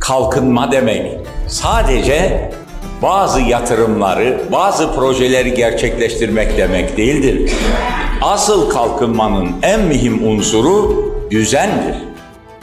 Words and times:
kalkınma 0.00 0.72
demek 0.72 1.12
sadece 1.48 2.50
bazı 3.02 3.40
yatırımları, 3.40 4.40
bazı 4.52 4.94
projeleri 4.94 5.54
gerçekleştirmek 5.54 6.58
demek 6.58 6.96
değildir. 6.96 7.52
Asıl 8.22 8.70
kalkınmanın 8.70 9.48
en 9.62 9.80
mühim 9.80 10.28
unsuru 10.28 11.04
düzendir. 11.30 11.96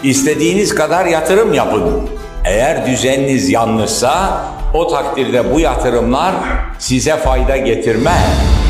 İstediğiniz 0.04 0.76
kadar 0.76 1.05
yatırım 1.05 1.54
yapın. 1.54 2.10
Eğer 2.46 2.88
düzeniniz 2.88 3.49
yanlışsa 3.49 4.46
o 4.74 4.88
takdirde 4.88 5.53
bu 5.53 5.60
yatırımlar 5.60 6.33
size 6.79 7.17
fayda 7.17 7.58
getirmez. 7.58 8.60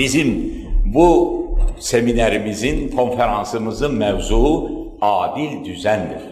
Bizim 0.00 0.54
bu 0.84 1.40
seminerimizin, 1.78 2.88
konferansımızın 2.88 3.94
mevzuu 3.94 4.70
adil 5.00 5.64
düzendir. 5.64 6.22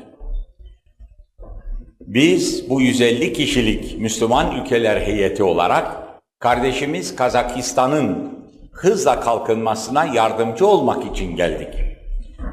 Biz 2.01 2.71
bu 2.71 2.81
150 2.81 3.33
kişilik 3.33 3.99
Müslüman 3.99 4.61
ülkeler 4.61 5.01
heyeti 5.01 5.43
olarak 5.43 5.97
kardeşimiz 6.39 7.17
Kazakistan'ın 7.17 8.39
hızla 8.73 9.21
kalkınmasına 9.21 10.05
yardımcı 10.05 10.67
olmak 10.67 11.07
için 11.13 11.37
geldik. 11.37 11.75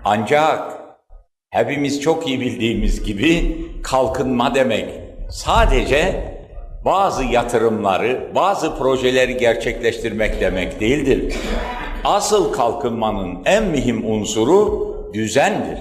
Ancak 0.03 0.73
hepimiz 1.49 2.01
çok 2.01 2.27
iyi 2.27 2.39
bildiğimiz 2.39 3.03
gibi 3.03 3.57
kalkınma 3.83 4.55
demek 4.55 4.89
sadece 5.29 6.34
bazı 6.85 7.23
yatırımları, 7.23 8.31
bazı 8.35 8.77
projeleri 8.77 9.37
gerçekleştirmek 9.37 10.41
demek 10.41 10.79
değildir. 10.79 11.35
Asıl 12.03 12.53
kalkınmanın 12.53 13.37
en 13.45 13.63
mühim 13.63 14.11
unsuru 14.11 14.95
düzendir. 15.13 15.79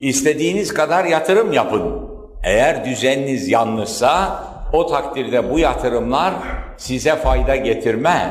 İstediğiniz 0.00 0.74
kadar 0.74 1.04
yatırım 1.04 1.52
yapın. 1.52 2.08
Eğer 2.44 2.84
düzeniniz 2.84 3.48
yanlışsa 3.48 4.44
o 4.72 4.86
takdirde 4.86 5.50
bu 5.50 5.58
yatırımlar 5.58 6.34
size 6.76 7.16
fayda 7.16 7.56
getirmez. 7.56 8.30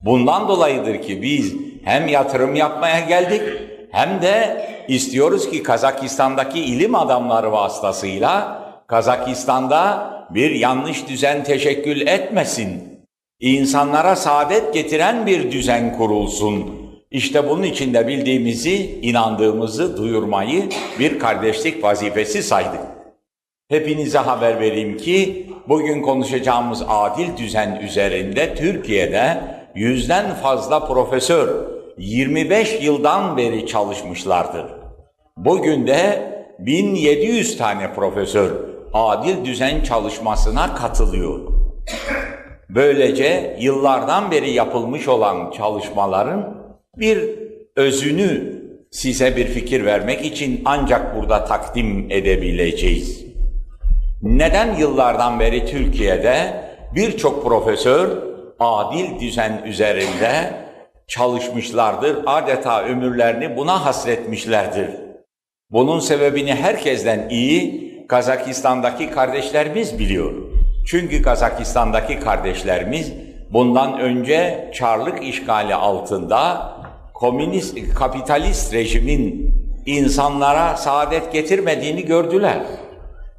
Bundan 0.00 0.48
dolayıdır 0.48 1.02
ki 1.02 1.22
biz 1.22 1.54
hem 1.84 2.08
yatırım 2.08 2.54
yapmaya 2.54 3.00
geldik 3.00 3.42
hem 3.90 4.22
de 4.22 4.66
istiyoruz 4.88 5.50
ki 5.50 5.62
Kazakistan'daki 5.62 6.60
ilim 6.64 6.94
adamları 6.94 7.52
vasıtasıyla 7.52 8.62
Kazakistan'da 8.86 10.12
bir 10.34 10.50
yanlış 10.50 11.08
düzen 11.08 11.44
teşekkül 11.44 12.00
etmesin. 12.00 12.82
İnsanlara 13.40 14.16
saadet 14.16 14.74
getiren 14.74 15.26
bir 15.26 15.52
düzen 15.52 15.96
kurulsun. 15.96 16.82
İşte 17.10 17.48
bunun 17.48 17.62
için 17.62 17.94
de 17.94 18.08
bildiğimizi, 18.08 19.00
inandığımızı 19.02 19.96
duyurmayı 19.96 20.68
bir 20.98 21.18
kardeşlik 21.18 21.84
vazifesi 21.84 22.42
saydık. 22.42 22.80
Hepinize 23.68 24.18
haber 24.18 24.60
vereyim 24.60 24.96
ki 24.96 25.46
bugün 25.68 26.02
konuşacağımız 26.02 26.82
adil 26.88 27.36
düzen 27.36 27.80
üzerinde 27.82 28.54
Türkiye'de 28.54 29.40
yüzden 29.74 30.34
fazla 30.34 30.86
profesör 30.86 31.48
25 31.98 32.82
yıldan 32.82 33.36
beri 33.36 33.66
çalışmışlardır. 33.66 34.64
Bugün 35.36 35.86
de 35.86 36.32
1700 36.58 37.58
tane 37.58 37.94
profesör 37.94 38.71
adil 38.92 39.44
düzen 39.44 39.82
çalışmasına 39.82 40.74
katılıyor. 40.74 41.52
Böylece 42.68 43.56
yıllardan 43.60 44.30
beri 44.30 44.50
yapılmış 44.50 45.08
olan 45.08 45.50
çalışmaların 45.50 46.54
bir 46.96 47.30
özünü 47.76 48.62
size 48.90 49.36
bir 49.36 49.46
fikir 49.46 49.84
vermek 49.84 50.24
için 50.24 50.62
ancak 50.64 51.16
burada 51.16 51.44
takdim 51.44 52.06
edebileceğiz. 52.10 53.24
Neden 54.22 54.74
yıllardan 54.74 55.40
beri 55.40 55.66
Türkiye'de 55.66 56.64
birçok 56.94 57.44
profesör 57.44 58.08
adil 58.60 59.20
düzen 59.20 59.62
üzerinde 59.66 60.54
çalışmışlardır, 61.08 62.18
adeta 62.26 62.82
ömürlerini 62.82 63.56
buna 63.56 63.84
hasretmişlerdir. 63.84 64.88
Bunun 65.70 65.98
sebebini 65.98 66.54
herkesten 66.54 67.28
iyi 67.28 67.91
Kazakistan'daki 68.12 69.10
kardeşlerimiz 69.10 69.98
biliyor. 69.98 70.32
Çünkü 70.86 71.22
Kazakistan'daki 71.22 72.20
kardeşlerimiz 72.20 73.12
bundan 73.52 74.00
önce 74.00 74.70
Çarlık 74.74 75.22
işgali 75.24 75.74
altında 75.74 76.72
komünist, 77.14 77.78
kapitalist 77.94 78.74
rejimin 78.74 79.54
insanlara 79.86 80.76
saadet 80.76 81.32
getirmediğini 81.32 82.04
gördüler. 82.04 82.60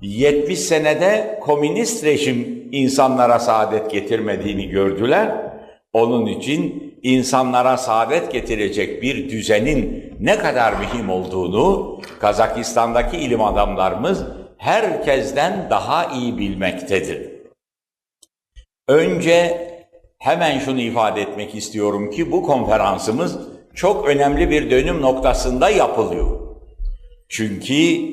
70 0.01 0.59
senede 0.59 1.39
komünist 1.41 2.03
rejim 2.03 2.67
insanlara 2.71 3.39
saadet 3.39 3.91
getirmediğini 3.91 4.69
gördüler. 4.69 5.31
Onun 5.93 6.25
için 6.25 6.93
insanlara 7.03 7.77
saadet 7.77 8.31
getirecek 8.31 9.01
bir 9.01 9.29
düzenin 9.29 10.13
ne 10.19 10.37
kadar 10.37 10.73
mühim 10.73 11.09
olduğunu 11.09 11.97
Kazakistan'daki 12.19 13.17
ilim 13.17 13.41
adamlarımız 13.41 14.25
herkesten 14.63 15.67
daha 15.69 16.05
iyi 16.05 16.37
bilmektedir. 16.37 17.29
Önce 18.87 19.67
hemen 20.19 20.59
şunu 20.59 20.81
ifade 20.81 21.21
etmek 21.21 21.55
istiyorum 21.55 22.11
ki 22.11 22.31
bu 22.31 22.43
konferansımız 22.43 23.37
çok 23.75 24.07
önemli 24.07 24.49
bir 24.49 24.71
dönüm 24.71 25.01
noktasında 25.01 25.69
yapılıyor. 25.69 26.39
Çünkü 27.29 28.03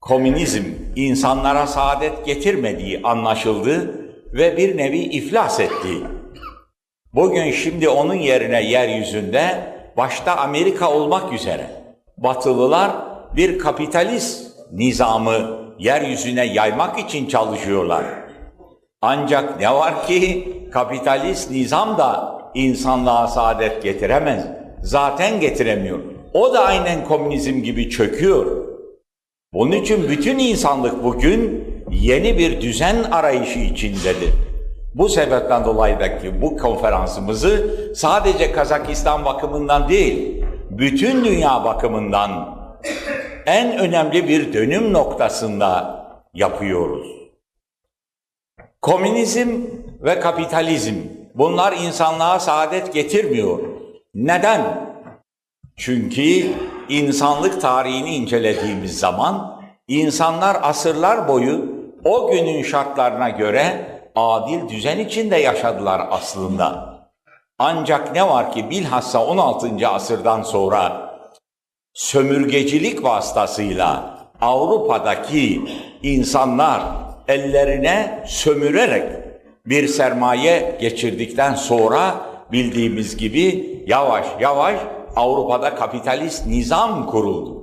komünizm 0.00 0.64
insanlara 0.96 1.66
saadet 1.66 2.26
getirmediği 2.26 3.00
anlaşıldı 3.04 4.00
ve 4.32 4.56
bir 4.56 4.76
nevi 4.76 4.98
iflas 4.98 5.60
etti. 5.60 5.98
Bugün 7.14 7.52
şimdi 7.52 7.88
onun 7.88 8.14
yerine 8.14 8.62
yeryüzünde 8.62 9.74
başta 9.96 10.36
Amerika 10.36 10.92
olmak 10.92 11.32
üzere 11.32 11.66
batılılar 12.18 12.92
bir 13.36 13.58
kapitalist 13.58 14.52
nizamı 14.72 15.61
yeryüzüne 15.82 16.44
yaymak 16.44 16.98
için 16.98 17.26
çalışıyorlar. 17.26 18.04
Ancak 19.02 19.60
ne 19.60 19.74
var 19.74 20.06
ki 20.06 20.48
kapitalist 20.72 21.50
nizam 21.50 21.98
da 21.98 22.38
insanlığa 22.54 23.26
saadet 23.26 23.82
getiremez. 23.82 24.46
Zaten 24.82 25.40
getiremiyor. 25.40 25.98
O 26.34 26.54
da 26.54 26.64
aynen 26.64 27.04
komünizm 27.04 27.62
gibi 27.62 27.90
çöküyor. 27.90 28.64
Bunun 29.52 29.72
için 29.72 30.08
bütün 30.08 30.38
insanlık 30.38 31.04
bugün 31.04 31.64
yeni 31.90 32.38
bir 32.38 32.60
düzen 32.60 33.02
arayışı 33.02 33.58
içindedir. 33.58 34.30
Bu 34.94 35.08
sebepten 35.08 35.64
dolayı 35.64 36.00
da 36.00 36.18
ki 36.18 36.42
bu 36.42 36.56
konferansımızı 36.56 37.76
sadece 37.96 38.52
Kazakistan 38.52 39.24
bakımından 39.24 39.88
değil, 39.88 40.44
bütün 40.70 41.24
dünya 41.24 41.64
bakımından 41.64 42.58
en 43.46 43.78
önemli 43.78 44.28
bir 44.28 44.52
dönüm 44.52 44.92
noktasında 44.92 46.02
yapıyoruz. 46.34 47.06
Komünizm 48.82 49.60
ve 50.00 50.20
kapitalizm 50.20 50.94
bunlar 51.34 51.72
insanlığa 51.72 52.40
saadet 52.40 52.92
getirmiyor. 52.92 53.58
Neden? 54.14 54.92
Çünkü 55.76 56.50
insanlık 56.88 57.60
tarihini 57.60 58.14
incelediğimiz 58.14 58.98
zaman 58.98 59.62
insanlar 59.88 60.56
asırlar 60.62 61.28
boyu 61.28 61.72
o 62.04 62.30
günün 62.30 62.62
şartlarına 62.62 63.28
göre 63.28 63.86
adil 64.14 64.68
düzen 64.68 64.98
içinde 64.98 65.36
yaşadılar 65.36 66.06
aslında. 66.10 66.92
Ancak 67.58 68.14
ne 68.14 68.28
var 68.28 68.52
ki 68.52 68.70
bilhassa 68.70 69.26
16. 69.26 69.88
asırdan 69.88 70.42
sonra 70.42 71.11
sömürgecilik 71.94 73.04
vasıtasıyla 73.04 74.18
Avrupa'daki 74.40 75.62
insanlar 76.02 76.82
ellerine 77.28 78.24
sömürerek 78.26 79.12
bir 79.66 79.88
sermaye 79.88 80.78
geçirdikten 80.80 81.54
sonra 81.54 82.14
bildiğimiz 82.52 83.16
gibi 83.16 83.82
yavaş 83.86 84.26
yavaş 84.40 84.76
Avrupa'da 85.16 85.74
kapitalist 85.74 86.46
nizam 86.46 87.06
kuruldu. 87.06 87.62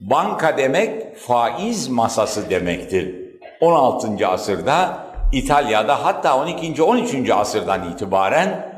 Banka 0.00 0.58
demek 0.58 1.16
faiz 1.16 1.88
masası 1.88 2.50
demektir. 2.50 3.14
16. 3.60 4.28
asırda 4.28 5.06
İtalya'da 5.32 6.04
hatta 6.04 6.38
12. 6.42 6.82
13. 6.82 7.30
asırdan 7.30 7.92
itibaren 7.92 8.72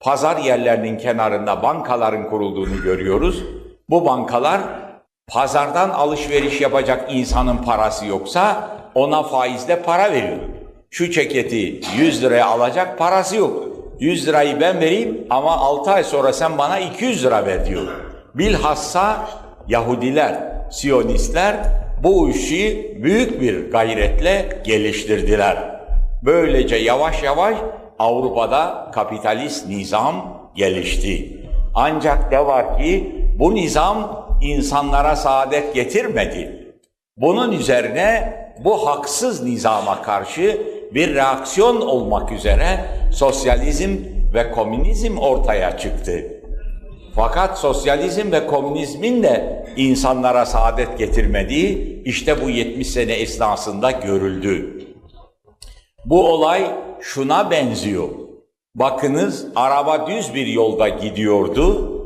pazar 0.00 0.36
yerlerinin 0.36 0.98
kenarında 0.98 1.62
bankaların 1.62 2.30
kurulduğunu 2.30 2.82
görüyoruz. 2.82 3.44
Bu 3.90 4.06
bankalar 4.06 4.60
pazardan 5.26 5.90
alışveriş 5.90 6.60
yapacak 6.60 7.14
insanın 7.14 7.56
parası 7.56 8.06
yoksa 8.06 8.70
ona 8.94 9.22
faizle 9.22 9.82
para 9.82 10.12
veriyor. 10.12 10.38
Şu 10.90 11.10
ceketi 11.10 11.80
100 11.98 12.22
liraya 12.22 12.46
alacak 12.46 12.98
parası 12.98 13.36
yok. 13.36 13.64
100 14.00 14.28
lirayı 14.28 14.60
ben 14.60 14.80
vereyim 14.80 15.26
ama 15.30 15.56
6 15.56 15.90
ay 15.90 16.04
sonra 16.04 16.32
sen 16.32 16.58
bana 16.58 16.78
200 16.78 17.24
lira 17.24 17.46
ver 17.46 17.66
diyor. 17.66 17.82
Bilhassa 18.34 19.28
Yahudiler, 19.68 20.52
Siyonistler 20.70 21.56
bu 22.02 22.30
işi 22.30 22.96
büyük 23.02 23.40
bir 23.40 23.70
gayretle 23.70 24.62
geliştirdiler. 24.64 25.80
Böylece 26.24 26.76
yavaş 26.76 27.22
yavaş 27.22 27.56
Avrupa'da 27.98 28.90
kapitalist 28.94 29.68
nizam 29.68 30.40
gelişti. 30.54 31.40
Ancak 31.74 32.32
ne 32.32 32.46
var 32.46 32.78
ki 32.78 33.19
bu 33.40 33.54
nizam 33.54 34.26
insanlara 34.42 35.16
saadet 35.16 35.74
getirmedi. 35.74 36.72
Bunun 37.16 37.52
üzerine 37.52 38.34
bu 38.64 38.86
haksız 38.86 39.42
nizama 39.42 40.02
karşı 40.02 40.62
bir 40.94 41.14
reaksiyon 41.14 41.80
olmak 41.80 42.32
üzere 42.32 42.84
sosyalizm 43.12 43.96
ve 44.34 44.50
komünizm 44.50 45.18
ortaya 45.18 45.78
çıktı. 45.78 46.42
Fakat 47.16 47.58
sosyalizm 47.58 48.32
ve 48.32 48.46
komünizmin 48.46 49.22
de 49.22 49.66
insanlara 49.76 50.46
saadet 50.46 50.98
getirmediği 50.98 52.02
işte 52.04 52.44
bu 52.44 52.50
70 52.50 52.90
sene 52.90 53.12
esnasında 53.12 53.90
görüldü. 53.90 54.84
Bu 56.04 56.28
olay 56.28 56.70
şuna 57.00 57.50
benziyor. 57.50 58.08
Bakınız 58.74 59.46
araba 59.56 60.06
düz 60.06 60.34
bir 60.34 60.46
yolda 60.46 60.88
gidiyordu. 60.88 61.99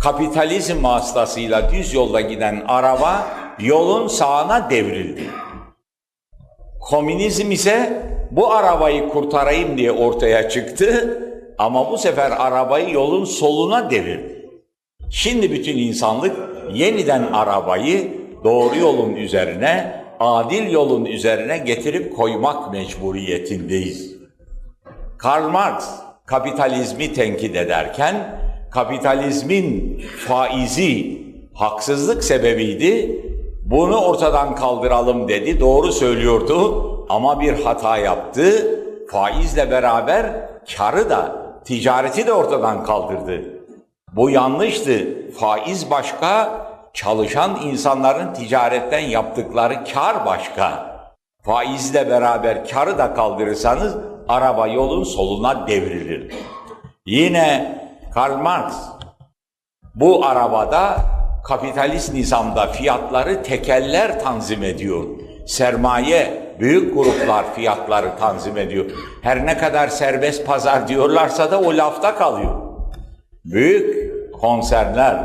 Kapitalizm 0.00 0.84
vasıtasıyla 0.84 1.70
düz 1.70 1.94
yolda 1.94 2.20
giden 2.20 2.64
araba 2.68 3.26
yolun 3.60 4.08
sağına 4.08 4.70
devrildi. 4.70 5.22
Komünizm 6.80 7.50
ise 7.50 8.02
bu 8.30 8.52
arabayı 8.52 9.08
kurtarayım 9.08 9.78
diye 9.78 9.92
ortaya 9.92 10.48
çıktı 10.48 11.18
ama 11.58 11.90
bu 11.90 11.98
sefer 11.98 12.30
arabayı 12.30 12.90
yolun 12.90 13.24
soluna 13.24 13.90
devirdi. 13.90 14.48
Şimdi 15.10 15.52
bütün 15.52 15.78
insanlık 15.78 16.36
yeniden 16.72 17.22
arabayı 17.32 18.12
doğru 18.44 18.76
yolun 18.76 19.16
üzerine, 19.16 20.04
adil 20.20 20.70
yolun 20.70 21.04
üzerine 21.04 21.58
getirip 21.58 22.16
koymak 22.16 22.72
mecburiyetindeyiz. 22.72 24.16
Karl 25.18 25.48
Marx 25.48 25.88
kapitalizmi 26.26 27.12
tenkit 27.12 27.56
ederken 27.56 28.40
kapitalizmin 28.76 30.02
faizi 30.26 31.22
haksızlık 31.54 32.24
sebebiydi. 32.24 33.20
Bunu 33.64 34.00
ortadan 34.00 34.54
kaldıralım 34.54 35.28
dedi. 35.28 35.60
Doğru 35.60 35.92
söylüyordu 35.92 37.06
ama 37.08 37.40
bir 37.40 37.62
hata 37.62 37.96
yaptı. 37.96 38.80
Faizle 39.10 39.70
beraber 39.70 40.48
karı 40.76 41.10
da, 41.10 41.36
ticareti 41.64 42.26
de 42.26 42.32
ortadan 42.32 42.84
kaldırdı. 42.84 43.42
Bu 44.12 44.30
yanlıştı. 44.30 45.06
Faiz 45.38 45.90
başka, 45.90 46.66
çalışan 46.94 47.58
insanların 47.64 48.34
ticaretten 48.34 49.08
yaptıkları 49.08 49.84
kar 49.94 50.26
başka. 50.26 50.96
Faizle 51.42 52.10
beraber 52.10 52.68
karı 52.68 52.98
da 52.98 53.14
kaldırırsanız 53.14 53.96
araba 54.28 54.66
yolun 54.66 55.04
soluna 55.04 55.66
devrilir. 55.66 56.34
Yine 57.06 57.85
Karl 58.16 58.36
Marx 58.36 58.74
bu 59.94 60.26
arabada 60.26 60.96
kapitalist 61.44 62.14
nizamda 62.14 62.66
fiyatları 62.66 63.42
tekeller 63.42 64.20
tanzim 64.20 64.62
ediyor. 64.62 65.04
Sermaye, 65.46 66.42
büyük 66.60 66.94
gruplar 66.94 67.54
fiyatları 67.54 68.16
tanzim 68.20 68.56
ediyor. 68.56 68.84
Her 69.22 69.46
ne 69.46 69.58
kadar 69.58 69.88
serbest 69.88 70.46
pazar 70.46 70.88
diyorlarsa 70.88 71.50
da 71.50 71.60
o 71.60 71.76
lafta 71.76 72.14
kalıyor. 72.14 72.54
Büyük 73.44 74.10
konsernler 74.40 75.16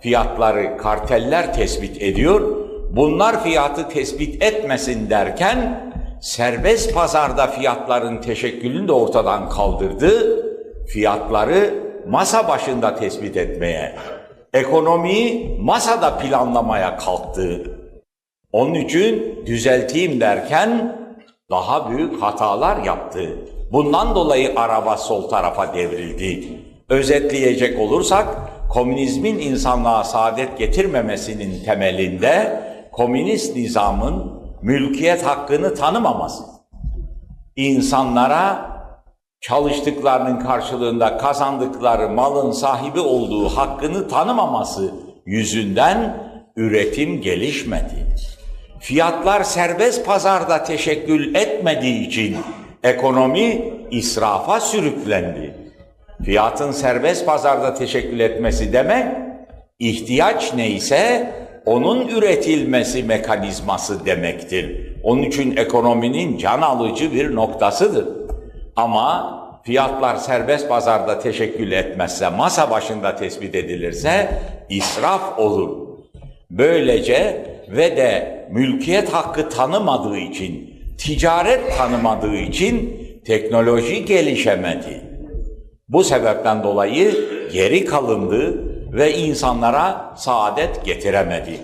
fiyatları 0.00 0.76
karteller 0.78 1.54
tespit 1.54 2.02
ediyor. 2.02 2.56
Bunlar 2.96 3.44
fiyatı 3.44 3.88
tespit 3.88 4.42
etmesin 4.42 5.10
derken 5.10 5.90
serbest 6.22 6.94
pazarda 6.94 7.46
fiyatların 7.46 8.20
teşekkülünü 8.20 8.88
de 8.88 8.92
ortadan 8.92 9.48
kaldırdı. 9.48 10.40
Fiyatları 10.86 11.89
masa 12.08 12.48
başında 12.48 12.96
tespit 12.96 13.36
etmeye, 13.36 13.96
ekonomiyi 14.54 15.58
masada 15.60 16.18
planlamaya 16.18 16.96
kalktı. 16.96 17.76
Onun 18.52 18.74
için 18.74 19.42
düzelteyim 19.46 20.20
derken 20.20 20.96
daha 21.50 21.90
büyük 21.90 22.22
hatalar 22.22 22.82
yaptı. 22.82 23.38
Bundan 23.72 24.14
dolayı 24.14 24.52
araba 24.56 24.96
sol 24.96 25.28
tarafa 25.28 25.74
devrildi. 25.74 26.48
Özetleyecek 26.88 27.80
olursak 27.80 28.26
komünizmin 28.70 29.38
insanlığa 29.38 30.04
saadet 30.04 30.58
getirmemesinin 30.58 31.64
temelinde 31.64 32.62
komünist 32.92 33.56
nizamın 33.56 34.40
mülkiyet 34.62 35.26
hakkını 35.26 35.74
tanımaması, 35.74 36.44
insanlara 37.56 38.69
çalıştıklarının 39.40 40.40
karşılığında 40.40 41.18
kazandıkları 41.18 42.08
malın 42.08 42.52
sahibi 42.52 43.00
olduğu 43.00 43.48
hakkını 43.48 44.08
tanımaması 44.08 44.94
yüzünden 45.26 46.30
üretim 46.56 47.20
gelişmedi. 47.20 48.06
Fiyatlar 48.80 49.42
serbest 49.42 50.06
pazarda 50.06 50.64
teşekkül 50.64 51.34
etmediği 51.34 52.06
için 52.06 52.36
ekonomi 52.82 53.72
israfa 53.90 54.60
sürüklendi. 54.60 55.54
Fiyatın 56.24 56.72
serbest 56.72 57.26
pazarda 57.26 57.74
teşekkül 57.74 58.20
etmesi 58.20 58.72
demek, 58.72 59.06
ihtiyaç 59.78 60.54
neyse 60.54 61.32
onun 61.66 62.08
üretilmesi 62.08 63.02
mekanizması 63.02 64.06
demektir. 64.06 64.96
Onun 65.02 65.22
için 65.22 65.56
ekonominin 65.56 66.38
can 66.38 66.60
alıcı 66.60 67.12
bir 67.12 67.34
noktasıdır. 67.34 68.19
Ama 68.80 69.40
fiyatlar 69.62 70.16
serbest 70.16 70.68
pazarda 70.68 71.18
teşekkül 71.18 71.72
etmezse, 71.72 72.28
masa 72.28 72.70
başında 72.70 73.16
tespit 73.16 73.54
edilirse 73.54 74.28
israf 74.68 75.38
olur. 75.38 75.88
Böylece 76.50 77.46
ve 77.68 77.96
de 77.96 78.40
mülkiyet 78.50 79.12
hakkı 79.12 79.48
tanımadığı 79.48 80.16
için, 80.16 80.74
ticaret 80.98 81.76
tanımadığı 81.78 82.36
için 82.36 83.00
teknoloji 83.26 84.04
gelişemedi. 84.04 85.00
Bu 85.88 86.04
sebepten 86.04 86.62
dolayı 86.62 87.14
geri 87.52 87.84
kalındı 87.84 88.64
ve 88.92 89.14
insanlara 89.14 90.14
saadet 90.16 90.84
getiremedi. 90.84 91.60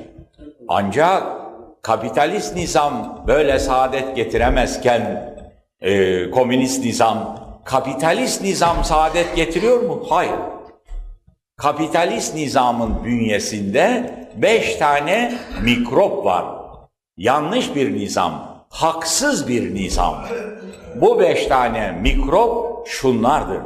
Ancak 0.69 1.23
kapitalist 1.83 2.57
nizam 2.57 3.25
böyle 3.27 3.59
saadet 3.59 4.17
getiremezken 4.17 5.37
e, 5.81 6.31
komünist 6.31 6.85
nizam, 6.85 7.39
kapitalist 7.65 8.43
nizam 8.43 8.85
saadet 8.85 9.37
getiriyor 9.37 9.81
mu? 9.83 10.07
Hayır. 10.09 10.39
Kapitalist 11.57 12.35
nizamın 12.35 13.05
bünyesinde 13.05 14.15
beş 14.37 14.77
tane 14.77 15.39
mikrop 15.63 16.25
var. 16.25 16.45
Yanlış 17.17 17.75
bir 17.75 17.95
nizam, 17.95 18.65
haksız 18.69 19.49
bir 19.49 19.75
nizam. 19.75 20.25
Bu 21.01 21.21
beş 21.21 21.47
tane 21.47 21.93
mikrop 21.93 22.87
şunlardır. 22.87 23.63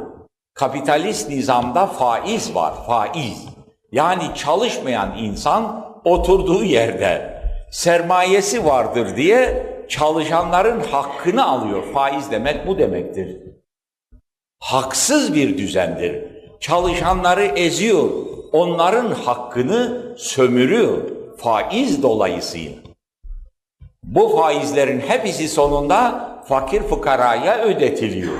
Kapitalist 0.53 1.29
nizamda 1.29 1.87
faiz 1.87 2.55
var, 2.55 2.73
faiz. 2.87 3.45
Yani 3.91 4.23
çalışmayan 4.35 5.17
insan 5.17 5.85
oturduğu 6.03 6.63
yerde 6.63 7.41
sermayesi 7.71 8.65
vardır 8.65 9.15
diye 9.15 9.70
çalışanların 9.91 10.79
hakkını 10.79 11.45
alıyor. 11.45 11.83
Faiz 11.93 12.31
demek 12.31 12.67
bu 12.67 12.77
demektir. 12.77 13.37
Haksız 14.59 15.35
bir 15.35 15.57
düzendir. 15.57 16.25
Çalışanları 16.59 17.43
eziyor. 17.43 18.09
Onların 18.51 19.11
hakkını 19.11 20.01
sömürüyor. 20.17 20.97
Faiz 21.37 22.03
dolayısıyla. 22.03 22.77
Bu 24.03 24.29
faizlerin 24.29 24.99
hepsi 24.99 25.47
sonunda 25.47 26.29
fakir 26.47 26.81
fukaraya 26.81 27.59
ödetiliyor. 27.63 28.39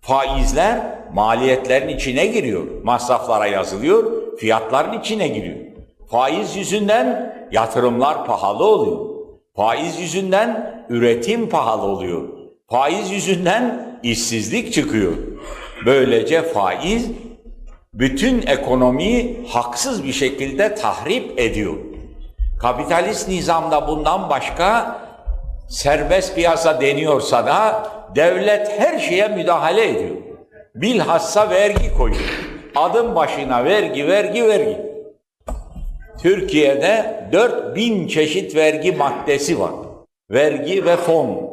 Faizler 0.00 0.80
maliyetlerin 1.14 1.88
içine 1.88 2.26
giriyor. 2.26 2.62
Masraflara 2.82 3.46
yazılıyor, 3.46 4.12
fiyatların 4.36 5.00
içine 5.00 5.28
giriyor. 5.28 5.58
Faiz 6.10 6.56
yüzünden 6.56 7.36
yatırımlar 7.52 8.26
pahalı 8.26 8.64
oluyor. 8.64 9.11
Faiz 9.56 10.00
yüzünden 10.00 10.84
üretim 10.88 11.48
pahalı 11.48 11.82
oluyor. 11.82 12.28
Faiz 12.70 13.10
yüzünden 13.10 13.98
işsizlik 14.02 14.72
çıkıyor. 14.72 15.12
Böylece 15.86 16.42
faiz 16.42 17.10
bütün 17.94 18.46
ekonomiyi 18.46 19.46
haksız 19.48 20.04
bir 20.04 20.12
şekilde 20.12 20.74
tahrip 20.74 21.38
ediyor. 21.40 21.74
Kapitalist 22.60 23.28
nizamda 23.28 23.88
bundan 23.88 24.30
başka 24.30 24.96
serbest 25.68 26.34
piyasa 26.34 26.80
deniyorsa 26.80 27.46
da 27.46 27.90
devlet 28.14 28.80
her 28.80 28.98
şeye 28.98 29.28
müdahale 29.28 29.88
ediyor. 29.88 30.16
Bilhassa 30.74 31.50
vergi 31.50 31.94
koyuyor. 31.96 32.20
Adım 32.76 33.14
başına 33.14 33.64
vergi, 33.64 34.06
vergi, 34.06 34.48
vergi. 34.48 34.91
Türkiye'de 36.18 37.28
4000 37.32 38.08
çeşit 38.08 38.56
vergi 38.56 38.92
maddesi 38.92 39.60
var. 39.60 39.72
Vergi 40.30 40.84
ve 40.84 40.96
fon. 40.96 41.52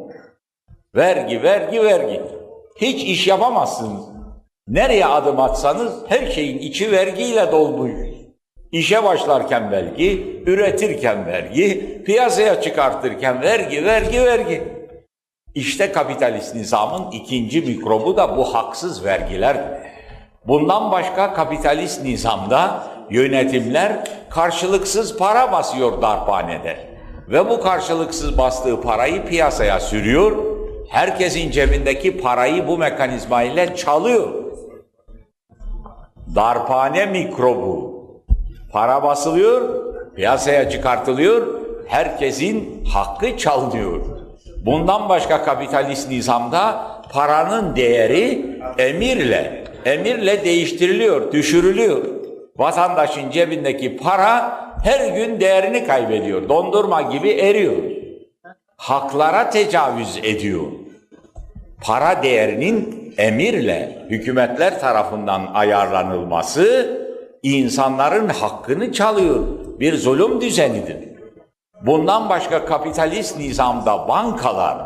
Vergi, 0.96 1.42
vergi, 1.42 1.84
vergi. 1.84 2.22
Hiç 2.76 3.04
iş 3.04 3.26
yapamazsınız. 3.26 4.02
Nereye 4.68 5.06
adım 5.06 5.40
atsanız 5.40 5.92
her 6.08 6.26
şeyin 6.26 6.58
içi 6.58 6.92
vergiyle 6.92 7.52
dolmuş. 7.52 7.92
İşe 8.72 9.04
başlarken 9.04 9.70
vergi, 9.70 10.42
üretirken 10.46 11.26
vergi, 11.26 12.02
piyasaya 12.06 12.60
çıkartırken 12.60 13.42
vergi, 13.42 13.84
vergi, 13.84 14.24
vergi. 14.24 14.62
İşte 15.54 15.92
kapitalist 15.92 16.54
nizamın 16.54 17.10
ikinci 17.10 17.60
mikrobu 17.60 18.16
da 18.16 18.36
bu 18.36 18.54
haksız 18.54 19.04
vergiler. 19.04 19.56
Bundan 20.46 20.92
başka 20.92 21.34
kapitalist 21.34 22.04
nizamda 22.04 22.82
yönetimler 23.10 23.92
karşılıksız 24.30 25.16
para 25.16 25.52
basıyor 25.52 26.02
darphanede. 26.02 26.76
Ve 27.28 27.50
bu 27.50 27.60
karşılıksız 27.60 28.38
bastığı 28.38 28.80
parayı 28.80 29.26
piyasaya 29.26 29.80
sürüyor. 29.80 30.36
Herkesin 30.88 31.50
cebindeki 31.50 32.16
parayı 32.18 32.66
bu 32.66 32.78
mekanizma 32.78 33.42
ile 33.42 33.76
çalıyor. 33.76 34.28
Darphane 36.34 37.06
mikrobu. 37.06 37.90
Para 38.72 39.02
basılıyor, 39.02 39.84
piyasaya 40.16 40.70
çıkartılıyor, 40.70 41.60
herkesin 41.88 42.84
hakkı 42.84 43.36
çalınıyor. 43.36 44.00
Bundan 44.66 45.08
başka 45.08 45.44
kapitalist 45.44 46.10
nizamda 46.10 46.86
paranın 47.12 47.76
değeri 47.76 48.56
emirle, 48.78 49.64
emirle 49.84 50.44
değiştiriliyor, 50.44 51.32
düşürülüyor. 51.32 52.19
Vatandaşın 52.60 53.30
cebindeki 53.30 53.96
para 53.96 54.60
her 54.84 55.08
gün 55.14 55.40
değerini 55.40 55.86
kaybediyor. 55.86 56.48
Dondurma 56.48 57.02
gibi 57.02 57.30
eriyor. 57.30 57.76
Haklara 58.76 59.50
tecavüz 59.50 60.18
ediyor. 60.22 60.64
Para 61.82 62.22
değerinin 62.22 63.14
emirle 63.18 64.06
hükümetler 64.10 64.80
tarafından 64.80 65.50
ayarlanılması 65.54 66.96
insanların 67.42 68.28
hakkını 68.28 68.92
çalıyor. 68.92 69.46
Bir 69.80 69.96
zulüm 69.96 70.40
düzenidir. 70.40 70.96
Bundan 71.82 72.28
başka 72.28 72.64
kapitalist 72.64 73.38
nizamda 73.38 74.08
bankalar 74.08 74.78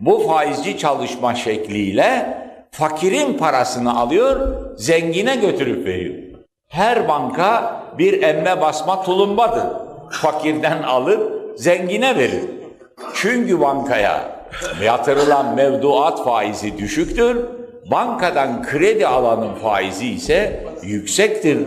bu 0.00 0.18
faizci 0.18 0.78
çalışma 0.78 1.34
şekliyle 1.34 2.38
fakirin 2.70 3.38
parasını 3.38 4.00
alıyor, 4.00 4.54
zengine 4.76 5.36
götürüp 5.36 5.86
veriyor. 5.86 6.31
Her 6.72 7.08
banka 7.08 7.82
bir 7.98 8.22
emme 8.22 8.60
basma 8.60 9.02
tulumbadır. 9.02 9.64
Fakirden 10.10 10.82
alıp 10.82 11.52
zengine 11.56 12.18
verir. 12.18 12.44
Çünkü 13.14 13.60
bankaya 13.60 14.22
yatırılan 14.82 15.54
mevduat 15.54 16.24
faizi 16.24 16.78
düşüktür. 16.78 17.44
Bankadan 17.90 18.62
kredi 18.62 19.06
alanın 19.06 19.54
faizi 19.54 20.06
ise 20.06 20.66
yüksektir. 20.82 21.58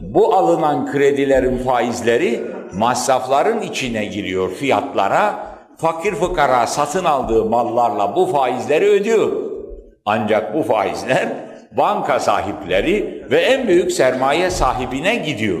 Bu 0.00 0.34
alınan 0.34 0.92
kredilerin 0.92 1.58
faizleri 1.58 2.42
masrafların 2.72 3.60
içine 3.62 4.04
giriyor 4.04 4.50
fiyatlara. 4.50 5.34
Fakir 5.76 6.14
fukara 6.14 6.66
satın 6.66 7.04
aldığı 7.04 7.44
mallarla 7.44 8.16
bu 8.16 8.26
faizleri 8.26 8.88
ödüyor. 8.88 9.32
Ancak 10.06 10.54
bu 10.54 10.62
faizler 10.62 11.49
banka 11.76 12.20
sahipleri 12.20 13.24
ve 13.30 13.40
en 13.40 13.68
büyük 13.68 13.92
sermaye 13.92 14.50
sahibine 14.50 15.14
gidiyor. 15.14 15.60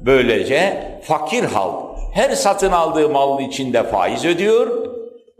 Böylece 0.00 0.82
fakir 1.02 1.44
halk 1.44 1.98
her 2.14 2.30
satın 2.30 2.72
aldığı 2.72 3.08
malın 3.08 3.42
içinde 3.42 3.82
faiz 3.82 4.24
ödüyor. 4.24 4.86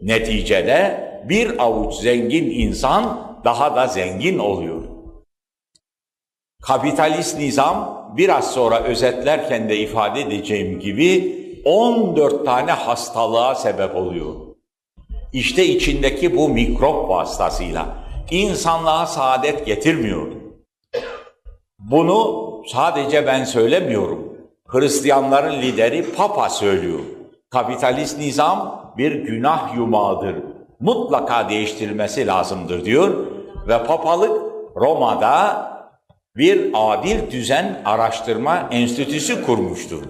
Neticede 0.02 1.06
bir 1.28 1.62
avuç 1.62 1.94
zengin 1.94 2.50
insan 2.50 3.20
daha 3.44 3.76
da 3.76 3.86
zengin 3.86 4.38
oluyor. 4.38 4.82
Kapitalist 6.62 7.38
nizam 7.38 8.06
biraz 8.16 8.52
sonra 8.52 8.80
özetlerken 8.80 9.68
de 9.68 9.76
ifade 9.76 10.20
edeceğim 10.20 10.80
gibi 10.80 11.36
14 11.64 12.44
tane 12.44 12.72
hastalığa 12.72 13.54
sebep 13.54 13.96
oluyor. 13.96 14.34
İşte 15.32 15.64
içindeki 15.64 16.36
bu 16.36 16.48
mikrop 16.48 17.08
vasıtasıyla 17.08 18.05
insanlığa 18.30 19.06
saadet 19.06 19.66
getirmiyor. 19.66 20.26
Bunu 21.78 22.46
sadece 22.66 23.26
ben 23.26 23.44
söylemiyorum. 23.44 24.36
Hristiyanların 24.66 25.62
lideri 25.62 26.14
Papa 26.14 26.48
söylüyor. 26.48 27.00
Kapitalist 27.50 28.18
nizam 28.18 28.92
bir 28.98 29.12
günah 29.12 29.76
yumağıdır. 29.76 30.36
Mutlaka 30.80 31.48
değiştirilmesi 31.48 32.26
lazımdır 32.26 32.84
diyor. 32.84 33.26
Ve 33.68 33.84
papalık 33.84 34.42
Roma'da 34.76 35.66
bir 36.36 36.70
adil 36.74 37.30
düzen 37.30 37.82
araştırma 37.84 38.68
enstitüsü 38.70 39.46
kurmuştur. 39.46 40.02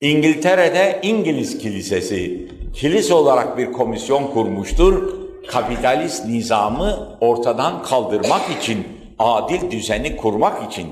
İngiltere'de 0.00 1.00
İngiliz 1.02 1.58
Kilisesi 1.58 2.48
kilise 2.74 3.14
olarak 3.14 3.58
bir 3.58 3.72
komisyon 3.72 4.26
kurmuştur. 4.26 5.25
Kapitalist 5.48 6.26
nizamı 6.26 7.18
ortadan 7.20 7.82
kaldırmak 7.82 8.42
için, 8.58 8.86
adil 9.18 9.70
düzeni 9.70 10.16
kurmak 10.16 10.72
için. 10.72 10.86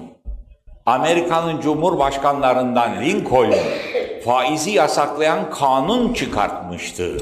Amerika'nın 0.87 1.61
Cumhurbaşkanlarından 1.61 3.03
Lincoln 3.03 3.55
faizi 4.25 4.71
yasaklayan 4.71 5.51
kanun 5.51 6.13
çıkartmıştı. 6.13 7.17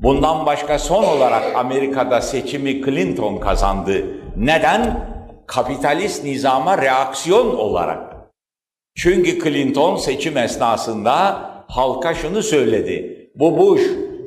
Bundan 0.00 0.46
başka 0.46 0.78
son 0.78 1.04
olarak 1.04 1.56
Amerika'da 1.56 2.20
seçimi 2.20 2.84
Clinton 2.84 3.36
kazandı. 3.36 4.04
Neden? 4.36 5.08
Kapitalist 5.46 6.24
nizama 6.24 6.82
reaksiyon 6.82 7.56
olarak. 7.56 8.16
Çünkü 8.94 9.44
Clinton 9.44 9.96
seçim 9.96 10.36
esnasında 10.36 11.40
halka 11.68 12.14
şunu 12.14 12.42
söyledi. 12.42 13.30
Bu 13.34 13.58
Bush 13.58 13.82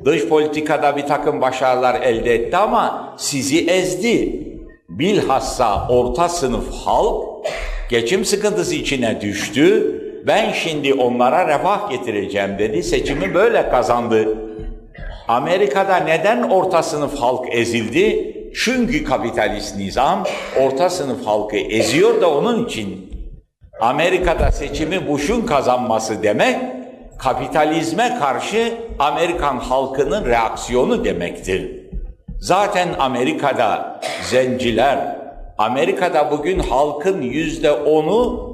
dış 0.05 0.27
politikada 0.27 0.97
bir 0.97 1.07
takım 1.07 1.41
başarılar 1.41 2.01
elde 2.01 2.35
etti 2.35 2.57
ama 2.57 3.13
sizi 3.17 3.65
ezdi. 3.69 4.45
Bilhassa 4.89 5.87
orta 5.89 6.29
sınıf 6.29 6.71
halk 6.85 7.25
geçim 7.89 8.25
sıkıntısı 8.25 8.75
içine 8.75 9.21
düştü. 9.21 9.95
Ben 10.27 10.51
şimdi 10.51 10.93
onlara 10.93 11.47
refah 11.47 11.89
getireceğim 11.89 12.59
dedi. 12.59 12.83
Seçimi 12.83 13.33
böyle 13.33 13.69
kazandı. 13.69 14.37
Amerika'da 15.27 15.97
neden 15.97 16.43
orta 16.43 16.83
sınıf 16.83 17.19
halk 17.19 17.45
ezildi? 17.51 18.35
Çünkü 18.55 19.03
kapitalist 19.03 19.77
nizam 19.77 20.23
orta 20.61 20.89
sınıf 20.89 21.25
halkı 21.25 21.57
eziyor 21.57 22.21
da 22.21 22.29
onun 22.29 22.65
için. 22.65 23.09
Amerika'da 23.81 24.51
seçimi 24.51 25.07
Bush'un 25.07 25.45
kazanması 25.45 26.23
demek, 26.23 26.57
kapitalizme 27.19 28.17
karşı 28.19 28.73
Amerikan 28.99 29.57
halkının 29.57 30.25
reaksiyonu 30.25 31.05
demektir. 31.05 31.71
Zaten 32.39 32.87
Amerika'da 32.99 34.01
zenciler, 34.23 35.19
Amerika'da 35.57 36.31
bugün 36.31 36.59
halkın 36.59 37.21
yüzde 37.21 37.71
onu 37.71 38.49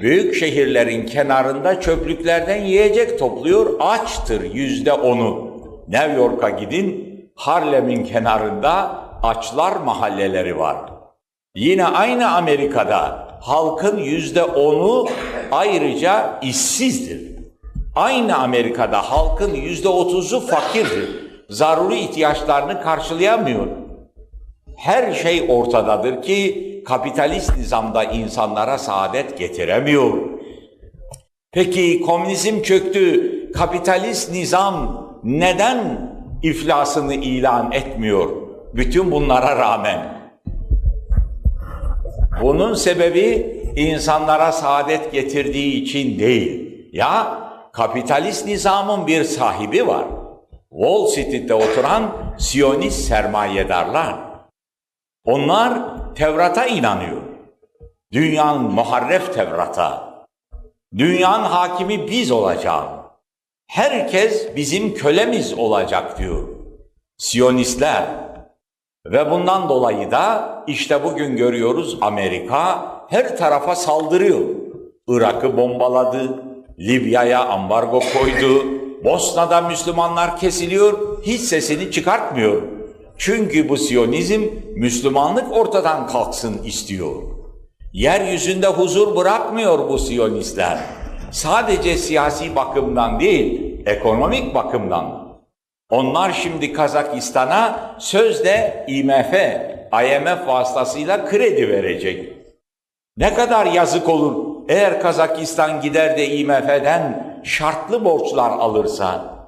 büyük 0.00 0.34
şehirlerin 0.34 1.06
kenarında 1.06 1.80
çöplüklerden 1.80 2.60
yiyecek 2.64 3.18
topluyor, 3.18 3.80
açtır 3.80 4.54
yüzde 4.54 4.92
onu. 4.92 5.48
New 5.88 6.12
York'a 6.12 6.50
gidin, 6.50 7.08
Harlem'in 7.34 8.04
kenarında 8.04 8.98
açlar 9.22 9.76
mahalleleri 9.76 10.58
var. 10.58 10.76
Yine 11.54 11.86
aynı 11.86 12.30
Amerika'da 12.30 13.28
halkın 13.40 13.98
yüzde 13.98 14.44
onu 14.44 15.08
ayrıca 15.52 16.38
işsizdir. 16.42 17.27
Aynı 17.98 18.38
Amerika'da 18.38 19.02
halkın 19.10 19.54
yüzde 19.54 19.88
otuzu 19.88 20.40
fakirdir. 20.40 21.08
Zaruri 21.50 21.98
ihtiyaçlarını 21.98 22.82
karşılayamıyor. 22.82 23.66
Her 24.76 25.12
şey 25.12 25.46
ortadadır 25.48 26.22
ki 26.22 26.82
kapitalist 26.86 27.56
nizamda 27.56 28.04
insanlara 28.04 28.78
saadet 28.78 29.38
getiremiyor. 29.38 30.12
Peki 31.52 32.00
komünizm 32.00 32.62
çöktü, 32.62 33.52
kapitalist 33.52 34.32
nizam 34.32 35.06
neden 35.24 36.10
iflasını 36.42 37.14
ilan 37.14 37.72
etmiyor? 37.72 38.28
Bütün 38.74 39.10
bunlara 39.10 39.58
rağmen. 39.58 40.30
Bunun 42.42 42.74
sebebi 42.74 43.56
insanlara 43.76 44.52
saadet 44.52 45.12
getirdiği 45.12 45.82
için 45.82 46.18
değil. 46.18 46.68
Ya 46.92 47.47
kapitalist 47.78 48.46
nizamın 48.46 49.06
bir 49.06 49.24
sahibi 49.24 49.86
var. 49.86 50.04
Wall 50.70 51.06
Street'te 51.06 51.54
oturan 51.54 52.10
Siyonist 52.38 53.08
sermayedarlar. 53.08 54.14
Onlar 55.24 55.78
Tevrat'a 56.14 56.66
inanıyor. 56.66 57.22
Dünyanın 58.12 58.62
muharref 58.62 59.34
Tevrat'a. 59.34 60.08
Dünyanın 60.96 61.44
hakimi 61.44 62.10
biz 62.10 62.30
olacağız. 62.30 62.88
Herkes 63.66 64.56
bizim 64.56 64.94
kölemiz 64.94 65.58
olacak 65.58 66.18
diyor. 66.18 66.48
Siyonistler. 67.18 68.04
Ve 69.06 69.30
bundan 69.30 69.68
dolayı 69.68 70.10
da 70.10 70.58
işte 70.66 71.04
bugün 71.04 71.36
görüyoruz 71.36 71.98
Amerika 72.00 72.88
her 73.08 73.36
tarafa 73.36 73.76
saldırıyor. 73.76 74.40
Irak'ı 75.08 75.56
bombaladı, 75.56 76.47
Libya'ya 76.78 77.44
ambargo 77.44 78.00
koydu, 78.00 78.64
Bosna'da 79.04 79.60
Müslümanlar 79.60 80.40
kesiliyor, 80.40 81.22
hiç 81.22 81.40
sesini 81.40 81.90
çıkartmıyor. 81.92 82.62
Çünkü 83.16 83.68
bu 83.68 83.76
Siyonizm 83.76 84.42
Müslümanlık 84.76 85.56
ortadan 85.56 86.06
kalksın 86.06 86.62
istiyor. 86.64 87.22
Yeryüzünde 87.92 88.66
huzur 88.66 89.16
bırakmıyor 89.16 89.88
bu 89.88 89.98
Siyonistler. 89.98 90.78
Sadece 91.30 91.96
siyasi 91.96 92.56
bakımdan 92.56 93.20
değil, 93.20 93.76
ekonomik 93.86 94.54
bakımdan. 94.54 95.28
Onlar 95.90 96.32
şimdi 96.32 96.72
Kazakistan'a 96.72 97.96
sözde 97.98 98.86
IMF, 98.88 99.34
IMF 99.92 100.46
vasıtasıyla 100.46 101.24
kredi 101.24 101.68
verecek. 101.68 102.32
Ne 103.16 103.34
kadar 103.34 103.66
yazık 103.66 104.08
olur 104.08 104.47
eğer 104.68 105.00
Kazakistan 105.00 105.80
gider 105.80 106.16
de 106.16 106.28
IMF'den 106.28 107.24
şartlı 107.42 108.04
borçlar 108.04 108.50
alırsa. 108.50 109.38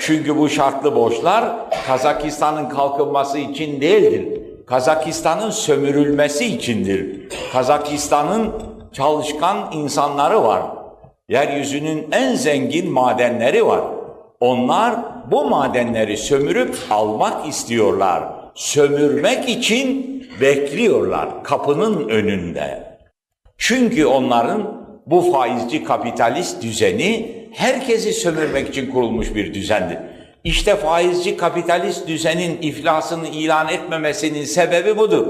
Çünkü 0.00 0.38
bu 0.38 0.48
şartlı 0.48 0.94
borçlar 0.94 1.44
Kazakistan'ın 1.86 2.68
kalkınması 2.68 3.38
için 3.38 3.80
değildir. 3.80 4.40
Kazakistan'ın 4.66 5.50
sömürülmesi 5.50 6.46
içindir. 6.46 7.28
Kazakistan'ın 7.52 8.52
çalışkan 8.92 9.56
insanları 9.72 10.42
var. 10.42 10.62
Yeryüzünün 11.28 12.08
en 12.12 12.34
zengin 12.34 12.92
madenleri 12.92 13.66
var. 13.66 13.80
Onlar 14.40 14.94
bu 15.30 15.44
madenleri 15.44 16.16
sömürüp 16.16 16.76
almak 16.90 17.48
istiyorlar. 17.48 18.22
Sömürmek 18.54 19.48
için 19.48 20.06
bekliyorlar 20.40 21.44
kapının 21.44 22.08
önünde. 22.08 22.91
Çünkü 23.64 24.06
onların 24.06 24.86
bu 25.06 25.32
faizci 25.32 25.84
kapitalist 25.84 26.62
düzeni 26.62 27.36
herkesi 27.52 28.12
sömürmek 28.12 28.68
için 28.68 28.90
kurulmuş 28.90 29.34
bir 29.34 29.54
düzendir. 29.54 29.98
İşte 30.44 30.76
faizci 30.76 31.36
kapitalist 31.36 32.08
düzenin 32.08 32.62
iflasını 32.62 33.28
ilan 33.28 33.68
etmemesinin 33.68 34.44
sebebi 34.44 34.98
budur. 34.98 35.26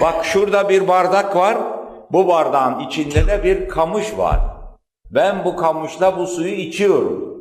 Bak 0.00 0.24
şurada 0.24 0.68
bir 0.68 0.88
bardak 0.88 1.36
var, 1.36 1.58
bu 2.12 2.28
bardağın 2.28 2.80
içinde 2.80 3.26
de 3.26 3.44
bir 3.44 3.68
kamış 3.68 4.18
var. 4.18 4.40
Ben 5.10 5.44
bu 5.44 5.56
kamışla 5.56 6.18
bu 6.18 6.26
suyu 6.26 6.54
içiyorum. 6.54 7.38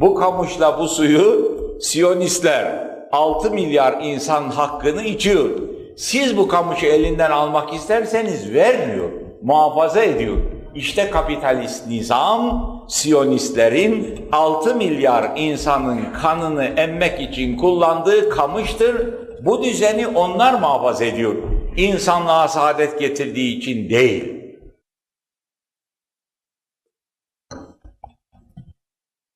Bu 0.00 0.14
kamışla 0.14 0.78
bu 0.78 0.88
suyu 0.88 1.54
Siyonistler 1.80 2.88
6 3.12 3.50
milyar 3.50 4.02
insan 4.02 4.50
hakkını 4.50 5.02
içiyor. 5.02 5.50
Siz 5.96 6.36
bu 6.36 6.48
kamışı 6.48 6.86
elinden 6.86 7.30
almak 7.30 7.74
isterseniz 7.74 8.54
vermiyor, 8.54 9.23
muhafaza 9.44 10.02
ediyor. 10.02 10.36
İşte 10.74 11.10
kapitalist 11.10 11.86
nizam, 11.86 12.74
Siyonistlerin 12.88 14.28
6 14.32 14.74
milyar 14.74 15.32
insanın 15.36 16.12
kanını 16.12 16.64
emmek 16.64 17.20
için 17.20 17.56
kullandığı 17.56 18.30
kamıştır. 18.30 19.14
Bu 19.40 19.64
düzeni 19.64 20.06
onlar 20.06 20.54
muhafaza 20.60 21.04
ediyor. 21.04 21.34
İnsanlığa 21.76 22.48
saadet 22.48 22.98
getirdiği 22.98 23.58
için 23.58 23.90
değil. 23.90 24.34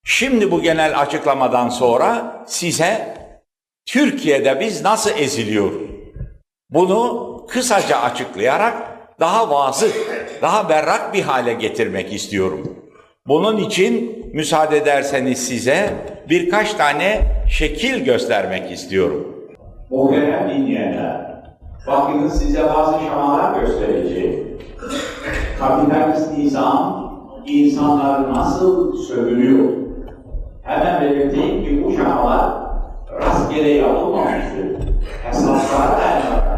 Şimdi 0.04 0.50
bu 0.50 0.62
genel 0.62 1.00
açıklamadan 1.00 1.68
sonra 1.68 2.44
size 2.46 3.18
Türkiye'de 3.86 4.60
biz 4.60 4.82
nasıl 4.82 5.10
eziliyoruz? 5.10 5.90
Bunu 6.70 7.46
kısaca 7.48 8.00
açıklayarak 8.00 8.87
daha 9.20 9.50
vazı, 9.50 9.88
daha 10.42 10.68
berrak 10.68 11.14
bir 11.14 11.22
hale 11.22 11.52
getirmek 11.52 12.12
istiyorum. 12.12 12.76
Bunun 13.26 13.56
için 13.56 14.24
müsaade 14.34 14.76
ederseniz 14.76 15.46
size 15.46 15.90
birkaç 16.28 16.74
tane 16.74 17.20
şekil 17.50 18.04
göstermek 18.04 18.70
istiyorum. 18.72 19.34
Muhterem 19.90 20.48
dinleyenler, 20.50 21.42
bakınız 21.86 22.38
size 22.42 22.64
bazı 22.64 22.92
şamalar 23.06 23.60
göstereceğim. 23.60 24.58
Kapitalist 25.58 26.38
nizam 26.38 27.08
insanları 27.46 28.34
nasıl 28.34 28.96
sömürüyor? 28.96 29.68
Hemen 30.62 31.00
belirteyim 31.00 31.64
ki 31.64 31.84
bu 31.84 31.92
şamalar 31.96 32.50
rastgele 33.22 33.68
yapılmamıştır. 33.70 34.66
Hesaplara 35.24 35.98
dayanarak 35.98 36.32
yapılmıştır. 36.32 36.57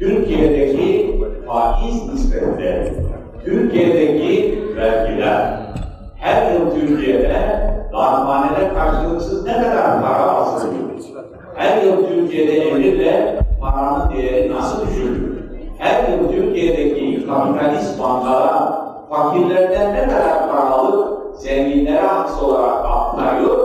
Türkiye'deki 0.00 1.20
faiz 1.46 2.08
nispetleri, 2.12 2.92
Türkiye'deki 3.44 4.62
vergiler, 4.76 5.58
her 6.16 6.52
yıl 6.52 6.70
Türkiye'de 6.70 7.34
darphanede 7.92 8.74
karşılıksız 8.74 9.46
ne 9.46 9.52
kadar 9.52 10.02
para 10.02 10.36
basılıyor? 10.36 10.80
Her 11.54 11.82
yıl 11.82 12.06
Türkiye'de 12.06 12.52
emirle 12.52 13.38
paranın 13.60 14.16
değeri 14.16 14.52
nasıl 14.52 14.86
düşürülür? 14.86 15.40
Her 15.78 16.08
yıl 16.08 16.32
Türkiye'deki 16.32 17.26
kapitalist 17.26 18.00
bankalar 18.00 18.72
fakirlerden 19.10 19.94
ne 19.94 20.08
kadar 20.08 20.50
para 20.50 20.70
alıp 20.70 21.36
zenginlere 21.36 22.00
haks 22.00 22.42
olarak 22.42 22.84
aktarıyor? 22.84 23.59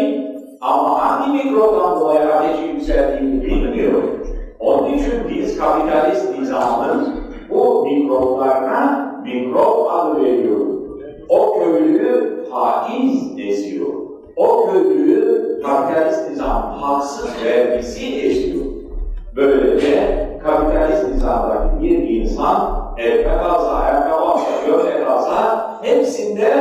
Yükseldi 0.00 0.30
ama 0.60 0.98
hangi 0.98 1.44
mikroptan 1.44 2.00
dolayı 2.00 2.34
ateşi 2.34 2.64
yükseldiğini 2.64 3.42
bilmiyor. 3.42 4.02
Onun 4.60 4.92
için 4.92 5.12
biz 5.28 5.58
kapitalist 5.58 6.38
nizamın 6.38 7.08
bu 7.50 7.84
mikroplarına 7.84 9.14
mikrop 9.24 9.90
adı 9.90 10.24
veriyoruz. 10.24 10.80
O 11.28 11.58
köylüyü 11.58 12.44
haiz 12.50 13.38
eziyor. 13.38 13.88
O 14.36 14.70
köylüyü 14.70 15.60
kapitalist 15.62 16.30
nizam 16.30 16.72
haksız 16.80 17.44
vergisi 17.44 18.26
eziyor. 18.26 18.64
Böylece 19.36 20.28
kapitalist 20.44 21.08
nizamdaki 21.08 21.82
bir 21.82 22.08
insan 22.08 22.80
ekmek 22.98 23.40
alsa, 23.40 23.70
ayakkabı 23.70 24.24
alsa, 24.24 24.50
gömlek 24.66 25.06
alsa 25.06 25.70
hepsinde 25.82 26.52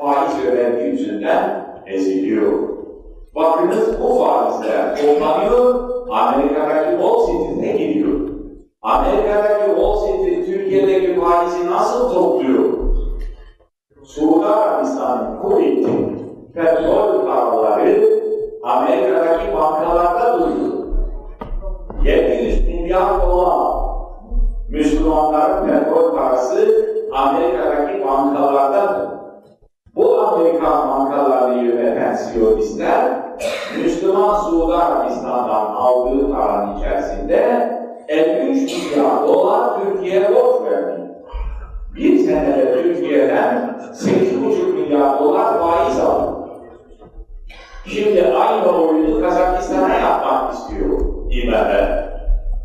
faiz 0.00 0.46
ve 0.46 0.56
vergi 0.56 0.84
yüzünden 0.84 1.66
eziliyor. 1.86 2.75
Bakınız 3.36 4.00
bu 4.02 4.24
faizler 4.24 4.96
toplanıyor, 4.96 5.88
Amerika'daki 6.10 6.90
Wall 6.90 7.18
Street'e 7.18 7.72
gidiyor. 7.72 8.20
Amerika'daki 8.82 9.66
Wall 9.66 9.96
Street 9.96 10.46
Türkiye'deki 10.46 11.20
faizi 11.20 11.70
nasıl 11.70 12.14
topluyor? 12.14 12.64
Suudi 14.04 14.46
Arabistan'ın 14.46 15.42
Kuveyt'in 15.42 16.18
petrol 16.54 17.26
paraları 17.26 18.08
Amerika'daki 18.62 19.54
bankalarda 19.54 20.38
duruyor. 20.38 20.72
700 22.04 22.66
milyar 22.66 23.22
dolar 23.22 23.76
Müslümanların 24.68 25.66
petrol 25.66 26.14
parası 26.14 26.86
Amerika'daki 27.12 28.04
bankalardadır. 28.06 29.08
Bu 29.96 30.20
Amerikan 30.20 30.88
bankalarını 30.88 31.62
yöneten 31.62 32.14
Siyonistler, 32.14 33.25
Müslüman 33.82 34.34
Suudi 34.34 34.74
Arabistan'dan 34.74 35.74
aldığı 35.74 36.32
paranın 36.32 36.78
içerisinde 36.78 37.70
53 38.08 38.72
milyar 38.72 39.28
dolar 39.28 39.80
Türkiye'ye 39.80 40.34
borç 40.34 40.70
verdi. 40.70 41.00
Bir 41.94 42.18
senede 42.18 42.82
Türkiye'den 42.82 43.80
8,5 43.94 44.72
milyar 44.72 45.20
dolar 45.20 45.60
faiz 45.60 46.00
aldı. 46.00 46.48
Şimdi 47.86 48.24
aynı 48.26 48.68
oyunu 48.68 49.20
Kazakistan'a 49.20 49.94
yapmak 49.94 50.54
istiyor 50.54 51.00
İMF. 51.30 52.06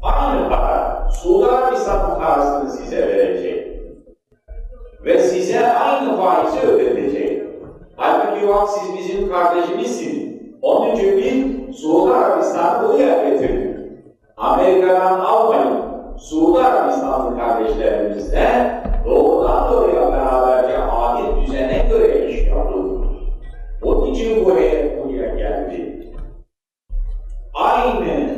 Aynı 0.04 0.50
para, 0.50 1.10
Suudi 1.12 1.52
Arabistan'ın 1.52 2.20
parasını 2.20 2.72
size 2.72 3.08
verecek. 3.08 3.68
Ve 5.06 5.20
size 5.20 5.74
aynı 5.74 6.18
faizi 6.18 6.68
ödetecek. 6.68 7.44
Halbuki 7.96 8.48
bak 8.48 8.70
siz 8.70 8.98
bizim 8.98 9.32
kardeşimizsiniz. 9.32 10.31
Onun 10.62 10.96
için 10.96 11.18
biz 11.18 11.76
Suudi 11.76 12.14
Arabistan'ı 12.14 12.88
buraya 12.88 13.30
getirdik. 13.30 13.78
Amerika'dan 14.38 15.20
almayın. 15.20 15.82
Suudi 16.18 16.60
Arabistanlı 16.60 17.38
kardeşlerimizle 17.38 18.82
doğrudan 19.06 19.72
doğruya 19.72 20.12
beraberce 20.12 20.78
adil 20.78 21.42
düzene 21.42 21.86
göre 21.90 22.28
iş 22.30 22.48
yapılır. 22.48 23.08
Onun 23.84 24.06
için 24.06 24.46
bu 24.46 24.56
heyet 24.56 25.06
buraya 25.06 25.36
geldi. 25.36 26.12
Aynı 27.54 28.32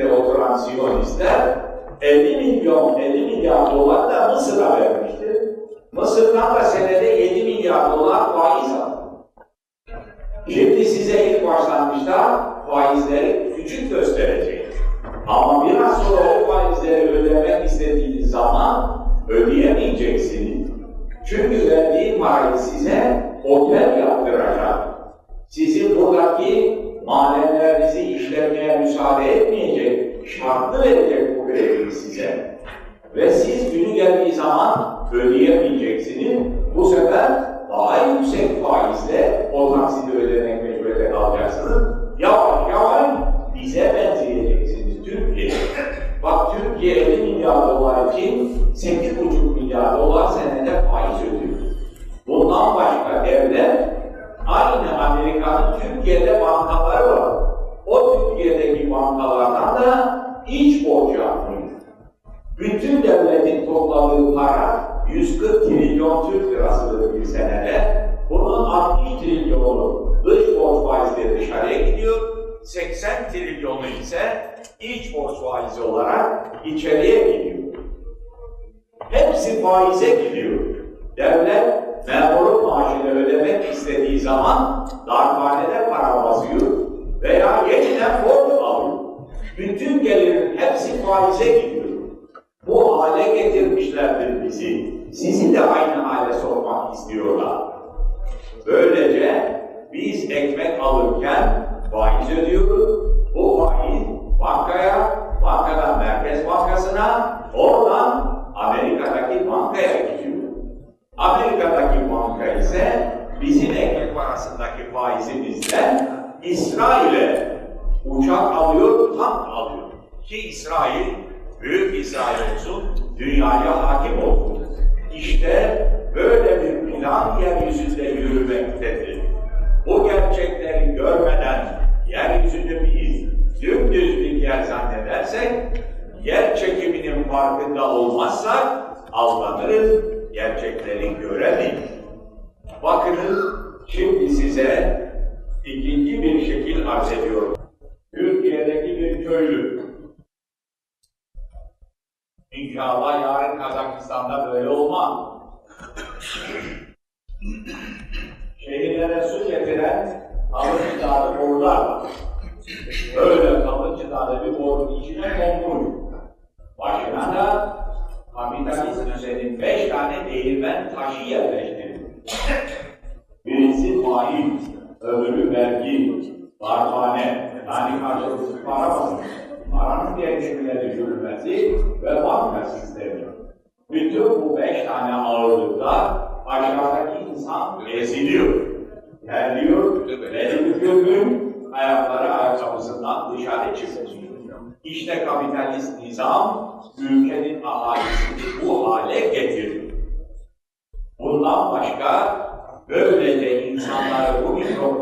Street'te 0.00 0.12
oturan 0.12 0.56
Siyonistler 0.56 1.58
50 2.00 2.36
milyon, 2.36 2.98
50 2.98 3.26
milyar 3.26 3.74
dolar 3.74 4.10
da 4.10 4.28
Mısır'a 4.28 4.80
vermişti. 4.80 5.56
Mısır'dan 5.92 6.54
da 6.54 6.64
senede 6.64 7.06
7 7.06 7.44
milyar 7.44 7.92
dolar 7.92 8.32
faiz 8.32 8.72
aldı. 8.72 8.99
Şimdi 10.48 10.84
size 10.84 11.26
ilk 11.26 11.46
başlangıçta 11.46 12.50
faizleri 12.70 13.52
küçük 13.56 13.90
gösterecek. 13.90 14.66
Ama 15.26 15.70
biraz 15.70 16.02
sonra 16.02 16.20
o 16.40 16.52
faizleri 16.52 17.08
ödemek 17.08 17.66
istediğiniz 17.66 18.30
zaman 18.30 19.06
ödeyemeyeceksiniz. 19.28 20.70
Çünkü 21.26 21.70
verdiği 21.70 22.18
parayı 22.18 22.58
size 22.58 23.30
otel 23.44 23.98
yaptıracak. 23.98 24.88
Sizin 25.48 25.96
buradaki 25.96 26.78
madenlerinizi 27.06 28.02
işlemeye 28.02 28.78
müsaade 28.78 29.36
etmeyecek, 29.36 30.28
şartlı 30.28 30.84
verecek 30.84 31.38
bu 31.38 31.46
krediyi 31.46 31.92
size. 31.92 32.58
Ve 33.16 33.30
siz 33.30 33.72
günü 33.72 33.94
geldiği 33.94 34.32
zaman 34.32 35.08
ödeyemeyeceksiniz. 35.12 36.38
Bu 36.76 36.88
sefer 36.90 37.49
daha 37.70 38.06
yüksek 38.06 38.64
faizle 38.64 39.50
o 39.52 39.74
taksidi 39.74 40.16
ödemek 40.16 40.62
mecburiyete 40.62 41.10
kalacaksınız. 41.10 41.82
Yavaş 42.18 42.70
yavaş 42.70 43.10
bize 43.54 43.94
benzeyeceksiniz 43.94 45.04
Türkiye. 45.04 45.52
Bak 46.22 46.48
Türkiye 46.52 46.96
50 46.96 47.22
milyar 47.22 47.68
dolar 47.68 48.12
için 48.12 48.58
8,5 48.74 49.29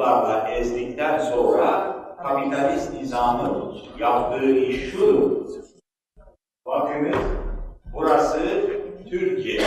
mikroplarla 0.09 0.49
ezdikten 0.49 1.19
sonra 1.19 1.97
kapitalist 2.23 2.93
nizamın 2.93 3.75
yaptığı 3.99 4.51
iş 4.51 4.91
şudur. 4.91 5.31
Bakınız 6.67 7.17
burası 7.93 8.41
Türkiye. 9.11 9.63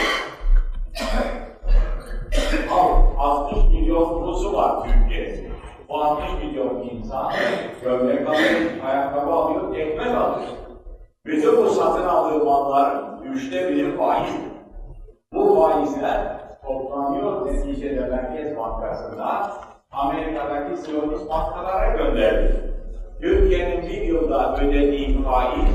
60 3.17 3.63
milyon 3.71 4.21
nüfusu 4.21 4.53
var 4.53 4.83
Türkiye'de. 4.83 5.51
Bu 5.89 6.03
60 6.03 6.43
milyon 6.43 6.89
insan 6.89 7.31
gömlek 7.83 8.29
alıyor, 8.29 8.61
ayakkabı 8.85 9.31
alıyor, 9.31 9.75
ekmek 9.75 10.07
alıyor. 10.07 10.47
Bütün 11.25 11.57
bu 11.57 11.69
satın 11.69 12.03
aldığı 12.03 12.45
malların 12.45 13.23
üçte 13.23 13.69
biri 13.69 13.97
faiz. 13.97 14.31
Bu 15.33 15.55
faizler 15.55 16.41
toplanıyor 16.63 17.45
neticede 17.45 18.05
Merkez 18.05 18.57
Bankası'nda 18.57 19.51
Amerika'daki 19.91 20.77
Siyonist 20.81 21.29
bankalara 21.29 21.97
gönderdi. 21.97 22.73
Türkiye'nin 23.21 23.81
bir 23.81 24.01
yılda 24.01 24.57
ödediği 24.57 25.23
faiz 25.23 25.69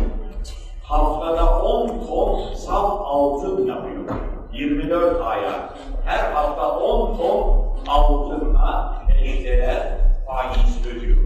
haftada 0.83 1.63
10 1.63 1.89
ton 2.07 2.55
saf 2.55 3.01
altın 3.01 3.67
yapıyor. 3.67 4.05
24 4.53 5.21
aya. 5.23 5.75
Her 6.05 6.33
hafta 6.33 6.79
10 6.79 7.17
ton 7.17 7.65
altınla 7.89 9.03
eşdeğer 9.23 9.99
faiz 10.27 10.87
ödüyor. 10.87 11.17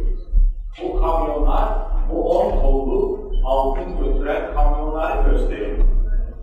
Bu 0.82 1.00
kamyonlar, 1.00 1.68
bu 2.12 2.38
10 2.38 2.60
tonluk 2.60 3.20
altın 3.44 3.98
götüren 3.98 4.54
kamyonları 4.54 5.30
gösteriyor. 5.30 5.78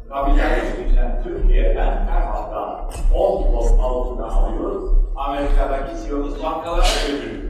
Kapitalist 0.10 0.78
düzen 0.78 1.24
Türkiye'den 1.24 2.08
her 2.08 2.22
hafta 2.22 2.90
10 3.16 3.44
ton 3.44 3.80
altını 3.80 4.28
alıyor, 4.36 4.82
Amerika'daki 5.18 5.98
Siyonist 5.98 6.44
bankalara 6.44 6.82
götürüyor. 7.08 7.44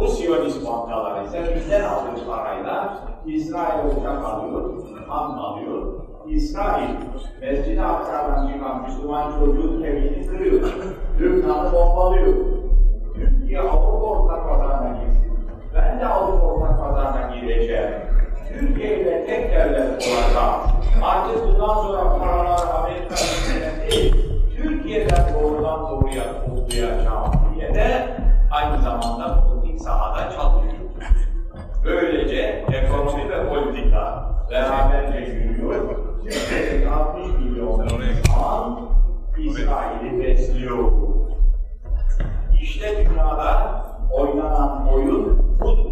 Bu 0.00 0.08
Siyonist 0.08 0.66
bankalar 0.66 1.24
ise 1.24 1.54
bizden 1.56 1.84
aldığı 1.84 2.26
parayla 2.26 2.98
İsrail 3.26 3.86
uçak 3.86 4.24
alıyor, 4.24 4.74
ham 5.08 5.38
alıyor. 5.38 5.92
İsrail, 6.26 6.88
Mescid-i 7.40 7.82
Aksa'dan 7.82 8.48
çıkan 8.48 8.82
Müslüman 8.82 9.32
çocuğun 9.38 9.82
kemiğini 9.82 10.26
kırıyor. 10.26 10.72
Lübnan'ı 11.20 11.72
bombalıyor. 11.72 12.34
Türkiye 13.14 13.60
Avrupa 13.60 14.06
ortak 14.06 14.48
pazarına 14.48 14.98
girsin. 14.98 15.38
Ben 15.74 16.00
de 16.00 16.06
Avrupa 16.06 16.46
ortak 16.46 16.80
pazarına 16.80 17.36
gireceğim. 17.36 17.90
Türkiye 18.48 19.00
ile 19.00 19.26
tek 19.26 19.50
devlet 19.50 19.90
olacağım. 19.90 20.60
Artık 21.02 21.46
bundan 21.46 21.74
sonra 21.74 22.18
paralar 22.18 22.60
Amerika'nın 22.78 23.90
değil, 23.90 24.33
Türkiye'den 24.64 25.34
doğrudan 25.34 25.90
doğruya 25.90 26.24
toplayacağım 26.46 27.32
diye 27.54 27.74
de 27.74 28.16
aynı 28.50 28.82
zamanda 28.82 29.44
politik 29.44 29.80
sahada 29.80 30.30
çalışıyor. 30.30 30.84
Böylece 31.84 32.64
ekonomi 32.72 33.30
ve 33.30 33.48
politika 33.48 34.30
beraberce 34.50 35.18
yürüyor. 35.18 35.96
Türkiye'deki 36.22 36.88
60 36.88 37.26
milyon 37.26 37.88
insan 37.90 38.90
İsrail'i 39.38 40.22
besliyor. 40.22 40.92
İşte 42.62 42.96
dünyada 42.96 43.82
oynanan 44.12 44.88
oyun 44.92 45.38
budur. 45.60 45.90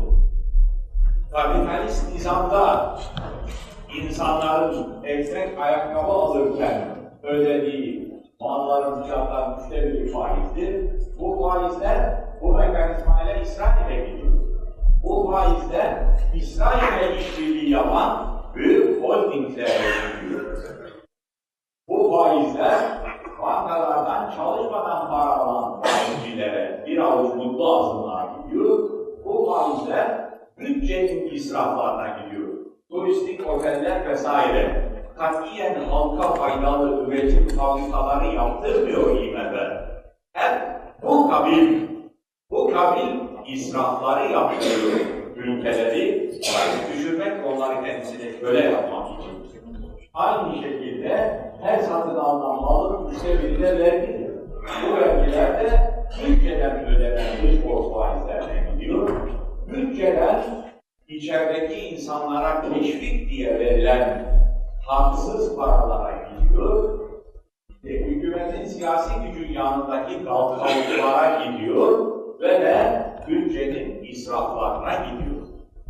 Kapitalist 1.33 2.15
nizamda 2.15 2.99
insanların 4.03 5.05
ekmek 5.05 5.59
ayakkabı 5.59 6.13
alırken 6.13 6.89
ödediği 7.23 8.13
malların 8.43 9.03
fiyatları 9.03 9.61
üçte 9.61 9.83
biri 9.83 10.13
faizdir. 10.13 10.91
Bu 11.19 11.41
faizler 11.41 12.25
bu 12.43 12.53
mekanizmayla 12.53 13.35
İsrail'e 13.37 14.11
gidiyor. 14.11 14.33
Bu 15.05 15.31
faizler 15.31 16.05
İsrail'e 16.35 17.17
işbirliği 17.17 17.71
yapan 17.71 18.29
büyük 18.55 19.03
holdinglere 19.05 19.69
gidiyor. 20.23 20.59
Bu 21.89 22.11
faizler 22.11 22.79
bankalardan 23.43 24.31
çalışmadan 24.31 25.11
para 25.11 25.37
alan 25.37 25.83
faizcilere 25.83 26.85
bir 26.87 26.99
avuç 26.99 27.35
mutlu 27.35 27.77
azınlığa 27.77 28.37
gidiyor. 28.37 28.91
Bu 29.25 29.45
faizler 29.45 30.31
bütçenin 30.59 31.31
israflarına 31.31 32.19
gidiyor. 32.19 32.49
Turistik 32.91 33.49
oteller 33.49 34.09
vesaire. 34.09 34.92
Katiyen 35.16 35.85
halka 35.90 36.35
faydalı 36.35 37.07
üretim 37.07 37.48
fabrikaları 37.48 38.27
yaptırmıyor 38.27 39.20
IMF. 39.20 39.55
Hep 40.33 40.61
bu 41.03 41.31
kabil, 41.31 41.88
bu 42.51 42.72
kabil 42.72 43.09
israfları 43.46 44.33
yaptırıyor 44.33 45.22
ülkeleri 45.37 46.33
düşürmek 46.92 47.46
onları 47.46 47.85
kendisine 47.85 48.33
köle 48.40 48.61
yapmak 48.61 49.20
için. 49.20 49.33
Aynı 50.14 50.62
şekilde 50.62 51.40
her 51.62 51.79
satın 51.79 52.14
alınan 52.14 52.62
malın 52.62 53.11
üçte 53.11 53.79
vergidir. 53.79 54.31
Bu 54.83 54.96
vergiler 54.96 55.61
de 55.61 55.94
bütçeden 56.27 56.87
ödenen 56.87 57.27
dış 57.42 57.64
borç 57.64 57.94
faizlerine 57.94 58.70
gidiyor. 58.70 59.11
Bütçeden 59.66 60.42
içerideki 61.09 61.88
insanlara 61.88 62.62
teşvik 62.62 63.31
diye 63.31 63.59
verilen 63.59 64.32
haksız 64.93 65.57
paralara 65.57 66.13
gidiyor. 66.29 66.99
E, 67.85 67.89
hükümetin 67.89 68.65
siyasi 68.65 69.11
gücün 69.27 69.53
yanındaki 69.53 70.25
kalkalıklara 70.25 71.45
gidiyor 71.45 72.13
ve 72.41 72.49
de 72.49 73.07
bütçenin 73.29 74.05
israflarına 74.05 74.95
gidiyor. 74.95 75.43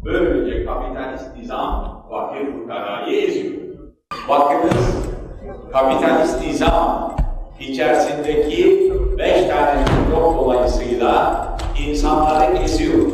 Böylece 0.05 0.65
kapitalist 0.65 1.37
nizam 1.37 2.03
fakir 2.11 2.53
fukarayı 2.53 3.27
eziyor. 3.27 3.63
Bakınız, 4.29 5.07
kapitalist 5.73 6.47
nizam 6.47 7.17
içerisindeki 7.61 8.93
beş 9.19 9.49
tane 9.49 9.81
mikrop 9.81 10.39
dolayısıyla 10.39 11.47
insanları 11.89 12.57
eziyor. 12.57 13.09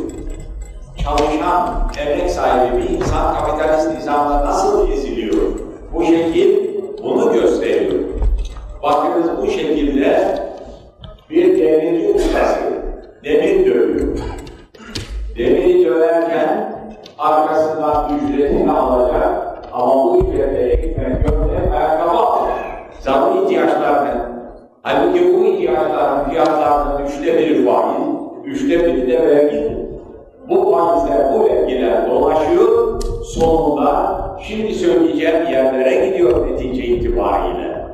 Çalışan, 1.03 1.91
emek 1.99 2.31
sahibi 2.31 2.77
bir 2.77 2.89
insan 2.89 3.35
kapitalist 3.35 3.95
nizamda 3.95 4.45
nasıl 4.45 4.91
eziliyor? 4.91 5.08
Bu 5.93 6.05
şekil 6.05 6.57
bunu 7.03 7.33
gösteriyor. 7.33 7.99
Bakınız 8.83 9.29
bu 9.41 9.47
şekilde 9.47 10.39
bir 11.29 11.59
demirci 11.59 12.13
ustası 12.13 12.59
demir 13.23 13.65
dövüyor. 13.65 14.17
Demiri 15.37 15.85
döverken 15.85 16.73
arkasından 17.17 18.19
ücretini 18.19 18.71
alacak 18.71 19.59
ama 19.73 19.95
bu 20.05 20.17
ücrete 20.17 20.61
ekmek 20.61 21.27
gömlek 21.27 21.73
ayakkabı 21.73 22.09
alacak. 22.09 22.57
Zaman 22.99 23.43
ihtiyaçlarını. 23.43 24.29
Halbuki 24.81 25.33
bu 25.33 25.45
ihtiyaçların 25.45 26.29
fiyatlarının 26.29 27.05
üçte 27.05 27.37
biri 27.37 27.65
faiz, 27.65 28.07
üçte 28.45 28.85
biri 28.85 29.07
de 29.07 29.27
vergidir. 29.27 29.78
Bu 30.49 30.71
faizler, 30.71 31.33
bu 31.33 31.45
vergiler 31.45 32.09
dolaşıyor, 32.11 33.01
sonunda 33.23 34.19
şimdi 34.41 34.73
söyleyeceğim 34.73 35.47
yerlere 35.51 36.07
gidiyor 36.07 36.47
netice 36.47 36.83
itibariyle. 36.83 37.85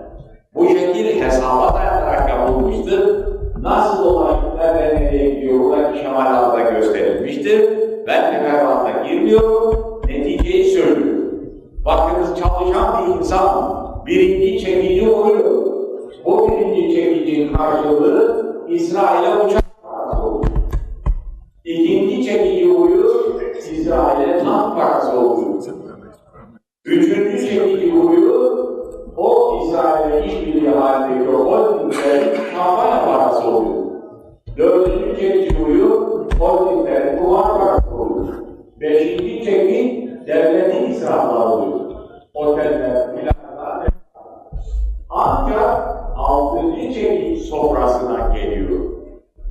Bu 0.55 0.67
şekil 0.67 1.21
hesaba 1.21 1.73
dayanarak 1.73 2.29
yapılmıştır. 2.29 3.25
Nasıl 3.61 4.03
dolaşımlar 4.03 4.75
ve 4.75 4.95
nereye 4.95 5.29
gidiyor, 5.29 5.59
buradaki 5.59 5.99
şemalarda 5.99 6.71
gösterilmiştir. 6.71 7.69
Ben 8.07 8.31
teferruata 8.31 9.07
girmiyorum, 9.07 10.01
neticeyi 10.07 10.65
söylüyorum. 10.65 11.25
Bakınız 11.85 12.39
çalışan 12.39 13.07
bir 13.07 13.19
insan 13.19 13.75
birinci 14.05 14.59
çekici 14.59 15.09
oluyor. 15.09 15.65
Bu 16.25 16.49
birinci 16.51 16.95
çekicin 16.95 17.53
karşılığı 17.53 18.45
İsrail'e 18.69 19.45
uçak. 19.45 19.64
İkinci 21.75 22.23
çekici 22.23 22.65
huyu 22.69 23.39
İsrail'e 23.71 24.39
tank 24.43 24.77
parası 24.77 25.19
oluyor. 25.19 25.63
Üçüncü 26.85 27.49
çekici 27.49 27.91
huyu 27.91 28.35
o 29.17 29.59
İsrail'e 29.63 30.25
işbirliği 30.25 30.69
halindeki 30.69 31.31
holdinglerin 31.31 32.35
kampanya 32.55 33.05
parası 33.05 33.47
oluyor. 33.47 33.85
Dördüncü 34.57 35.19
çekici 35.19 35.63
huyu 35.63 36.25
holdinglerin 36.39 37.17
kumar 37.17 37.59
parası 37.59 37.95
oluyor. 37.95 38.33
Beşinci 38.81 39.43
çeki 39.45 40.09
devletin 40.27 40.91
israfları 40.91 41.49
oluyor. 41.49 41.79
Oteller, 42.33 43.15
planlar, 43.15 43.87
ancak 45.09 45.87
altıncı 46.17 46.93
çekiç 46.93 47.41
sofrasına 47.45 48.33
geliyor. 48.35 48.79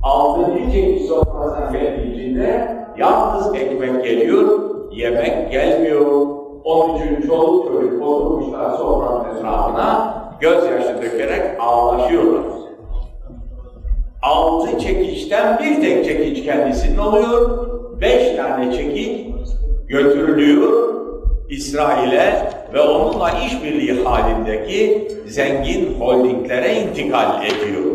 Altıncı 0.03 0.71
çekiç 0.71 1.07
sofrasına 1.07 1.34
geldiğinde 1.71 2.77
yalnız 2.97 3.55
ekmek 3.55 4.03
geliyor, 4.03 4.59
yemek 4.91 5.51
gelmiyor. 5.51 6.27
Onun 6.63 6.95
için 6.95 7.27
çoluk 7.27 7.67
çocuk 7.67 8.07
oturmuşlar 8.07 8.77
sofranın 8.77 9.35
etrafına, 9.35 10.15
gözyaşı 10.39 11.01
dökerek 11.01 11.41
ağlaşıyorlar. 11.59 12.43
Altı 14.21 14.79
çekiçten 14.79 15.59
bir 15.59 15.81
tek 15.81 16.05
çekiç 16.05 16.45
kendisinin 16.45 16.97
oluyor, 16.97 17.67
beş 18.01 18.35
tane 18.35 18.73
çekiç 18.73 19.27
götürülüyor 19.87 20.95
İsrail'e 21.49 22.49
ve 22.73 22.81
onunla 22.81 23.31
işbirliği 23.31 24.03
halindeki 24.03 25.07
zengin 25.27 25.99
holdinglere 25.99 26.81
intikal 26.81 27.45
ediyor. 27.45 27.85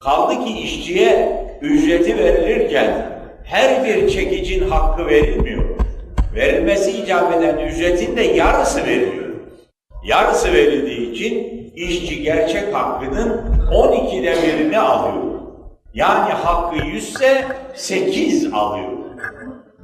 Kaldı 0.00 0.44
ki 0.44 0.58
işçiye 0.58 1.39
ücreti 1.62 2.18
verilirken 2.18 3.06
her 3.44 3.84
bir 3.84 4.08
çekicin 4.08 4.68
hakkı 4.68 5.06
verilmiyor. 5.06 5.64
Verilmesi 6.34 6.90
icap 6.90 7.34
eden 7.34 7.58
ücretin 7.58 8.16
de 8.16 8.22
yarısı 8.22 8.86
veriliyor. 8.86 9.30
Yarısı 10.04 10.52
verildiği 10.52 11.12
için 11.12 11.60
işçi 11.76 12.22
gerçek 12.22 12.74
hakkının 12.74 13.44
12'de 13.72 14.34
birini 14.42 14.78
alıyor. 14.78 15.40
Yani 15.94 16.32
hakkı 16.32 16.86
100 16.86 17.08
ise 17.08 17.44
8 17.74 18.52
alıyor. 18.52 18.90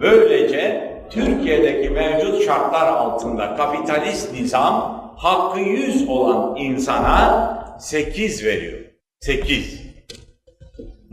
Böylece 0.01 0.93
Türkiye'deki 1.11 1.91
mevcut 1.91 2.45
şartlar 2.45 2.87
altında 2.87 3.57
kapitalist 3.57 4.33
nizam 4.33 4.97
hakkı 5.17 5.61
100 5.61 6.09
olan 6.09 6.57
insana 6.57 7.77
8 7.81 8.45
veriyor. 8.45 8.79
8. 9.21 9.86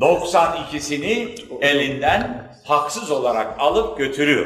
92'sini 0.03 1.35
elinden 1.61 2.51
haksız 2.63 3.11
olarak 3.11 3.55
alıp 3.59 3.97
götürüyor. 3.97 4.45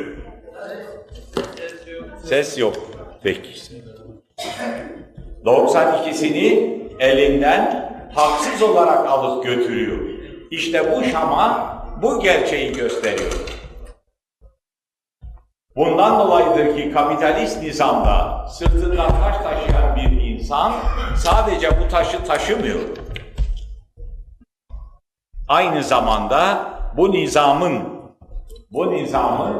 Ses 2.24 2.58
yok. 2.58 2.76
Peki. 3.24 3.50
92'sini 5.46 6.78
elinden 7.00 7.92
haksız 8.16 8.62
olarak 8.62 9.10
alıp 9.10 9.44
götürüyor. 9.44 9.98
İşte 10.52 10.96
bu 10.96 11.04
Şam'a 11.04 11.78
bu 12.02 12.20
gerçeği 12.20 12.74
gösteriyor. 12.74 13.32
Bundan 15.76 16.20
dolayıdır 16.20 16.76
ki 16.76 16.92
kapitalist 16.94 17.64
nizamda 17.64 18.48
sırtında 18.48 19.08
taş 19.08 19.38
taşıyan 19.38 19.96
bir 19.96 20.22
insan 20.22 20.74
sadece 21.16 21.70
bu 21.80 21.88
taşı 21.88 22.24
taşımıyor. 22.24 22.80
Aynı 25.48 25.84
zamanda 25.84 26.58
bu 26.98 27.12
nizamın 27.12 27.80
bu 28.72 28.92
nizamın 28.92 29.54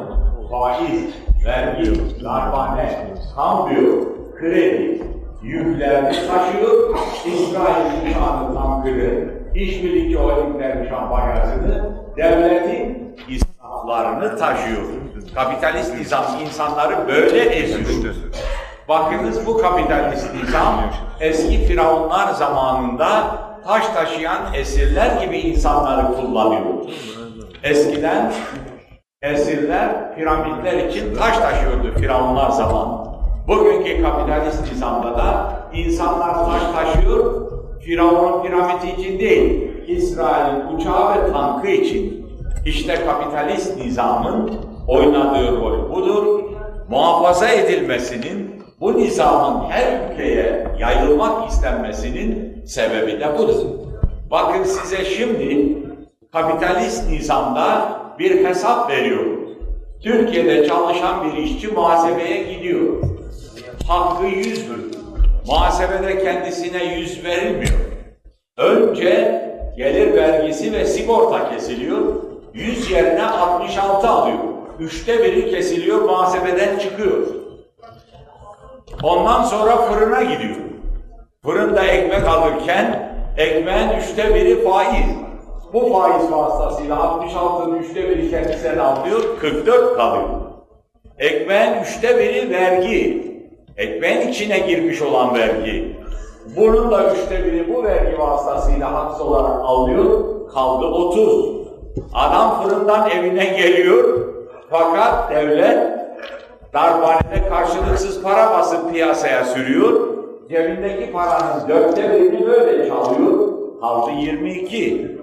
faiz, 0.50 1.14
vergi, 1.46 2.24
darbane, 2.24 3.14
kambiyo, 3.36 3.84
kredi 4.40 5.02
yüklerini 5.42 6.12
taşıyor. 6.12 6.98
İsrail 7.26 8.04
nişanı 8.04 8.54
tankırı, 8.54 9.34
işbirlikçi 9.54 10.18
holdingler 10.18 10.86
şampanyasını, 10.90 11.96
devletin 12.16 13.16
israflarını 13.28 14.38
taşıyor. 14.38 14.82
Kapitalist 15.34 15.94
nizam 15.98 16.24
insanları 16.46 17.08
böyle 17.08 17.40
eziyor. 17.40 18.14
Bakınız 18.88 19.46
bu 19.46 19.58
kapitalist 19.58 20.34
nizam 20.34 20.74
eski 21.20 21.58
firavunlar 21.66 22.32
zamanında 22.32 23.38
taş 23.68 23.88
taşıyan 23.88 24.54
esirler 24.54 25.22
gibi 25.22 25.38
insanları 25.38 26.14
kullanıyor. 26.14 26.64
Eskiden 27.62 28.32
esirler 29.22 30.14
piramitler 30.16 30.88
için 30.88 31.14
taş 31.14 31.38
taşıyordu 31.38 31.92
firavunlar 31.98 32.50
zamanı. 32.50 32.98
Bugünkü 33.48 34.02
kapitalist 34.02 34.72
nizamda 34.72 35.18
da 35.18 35.52
insanlar 35.74 36.34
taş 36.34 36.62
taşıyor, 36.74 37.48
Firavun'un 37.80 38.42
piramidi 38.42 39.00
için 39.00 39.18
değil, 39.18 39.70
İsrail'in 39.86 40.76
uçağı 40.76 41.14
ve 41.14 41.32
tankı 41.32 41.68
için. 41.68 42.26
İşte 42.66 42.94
kapitalist 43.06 43.76
nizamın 43.76 44.52
oynadığı 44.86 45.56
rol 45.56 45.90
budur. 45.90 46.40
Muhafaza 46.90 47.48
edilmesinin, 47.48 48.57
bu 48.80 48.98
nizamın 48.98 49.70
her 49.70 50.10
ülkeye 50.12 50.66
yayılmak 50.78 51.50
istenmesinin 51.50 52.62
sebebi 52.66 53.20
de 53.20 53.38
budur. 53.38 53.66
Bakın 54.30 54.64
size 54.64 55.04
şimdi 55.04 55.78
kapitalist 56.32 57.10
nizamda 57.10 57.98
bir 58.18 58.44
hesap 58.44 58.90
veriyorum. 58.90 59.38
Türkiye'de 60.02 60.68
çalışan 60.68 61.24
bir 61.24 61.38
işçi 61.38 61.68
muhasebeye 61.68 62.52
gidiyor. 62.52 63.02
Hakkı 63.88 64.26
yüz 64.26 64.68
mü? 64.68 64.76
Muhasebede 65.46 66.24
kendisine 66.24 66.84
yüz 66.94 67.24
verilmiyor. 67.24 67.78
Önce 68.56 69.42
gelir 69.76 70.14
vergisi 70.14 70.72
ve 70.72 70.84
sigorta 70.84 71.50
kesiliyor. 71.50 71.98
Yüz 72.54 72.90
yerine 72.90 73.24
66 73.24 74.08
alıyor. 74.08 74.38
Üçte 74.80 75.24
biri 75.24 75.50
kesiliyor, 75.50 76.02
muhasebeden 76.02 76.78
çıkıyor. 76.78 77.37
Ondan 79.02 79.42
sonra 79.42 79.76
fırına 79.76 80.22
gidiyor. 80.22 80.56
Fırında 81.44 81.84
ekmek 81.84 82.28
alırken 82.28 83.12
ekmeğin 83.36 83.88
üçte 83.88 84.34
biri 84.34 84.64
faiz. 84.64 85.06
Bu 85.72 85.92
faiz 85.92 86.32
vasıtasıyla 86.32 86.96
66'nın 86.96 87.78
üçte 87.78 88.08
biri 88.08 88.30
kendisine 88.30 88.80
alıyor, 88.80 89.20
44 89.40 89.96
kalıyor. 89.96 90.28
Ekmeğin 91.18 91.82
üçte 91.82 92.18
biri 92.18 92.50
vergi. 92.50 93.28
Ekmeğin 93.76 94.28
içine 94.28 94.58
girmiş 94.58 95.02
olan 95.02 95.34
vergi. 95.34 95.98
Bunun 96.56 96.90
da 96.90 97.14
üçte 97.14 97.44
biri 97.44 97.74
bu 97.74 97.84
vergi 97.84 98.18
vasıtasıyla 98.18 98.92
haksız 98.92 99.20
olarak 99.20 99.60
alıyor, 99.64 100.24
kaldı 100.54 100.86
30. 100.86 101.58
Adam 102.14 102.62
fırından 102.62 103.10
evine 103.10 103.44
geliyor, 103.44 104.28
fakat 104.70 105.30
devlet 105.30 105.97
darphanede 106.78 107.48
karşılıksız 107.48 108.22
para 108.22 108.50
basıp 108.52 108.92
piyasaya 108.92 109.44
sürüyor, 109.44 110.00
cebindeki 110.48 111.12
paranın 111.12 111.68
dörtte 111.68 112.10
birini 112.10 112.46
böyle 112.46 112.88
çalıyor, 112.88 113.48
kaldı 113.80 114.10
22. 114.20 115.18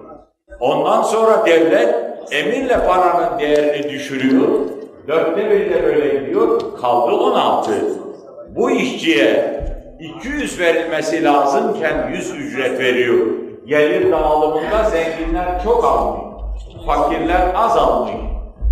Ondan 0.59 1.01
sonra 1.01 1.45
devlet 1.45 1.95
emirle 2.31 2.85
paranın 2.87 3.39
değerini 3.39 3.89
düşürüyor, 3.89 4.47
dörtte 5.07 5.49
biri 5.49 5.73
de 5.73 5.83
böyle 5.83 6.19
gidiyor, 6.19 6.61
kaldı 6.81 7.15
16. 7.15 7.71
Bu 8.49 8.71
işçiye 8.71 9.55
200 9.99 10.59
verilmesi 10.59 11.23
lazımken 11.23 12.11
100 12.11 12.35
ücret 12.35 12.79
veriyor. 12.79 13.27
Gelir 13.67 14.11
dağılımında 14.11 14.83
zenginler 14.83 15.63
çok 15.63 15.85
almış, 15.85 16.21
fakirler 16.85 17.51
az 17.55 17.77
almış. 17.77 18.11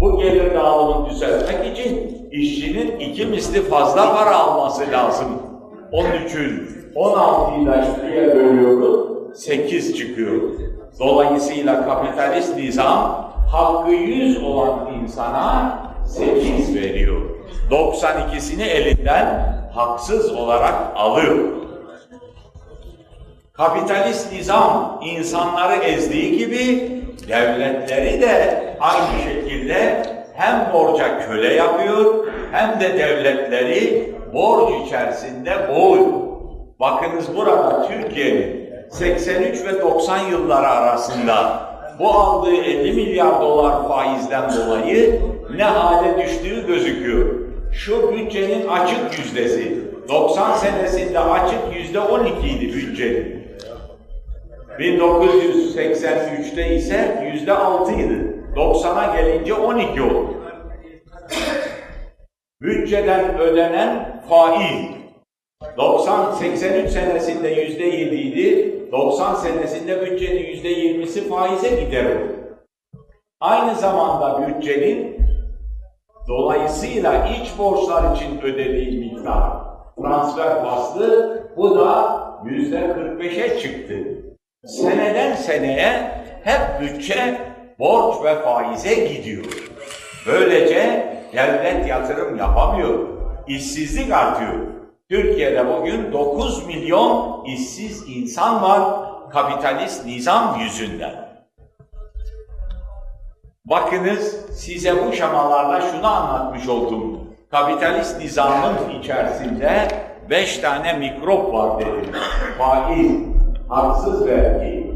Bu 0.02 0.18
gelir 0.20 0.56
dağılımını 0.56 1.10
düzeltmek 1.10 1.78
için 1.78 2.23
işçinin 2.34 3.00
iki 3.00 3.26
misli 3.26 3.62
fazla 3.62 4.16
para 4.16 4.38
alması 4.38 4.92
lazım. 4.92 5.28
Onun 5.92 6.26
için 6.26 6.70
16'yı 6.96 7.68
da 7.68 7.86
ikiye 7.86 8.36
bölüyoruz, 8.36 9.10
8 9.36 9.98
çıkıyor. 9.98 10.42
Dolayısıyla 11.00 11.86
kapitalist 11.86 12.58
nizam 12.58 13.34
hakkı 13.52 13.92
100 13.92 14.44
olan 14.44 14.94
insana 14.94 15.80
8 16.08 16.76
veriyor. 16.76 17.22
92'sini 17.72 18.64
elinden 18.64 19.56
haksız 19.74 20.32
olarak 20.32 20.76
alıyor. 20.96 21.38
Kapitalist 23.54 24.34
nizam 24.34 25.02
insanları 25.06 25.76
ezdiği 25.76 26.38
gibi 26.38 26.92
devletleri 27.28 28.22
de 28.22 28.64
aynı 28.80 29.24
şekilde 29.24 30.04
hem 30.36 30.74
borca 30.74 31.28
köle 31.28 31.54
yapıyor 31.54 32.28
hem 32.52 32.80
de 32.80 32.98
devletleri 32.98 34.14
borç 34.34 34.86
içerisinde 34.86 35.52
boğuyor. 35.70 36.24
Bakınız 36.80 37.36
burada 37.36 37.88
Türkiye'nin 37.88 38.70
83 38.92 39.66
ve 39.66 39.82
90 39.82 40.18
yılları 40.18 40.68
arasında 40.68 41.64
bu 42.00 42.10
aldığı 42.10 42.56
50 42.56 42.94
milyar 42.94 43.42
dolar 43.42 43.88
faizden 43.88 44.50
dolayı 44.54 45.22
ne 45.56 45.64
hale 45.64 46.24
düştüğü 46.24 46.68
gözüküyor. 46.68 47.26
Şu 47.72 48.12
bütçenin 48.12 48.68
açık 48.68 49.20
yüzdesi. 49.20 49.84
90 50.10 50.54
senesinde 50.54 51.20
açık 51.20 51.60
yüzde 51.76 52.00
12 52.00 52.50
idi 52.50 52.74
bütçenin. 52.74 53.44
1983'te 54.80 56.76
ise 56.76 57.30
yüzde 57.34 57.54
6 57.54 57.92
idi. 57.94 58.43
90'a 58.56 59.16
gelince 59.16 59.54
12 59.54 60.02
oldu. 60.02 60.34
Bütçeden 62.62 63.40
ödenen 63.40 64.22
faiz 64.30 64.86
90 65.78 66.32
83 66.32 66.90
senesinde 66.90 67.48
yüzde 67.48 67.84
7 67.84 68.16
idi. 68.16 68.74
90 68.92 69.36
senesinde 69.36 70.02
bütçenin 70.02 70.46
yüzde 70.46 70.74
20'si 70.74 71.30
faize 71.30 71.70
gider 71.70 72.08
Aynı 73.40 73.76
zamanda 73.76 74.48
bütçenin 74.48 75.18
dolayısıyla 76.28 77.28
iç 77.28 77.58
borçlar 77.58 78.16
için 78.16 78.42
ödediği 78.42 79.00
miktar 79.00 79.52
transfer 79.98 80.64
faslı 80.64 81.44
bu 81.58 81.80
da 81.80 82.24
yüzde 82.46 82.78
45'e 82.78 83.60
çıktı. 83.60 83.94
Seneden 84.66 85.36
seneye 85.36 86.12
hep 86.44 86.82
bütçe 86.82 87.38
borç 87.80 88.24
ve 88.24 88.42
faize 88.42 88.96
gidiyor. 88.96 89.46
Böylece 90.28 91.08
devlet 91.34 91.88
yatırım 91.88 92.38
yapamıyor. 92.38 93.00
İşsizlik 93.48 94.14
artıyor. 94.14 94.54
Türkiye'de 95.10 95.68
bugün 95.68 96.12
9 96.12 96.68
milyon 96.68 97.44
işsiz 97.46 98.04
insan 98.08 98.62
var 98.62 98.84
kapitalist 99.32 100.06
nizam 100.06 100.60
yüzünden. 100.60 101.24
Bakınız 103.66 104.46
size 104.52 105.06
bu 105.06 105.14
şamalarla 105.14 105.82
şunu 105.82 106.08
anlatmış 106.08 106.68
oldum. 106.68 107.20
Kapitalist 107.52 108.22
nizamın 108.22 109.00
içerisinde 109.00 109.88
beş 110.30 110.58
tane 110.58 110.94
mikrop 110.94 111.54
var 111.54 111.80
dedim. 111.80 112.12
Faiz, 112.58 113.12
haksız 113.70 114.26
vergi, 114.28 114.93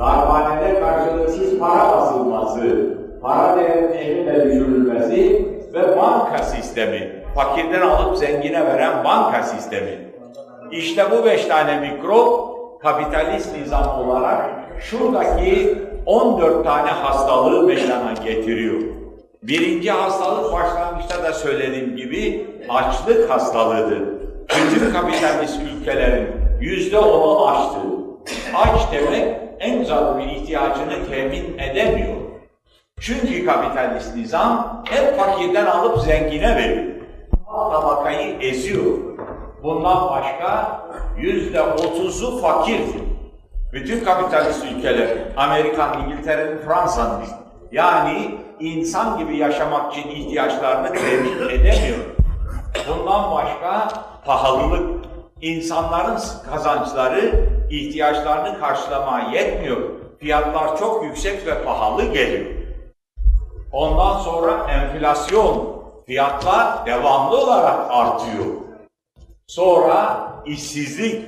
darphanede 0.00 0.80
karşılıksız 0.80 1.58
para 1.58 1.92
basılması, 1.92 2.60
para 3.22 3.56
değerinin 3.56 3.92
eline 3.92 4.44
düşürülmesi 4.44 5.48
ve 5.74 5.96
banka 5.96 6.42
sistemi 6.42 7.20
fakirden 7.34 7.80
alıp 7.80 8.16
zengine 8.16 8.66
veren 8.66 9.04
banka 9.04 9.42
sistemi. 9.42 9.98
İşte 10.70 11.04
bu 11.10 11.24
beş 11.24 11.46
tane 11.46 11.80
mikrop 11.80 12.50
kapitalist 12.82 13.56
nizam 13.56 14.08
olarak 14.08 14.50
şuradaki 14.80 15.78
14 16.06 16.64
tane 16.64 16.90
hastalığı 16.90 17.66
meydana 17.66 18.12
getiriyor. 18.24 18.80
Birinci 19.42 19.90
hastalık 19.90 20.52
başlangıçta 20.52 21.22
da 21.22 21.32
söylediğim 21.32 21.96
gibi 21.96 22.46
açlık 22.68 23.30
hastalığıdır. 23.30 24.02
Bütün 24.48 24.92
kapitalist 24.92 25.60
ülkelerin 25.62 26.28
yüzde 26.60 26.98
onu 26.98 27.48
açtı. 27.48 27.78
Aç 28.54 28.80
demek 28.92 29.49
en 29.60 29.84
zaruri 29.84 30.34
ihtiyacını 30.34 31.10
temin 31.10 31.58
edemiyor. 31.58 32.16
Çünkü 33.00 33.46
kapitalist 33.46 34.16
nizam 34.16 34.84
hep 34.90 35.18
fakirden 35.18 35.66
alıp 35.66 35.98
zengine 35.98 36.56
veriyor 36.56 36.90
tabakayı 37.70 38.36
eziyor. 38.40 38.98
Bundan 39.62 40.10
başka 40.10 40.80
yüzde 41.18 41.62
otuzu 41.62 42.40
fakir. 42.40 42.80
Bütün 43.72 44.04
kapitalist 44.04 44.64
ülkeler, 44.64 45.18
Amerikan, 45.36 46.02
İngiltere'nin, 46.02 46.58
Fransa'nın 46.58 47.22
yani 47.72 48.38
insan 48.60 49.18
gibi 49.18 49.36
yaşamak 49.36 49.96
için 49.96 50.08
ihtiyaçlarını 50.08 50.92
temin 50.92 51.48
edemiyor. 51.48 51.98
Bundan 52.88 53.30
başka 53.30 53.88
pahalılık, 54.24 54.99
insanların 55.42 56.18
kazançları 56.50 57.48
ihtiyaçlarını 57.70 58.60
karşılamaya 58.60 59.30
yetmiyor. 59.30 59.90
Fiyatlar 60.18 60.78
çok 60.78 61.04
yüksek 61.04 61.46
ve 61.46 61.64
pahalı 61.64 62.04
geliyor. 62.04 62.50
Ondan 63.72 64.18
sonra 64.18 64.66
enflasyon, 64.70 65.82
fiyatlar 66.06 66.86
devamlı 66.86 67.36
olarak 67.38 67.90
artıyor. 67.90 68.46
Sonra 69.46 70.28
işsizlik, 70.46 71.24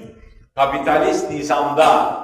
kapitalist 0.54 1.30
nizamda 1.30 2.16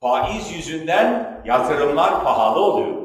faiz 0.00 0.52
yüzünden 0.56 1.40
yatırımlar 1.44 2.24
pahalı 2.24 2.60
oluyor. 2.60 2.96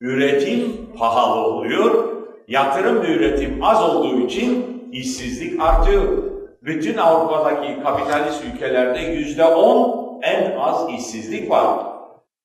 Üretim 0.00 0.90
pahalı 0.98 1.40
oluyor. 1.40 2.12
Yatırım 2.48 3.02
ve 3.02 3.06
üretim 3.06 3.64
az 3.64 3.82
olduğu 3.82 4.20
için 4.20 4.82
işsizlik 4.92 5.62
artıyor. 5.62 6.31
Bütün 6.62 6.98
Avrupa'daki 6.98 7.82
kapitalist 7.82 8.44
ülkelerde 8.44 9.00
yüzde 9.00 9.44
on 9.44 10.02
en 10.22 10.56
az 10.58 10.88
işsizlik 10.90 11.50
var. 11.50 11.78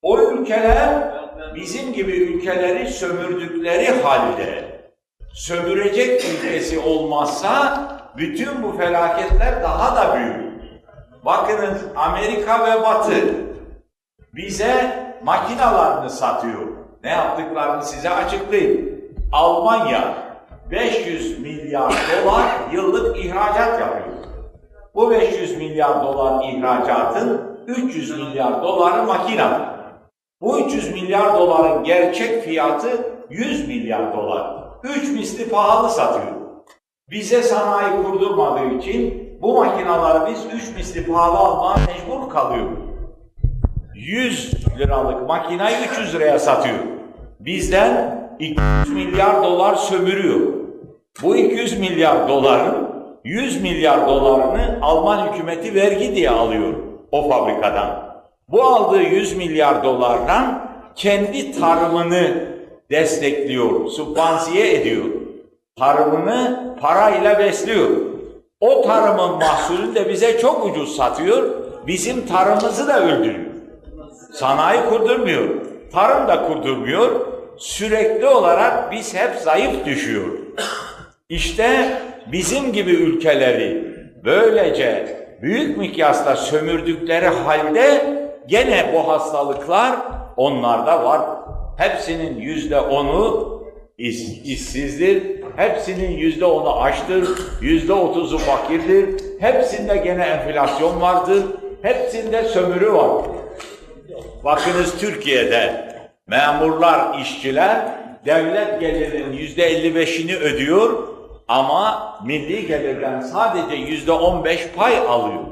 O 0.01 0.20
ülkeler 0.20 0.89
bizim 1.55 1.93
gibi 1.93 2.11
ülkeleri 2.11 2.88
sömürdükleri 2.88 4.01
halde 4.01 4.63
sömürecek 5.34 6.24
ülkesi 6.24 6.80
olmazsa 6.80 7.84
bütün 8.18 8.63
bu 8.63 8.78
felaketler 8.78 9.63
daha 9.63 9.95
da 9.95 10.15
büyür. 10.15 10.47
Bakınız 11.26 11.82
Amerika 11.95 12.65
ve 12.65 12.82
Batı 12.82 13.36
bize 14.34 15.03
makinalarını 15.24 16.09
satıyor. 16.09 16.68
Ne 17.03 17.09
yaptıklarını 17.09 17.84
size 17.84 18.09
açıklayayım. 18.09 19.01
Almanya 19.32 20.26
500 20.72 21.39
milyar 21.39 21.93
dolar 21.93 22.45
yıllık 22.74 23.18
ihracat 23.18 23.80
yapıyor. 23.80 24.18
Bu 24.95 25.11
500 25.11 25.57
milyar 25.57 26.03
dolar 26.03 26.45
ihracatın 26.49 27.57
300 27.68 28.18
milyar 28.20 28.63
doları 28.63 29.03
makina. 29.03 29.78
Bu 30.41 30.59
300 30.59 30.93
milyar 30.93 31.34
doların 31.34 31.84
gerçek 31.84 32.43
fiyatı 32.43 32.89
100 33.30 33.68
milyar 33.68 34.13
dolar 34.18 34.57
üç 34.84 35.09
misli 35.09 35.49
pahalı 35.49 35.89
satıyor. 35.89 36.36
Bize 37.09 37.43
sanayi 37.43 38.03
kurdurmadığı 38.03 38.76
için 38.76 39.28
bu 39.41 39.53
makinaları 39.53 40.32
biz 40.32 40.45
üç 40.53 40.76
misli 40.76 41.05
pahalı 41.05 41.38
almaya 41.38 41.86
mecbur 41.88 42.30
kalıyoruz. 42.30 42.80
100 43.95 44.53
liralık 44.78 45.28
makinayı 45.28 45.78
300 45.91 46.15
liraya 46.15 46.39
satıyor. 46.39 46.80
Bizden 47.39 48.18
200 48.39 48.89
milyar 48.89 49.43
dolar 49.43 49.76
sömürüyor. 49.76 50.57
Bu 51.24 51.36
200 51.36 51.80
milyar 51.80 52.28
doların 52.28 52.88
100 53.24 53.61
milyar 53.61 54.07
dolarını 54.07 54.80
Alman 54.82 55.28
hükümeti 55.28 55.76
vergi 55.76 56.15
diye 56.15 56.30
alıyor 56.30 56.74
o 57.11 57.30
fabrikadan. 57.30 58.07
Bu 58.47 58.63
aldığı 58.63 59.01
100 59.01 59.38
milyar 59.38 59.84
dolardan 59.84 60.68
kendi 60.95 61.51
tarımını 61.51 62.47
destekliyor, 62.91 63.88
subvansiye 63.88 64.76
ediyor. 64.76 65.05
Tarımını 65.80 66.76
parayla 66.82 67.39
besliyor. 67.39 67.89
O 68.59 68.82
tarımın 68.82 69.38
mahsulünü 69.38 69.95
de 69.95 70.09
bize 70.09 70.39
çok 70.39 70.65
ucuz 70.65 70.95
satıyor, 70.95 71.49
bizim 71.88 72.28
tarımımızı 72.28 72.88
da 72.88 73.03
öldürüyor. 73.03 73.51
Sanayi 74.34 74.86
kurdurmuyor, 74.89 75.49
tarım 75.93 76.28
da 76.28 76.47
kurdurmuyor. 76.47 77.28
Sürekli 77.57 78.28
olarak 78.28 78.91
biz 78.91 79.15
hep 79.15 79.36
zayıf 79.36 79.86
düşüyor. 79.86 80.28
İşte 81.30 81.97
bizim 82.32 82.73
gibi 82.73 82.91
ülkeleri 82.91 83.84
böylece 84.23 85.17
büyük 85.41 85.78
mikyasla 85.78 86.36
sömürdükleri 86.36 87.28
halde 87.28 88.05
gene 88.47 88.91
bu 88.93 89.07
hastalıklar 89.07 89.95
onlarda 90.38 91.03
var. 91.03 91.21
Hepsinin 91.78 92.38
yüzde 92.41 92.80
onu 92.80 93.53
iş, 93.97 94.21
işsizdir. 94.45 95.23
Hepsinin 95.55 96.11
yüzde 96.11 96.45
onu 96.45 96.82
açtır. 96.82 97.30
Yüzde 97.61 97.93
otuzu 97.93 98.38
fakirdir. 98.38 99.23
Hepsinde 99.39 99.97
gene 99.97 100.23
enflasyon 100.23 101.01
vardır. 101.01 101.43
Hepsinde 101.82 102.43
sömürü 102.43 102.93
var. 102.93 103.25
Bakınız 104.43 104.97
Türkiye'de 104.99 105.88
memurlar, 106.28 107.19
işçiler 107.21 107.86
devlet 108.25 108.80
gelirinin 108.80 109.34
yüzde 109.34 109.63
elli 109.63 109.95
beşini 109.95 110.36
ödüyor 110.36 111.16
ama 111.48 112.16
milli 112.26 112.68
gelirden 112.68 113.22
sadece 113.22 113.76
yüzde 113.76 114.12
on 114.12 114.45
beş 114.45 114.68
pay 114.68 114.98
alıyor. 114.98 115.43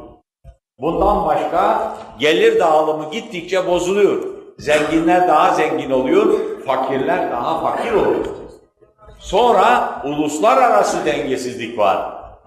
Bundan 0.80 1.26
başka 1.26 1.94
gelir 2.20 2.60
dağılımı 2.60 3.12
gittikçe 3.12 3.68
bozuluyor. 3.68 4.24
Zenginler 4.58 5.28
daha 5.28 5.54
zengin 5.54 5.92
oluyor, 5.92 6.40
fakirler 6.66 7.32
daha 7.32 7.60
fakir 7.62 7.94
oluyor. 7.94 8.26
Sonra 9.20 10.02
uluslararası 10.06 11.06
dengesizlik 11.06 11.80
var. 11.80 11.98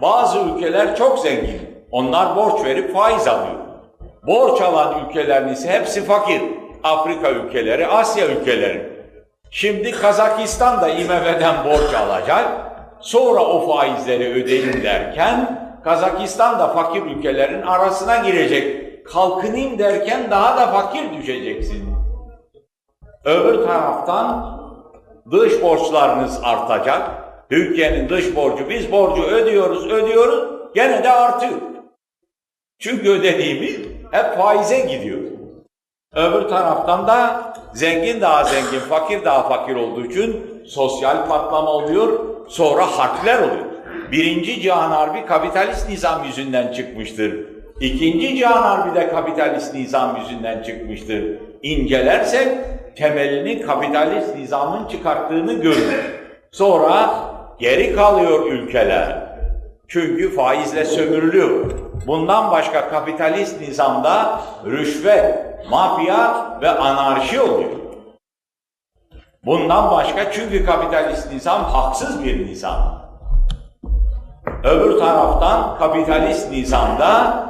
Bazı 0.02 0.38
ülkeler 0.38 0.96
çok 0.96 1.18
zengin. 1.18 1.60
Onlar 1.90 2.36
borç 2.36 2.64
verip 2.64 2.94
faiz 2.94 3.28
alıyor. 3.28 3.54
Borç 4.26 4.60
alan 4.62 4.94
ülkelerin 5.04 5.48
ise 5.48 5.68
hepsi 5.68 6.04
fakir. 6.04 6.42
Afrika 6.84 7.30
ülkeleri, 7.30 7.86
Asya 7.86 8.26
ülkeleri. 8.26 8.92
Şimdi 9.50 9.90
Kazakistan 9.90 10.80
da 10.80 10.88
IMF'den 10.88 11.64
borç 11.64 11.94
alacak. 11.94 12.48
Sonra 13.00 13.40
o 13.40 13.66
faizleri 13.66 14.42
ödeyin 14.42 14.82
derken 14.82 15.68
Kazakistan 15.84 16.58
da 16.58 16.68
fakir 16.68 17.02
ülkelerin 17.02 17.62
arasına 17.62 18.16
girecek. 18.16 18.88
Kalkınayım 19.06 19.78
derken 19.78 20.30
daha 20.30 20.56
da 20.56 20.66
fakir 20.66 21.12
düşeceksin. 21.18 21.94
Öbür 23.24 23.66
taraftan 23.66 24.58
dış 25.30 25.62
borçlarınız 25.62 26.40
artacak. 26.42 27.10
Türkiye'nin 27.50 28.08
dış 28.08 28.36
borcu, 28.36 28.68
biz 28.68 28.92
borcu 28.92 29.22
ödüyoruz, 29.22 29.86
ödüyoruz, 29.86 30.44
gene 30.74 31.04
de 31.04 31.12
artıyor. 31.12 31.60
Çünkü 32.78 33.10
ödediğimiz 33.10 33.76
hep 34.10 34.38
faize 34.38 34.80
gidiyor. 34.80 35.18
Öbür 36.14 36.48
taraftan 36.48 37.06
da 37.06 37.42
zengin 37.74 38.20
daha 38.20 38.44
zengin, 38.44 38.78
fakir 38.78 39.24
daha 39.24 39.48
fakir 39.48 39.76
olduğu 39.76 40.04
için 40.04 40.62
sosyal 40.66 41.28
patlama 41.28 41.70
oluyor, 41.70 42.37
sonra 42.48 42.86
harpler 42.86 43.38
oluyor. 43.38 43.66
Birinci 44.12 44.60
Cihan 44.60 44.90
Harbi 44.90 45.26
kapitalist 45.26 45.88
nizam 45.88 46.24
yüzünden 46.24 46.72
çıkmıştır. 46.72 47.34
İkinci 47.80 48.36
Cihan 48.36 48.62
Harbi 48.62 48.94
de 48.94 49.08
kapitalist 49.08 49.74
nizam 49.74 50.16
yüzünden 50.16 50.62
çıkmıştır. 50.62 51.24
İncelersek 51.62 52.48
temelini 52.96 53.62
kapitalist 53.62 54.36
nizamın 54.36 54.88
çıkarttığını 54.88 55.52
görürüz. 55.52 56.04
Sonra 56.50 57.10
geri 57.58 57.96
kalıyor 57.96 58.46
ülkeler. 58.46 59.28
Çünkü 59.88 60.34
faizle 60.34 60.84
sömürülüyor. 60.84 61.70
Bundan 62.06 62.50
başka 62.50 62.88
kapitalist 62.88 63.60
nizamda 63.60 64.40
rüşvet, 64.66 65.34
mafya 65.70 66.46
ve 66.62 66.68
anarşi 66.68 67.40
oluyor. 67.40 67.70
Bundan 69.48 69.90
başka 69.90 70.32
çünkü 70.32 70.66
kapitalist 70.66 71.32
nizam 71.32 71.64
haksız 71.64 72.24
bir 72.24 72.46
nizam. 72.46 73.02
Öbür 74.64 74.98
taraftan 74.98 75.78
kapitalist 75.78 76.50
nizamda 76.50 77.44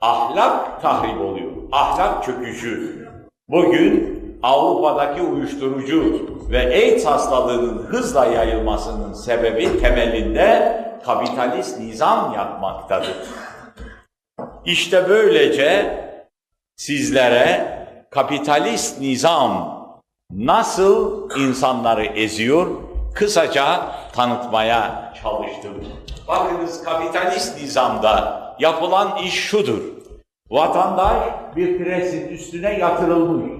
ahlak 0.00 0.82
tahrip 0.82 1.20
oluyor. 1.20 1.50
Ahlak 1.72 2.24
çöküşü. 2.24 3.08
Bugün 3.48 4.20
Avrupa'daki 4.42 5.22
uyuşturucu 5.22 6.28
ve 6.50 6.58
AIDS 6.58 7.06
hastalığının 7.06 7.86
hızla 7.86 8.26
yayılmasının 8.26 9.12
sebebi 9.12 9.80
temelinde 9.80 10.76
kapitalist 11.04 11.80
nizam 11.80 12.34
yatmaktadır. 12.34 13.16
İşte 14.64 15.08
böylece 15.08 16.00
sizlere 16.76 17.70
kapitalist 18.10 19.00
nizam 19.00 19.79
nasıl 20.32 21.30
insanları 21.40 22.04
eziyor 22.04 22.66
kısaca 23.14 23.80
tanıtmaya 24.12 25.12
çalıştım. 25.22 25.72
Bakınız 26.28 26.84
kapitalist 26.84 27.62
nizamda 27.62 28.40
yapılan 28.58 29.16
iş 29.16 29.34
şudur. 29.34 29.80
Vatandaş 30.50 31.16
bir 31.56 31.78
presin 31.78 32.28
üstüne 32.28 32.78
yatırılmış. 32.78 33.50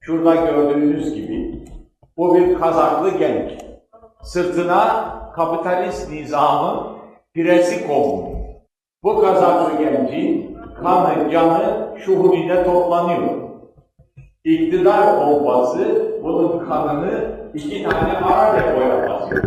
Şurada 0.00 0.34
gördüğünüz 0.34 1.14
gibi. 1.14 1.64
Bu 2.16 2.34
bir 2.34 2.60
kazaklı 2.60 3.18
genç. 3.18 3.50
Sırtına 4.22 5.14
kapitalist 5.36 6.10
nizamın 6.10 6.86
piresi 7.34 7.86
konmuş. 7.86 8.40
Bu 9.02 9.20
kazaklı 9.20 9.78
gencin 9.78 10.58
kanı, 10.82 11.30
canı 11.30 11.88
şuhuride 12.04 12.64
toplanıyor. 12.64 13.49
İktidar 14.44 15.16
pompası 15.16 15.78
bunun 16.22 16.68
kanını 16.68 17.10
iki 17.54 17.82
tane 17.82 18.18
ara 18.18 18.56
depoya 18.56 19.08
basıyor. 19.10 19.44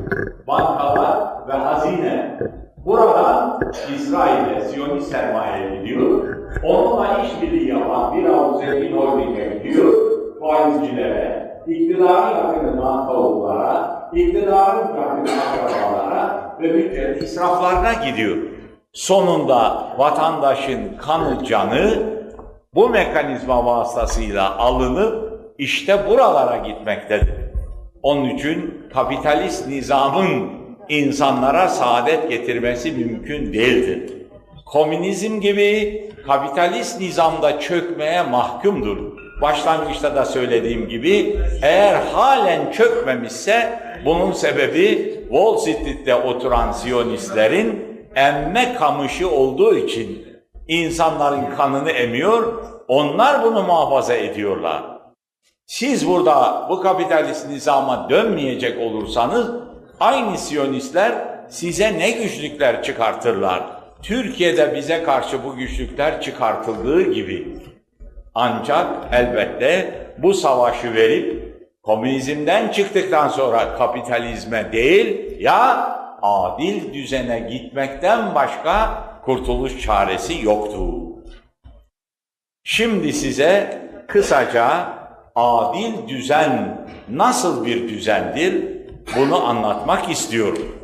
Bankalar 0.48 1.18
ve 1.48 1.54
hazine. 1.54 2.40
Buradan 2.86 3.60
İsrail'e 3.96 4.62
Siyonist 4.62 5.12
sermaye 5.12 5.76
gidiyor. 5.76 6.36
Onunla 6.64 7.08
işbirliği 7.24 7.70
yapan 7.70 8.18
bir 8.18 8.26
avuç 8.26 8.66
zengin 8.66 8.98
holdinge 8.98 9.62
gidiyor. 9.64 9.94
Faizcilere, 10.40 11.60
iktidarın 11.68 12.38
yakını 12.38 12.82
nankavuklara, 12.82 14.10
iktidarın 14.14 14.88
yakını 14.88 15.30
akrabalara 15.42 16.56
ve 16.62 16.74
bütçenin 16.74 17.16
israflarına 17.16 17.94
gidiyor. 17.94 18.38
Sonunda 18.94 19.88
vatandaşın 19.98 20.98
kanı 20.98 21.44
canı 21.44 22.14
bu 22.76 22.90
mekanizma 22.90 23.66
vasıtasıyla 23.66 24.58
alınıp 24.58 25.34
işte 25.58 26.08
buralara 26.10 26.58
gitmektedir. 26.58 27.44
Onun 28.02 28.30
için 28.30 28.84
kapitalist 28.94 29.68
nizamın 29.68 30.50
insanlara 30.90 31.68
saadet 31.68 32.30
getirmesi 32.30 32.92
mümkün 32.92 33.54
değildir. 33.54 34.14
Komünizm 34.66 35.40
gibi 35.40 36.04
kapitalist 36.28 37.02
nizamda 37.02 37.60
çökmeye 37.60 38.22
mahkumdur. 38.22 38.98
Başlangıçta 39.42 40.16
da 40.16 40.26
söylediğim 40.26 40.90
gibi 40.90 41.40
eğer 41.62 41.96
halen 41.96 42.72
çökmemişse 42.72 43.80
bunun 44.06 44.32
sebebi 44.32 45.20
Wall 45.30 45.58
Street'te 45.58 46.16
oturan 46.16 46.72
Siyonistlerin 46.72 47.86
emme 48.16 48.74
kamışı 48.74 49.32
olduğu 49.32 49.78
için 49.78 50.33
insanların 50.68 51.56
kanını 51.56 51.92
emiyor, 51.92 52.54
onlar 52.88 53.44
bunu 53.44 53.64
muhafaza 53.64 54.14
ediyorlar. 54.14 54.84
Siz 55.66 56.08
burada 56.08 56.68
bu 56.70 56.82
kapitalist 56.82 57.50
nizama 57.50 58.10
dönmeyecek 58.10 58.80
olursanız 58.80 59.52
aynı 60.00 60.38
Siyonistler 60.38 61.12
size 61.50 62.00
ne 62.00 62.12
güçlükler 62.12 62.84
çıkartırlar. 62.84 63.64
Türkiye'de 64.02 64.76
bize 64.76 65.04
karşı 65.04 65.44
bu 65.44 65.56
güçlükler 65.56 66.22
çıkartıldığı 66.22 67.02
gibi. 67.12 67.58
Ancak 68.36 68.88
elbette 69.12 69.94
bu 70.18 70.34
savaşı 70.34 70.94
verip 70.94 71.54
komünizmden 71.84 72.72
çıktıktan 72.72 73.28
sonra 73.28 73.76
kapitalizme 73.76 74.72
değil 74.72 75.42
ya 75.42 75.90
adil 76.22 76.94
düzene 76.94 77.40
gitmekten 77.40 78.36
başka 78.36 79.04
kurtuluş 79.26 79.82
çaresi 79.82 80.46
yoktu. 80.46 81.04
Şimdi 82.64 83.14
size 83.14 83.82
kısaca 84.08 84.88
adil 85.36 86.08
düzen 86.08 86.86
nasıl 87.10 87.66
bir 87.66 87.90
düzendir 87.90 88.78
bunu 89.16 89.46
anlatmak 89.46 90.12
istiyorum. 90.12 90.76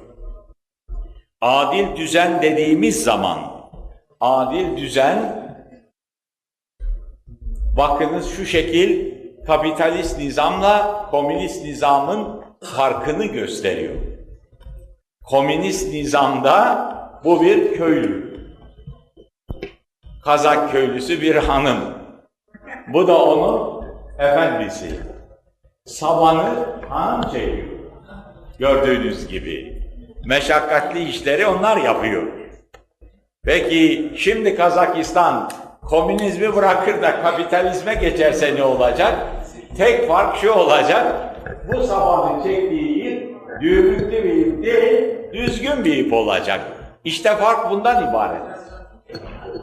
Adil 1.42 1.96
düzen 1.96 2.42
dediğimiz 2.42 3.04
zaman 3.04 3.40
adil 4.20 4.78
düzen 4.78 5.46
bakınız 7.78 8.36
şu 8.36 8.46
şekil 8.46 9.20
kapitalist 9.46 10.18
nizamla 10.18 11.06
komünist 11.12 11.66
nizamın 11.66 12.42
farkını 12.76 13.26
gösteriyor. 13.26 13.96
Komünist 15.24 15.94
nizamda 15.94 16.90
bu 17.24 17.42
bir 17.42 17.74
köylü. 17.74 18.29
Kazak 20.24 20.72
köylüsü 20.72 21.22
bir 21.22 21.36
hanım. 21.36 21.80
Bu 22.88 23.08
da 23.08 23.18
onun 23.24 23.86
efendisi. 24.20 25.00
Sabanı 25.86 26.66
hanım 26.90 27.22
çekiyor. 27.32 27.68
Gördüğünüz 28.60 29.28
gibi. 29.28 29.84
Meşakkatli 30.26 31.04
işleri 31.04 31.48
onlar 31.48 31.78
yapıyor. 31.78 32.24
Peki 33.44 34.14
şimdi 34.18 34.56
Kazakistan 34.56 35.52
komünizmi 35.82 36.56
bırakır 36.56 37.02
da 37.02 37.22
kapitalizme 37.22 37.94
geçerse 37.94 38.56
ne 38.56 38.64
olacak? 38.64 39.16
Tek 39.78 40.08
fark 40.08 40.38
şu 40.38 40.52
olacak. 40.52 41.16
Bu 41.74 41.84
sabanın 41.84 42.44
çektiği 42.44 43.04
ip 43.04 43.36
düğümlüklü 43.62 44.24
bir 44.24 44.46
ip 44.46 44.64
değil, 44.66 45.18
düzgün 45.34 45.86
bir 45.86 45.98
ip 45.98 46.14
olacak. 46.14 46.62
İşte 47.04 47.36
fark 47.36 47.72
bundan 47.72 48.10
ibaret. 48.10 48.59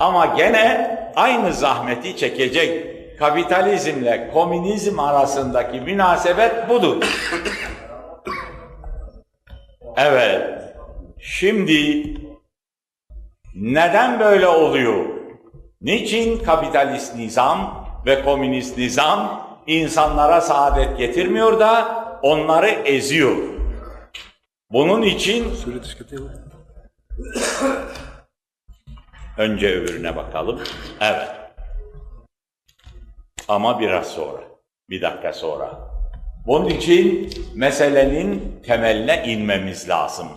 Ama 0.00 0.26
gene 0.26 0.96
aynı 1.16 1.52
zahmeti 1.52 2.16
çekecek. 2.16 2.96
Kapitalizmle 3.18 4.30
komünizm 4.32 5.00
arasındaki 5.00 5.80
münasebet 5.80 6.68
budur. 6.68 6.96
Evet. 9.96 10.62
Şimdi 11.20 12.04
neden 13.54 14.20
böyle 14.20 14.48
oluyor? 14.48 15.04
Niçin 15.80 16.38
kapitalist 16.44 17.16
nizam 17.16 17.86
ve 18.06 18.22
komünist 18.22 18.78
nizam 18.78 19.46
insanlara 19.66 20.40
saadet 20.40 20.98
getirmiyor 20.98 21.60
da 21.60 21.88
onları 22.22 22.68
eziyor? 22.68 23.36
Bunun 24.70 25.02
için 25.02 25.44
önce 29.38 29.74
öbürüne 29.74 30.16
bakalım. 30.16 30.60
Evet. 31.00 31.28
Ama 33.48 33.80
biraz 33.80 34.06
sonra, 34.06 34.42
bir 34.90 35.02
dakika 35.02 35.32
sonra. 35.32 35.78
Bunun 36.46 36.68
için 36.68 37.30
meselenin 37.54 38.62
temeline 38.66 39.24
inmemiz 39.26 39.88
lazım. 39.88 40.28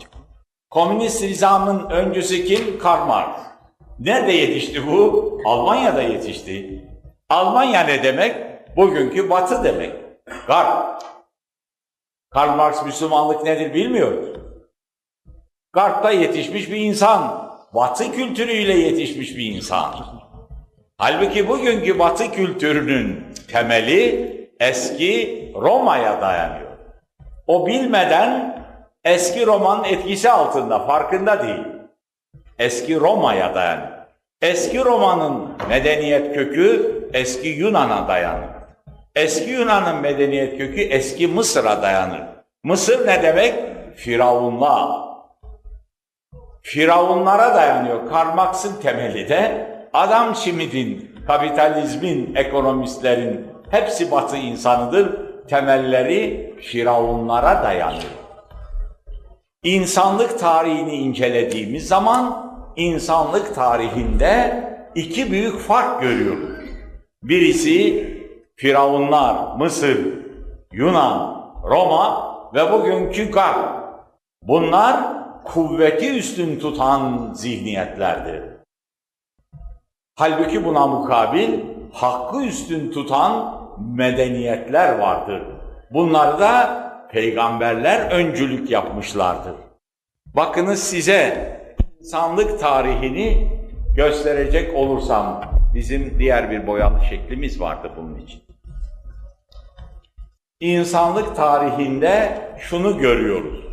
Komünist 0.69 1.23
nizamın 1.23 1.89
öncüsü 1.89 2.45
kim? 2.45 2.79
Karl 2.79 3.05
Marx. 3.05 3.39
Nerede 3.99 4.31
yetişti 4.31 4.87
bu? 4.87 5.41
Almanya'da 5.45 6.01
yetişti. 6.01 6.85
Almanya 7.29 7.81
ne 7.81 8.03
demek? 8.03 8.35
Bugünkü 8.77 9.29
batı 9.29 9.63
demek. 9.63 9.95
Garp. 10.47 11.03
Karl 12.31 12.55
Marx 12.55 12.85
Müslümanlık 12.85 13.43
nedir 13.43 13.73
bilmiyor. 13.73 14.35
Garp'ta 15.73 16.11
yetişmiş 16.11 16.71
bir 16.71 16.77
insan. 16.77 17.48
Batı 17.73 18.11
kültürüyle 18.11 18.73
yetişmiş 18.73 19.37
bir 19.37 19.45
insan. 19.45 19.95
Halbuki 20.97 21.49
bugünkü 21.49 21.99
batı 21.99 22.31
kültürünün 22.31 23.25
temeli 23.51 24.29
eski 24.59 25.51
Roma'ya 25.55 26.21
dayanıyor. 26.21 26.69
O 27.47 27.67
bilmeden 27.67 28.59
eski 29.03 29.45
Roma'nın 29.45 29.83
etkisi 29.83 30.29
altında 30.29 30.79
farkında 30.79 31.43
değil. 31.43 31.65
Eski 32.59 32.99
Roma'ya 32.99 33.55
dayanıyor. 33.55 33.99
Eski 34.41 34.85
Roma'nın 34.85 35.49
medeniyet 35.69 36.33
kökü 36.33 36.99
eski 37.13 37.47
Yunan'a 37.47 38.07
dayanır. 38.07 38.49
Eski 39.15 39.51
Yunan'ın 39.51 40.01
medeniyet 40.01 40.57
kökü 40.57 40.81
eski 40.81 41.27
Mısır'a 41.27 41.81
dayanır. 41.81 42.21
Mısır 42.63 43.07
ne 43.07 43.23
demek? 43.23 43.55
Firavunlar. 43.95 45.08
Firavunlara 46.69 47.55
dayanıyor. 47.55 48.09
Karl 48.09 48.35
Marx'ın 48.35 48.81
temeli 48.81 49.29
de 49.29 49.69
Adam 49.93 50.35
Schmidt'in, 50.35 51.15
kapitalizmin, 51.27 52.35
ekonomistlerin 52.35 53.47
hepsi 53.69 54.11
batı 54.11 54.37
insanıdır. 54.37 55.29
Temelleri 55.47 56.55
Firavunlara 56.61 57.63
dayanıyor. 57.63 58.11
İnsanlık 59.63 60.39
tarihini 60.39 60.95
incelediğimiz 60.95 61.87
zaman 61.87 62.51
insanlık 62.75 63.55
tarihinde 63.55 64.63
iki 64.95 65.31
büyük 65.31 65.59
fark 65.59 66.01
görüyoruz. 66.01 66.59
Birisi 67.23 68.07
Firavunlar, 68.55 69.55
Mısır, 69.57 69.97
Yunan, 70.71 71.51
Roma 71.63 72.35
ve 72.53 72.71
bugünkü 72.71 73.31
Garp. 73.31 73.79
Bunlar 74.43 75.19
kuvveti 75.53 76.17
üstün 76.17 76.59
tutan 76.59 77.33
zihniyetlerdir. 77.33 78.43
Halbuki 80.15 80.65
buna 80.65 80.87
mukabil 80.87 81.59
hakkı 81.93 82.43
üstün 82.43 82.91
tutan 82.91 83.59
medeniyetler 83.95 84.99
vardır. 84.99 85.41
Bunları 85.91 86.39
da 86.39 86.79
peygamberler 87.11 88.11
öncülük 88.11 88.71
yapmışlardır. 88.71 89.53
Bakınız 90.25 90.83
size 90.83 91.59
insanlık 91.99 92.59
tarihini 92.59 93.47
gösterecek 93.95 94.75
olursam 94.75 95.43
bizim 95.73 96.19
diğer 96.19 96.51
bir 96.51 96.67
boyalı 96.67 96.99
şeklimiz 97.09 97.61
vardı 97.61 97.91
bunun 97.97 98.15
için. 98.15 98.41
İnsanlık 100.59 101.35
tarihinde 101.35 102.41
şunu 102.59 102.97
görüyoruz. 102.97 103.68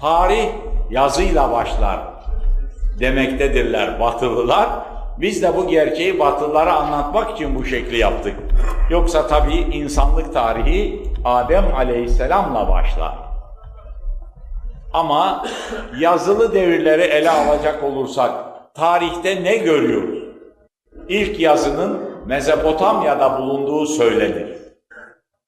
Tarih 0.00 0.48
yazıyla 0.90 1.52
başlar 1.52 2.00
demektedirler 3.00 4.00
batılılar. 4.00 4.68
Biz 5.18 5.42
de 5.42 5.56
bu 5.56 5.68
gerçeği 5.68 6.18
batılılara 6.18 6.72
anlatmak 6.74 7.30
için 7.30 7.54
bu 7.54 7.64
şekli 7.64 7.98
yaptık. 7.98 8.34
Yoksa 8.90 9.26
tabii 9.26 9.54
insanlık 9.54 10.34
tarihi 10.34 11.02
Adem 11.24 11.74
aleyhisselamla 11.74 12.68
başlar. 12.68 13.14
Ama 14.92 15.46
yazılı 15.98 16.54
devirleri 16.54 17.02
ele 17.02 17.30
alacak 17.30 17.84
olursak 17.84 18.30
tarihte 18.74 19.44
ne 19.44 19.56
görüyoruz? 19.56 20.24
İlk 21.08 21.40
yazının 21.40 22.00
Mezopotamya'da 22.26 23.38
bulunduğu 23.38 23.86
söylenir. 23.86 24.56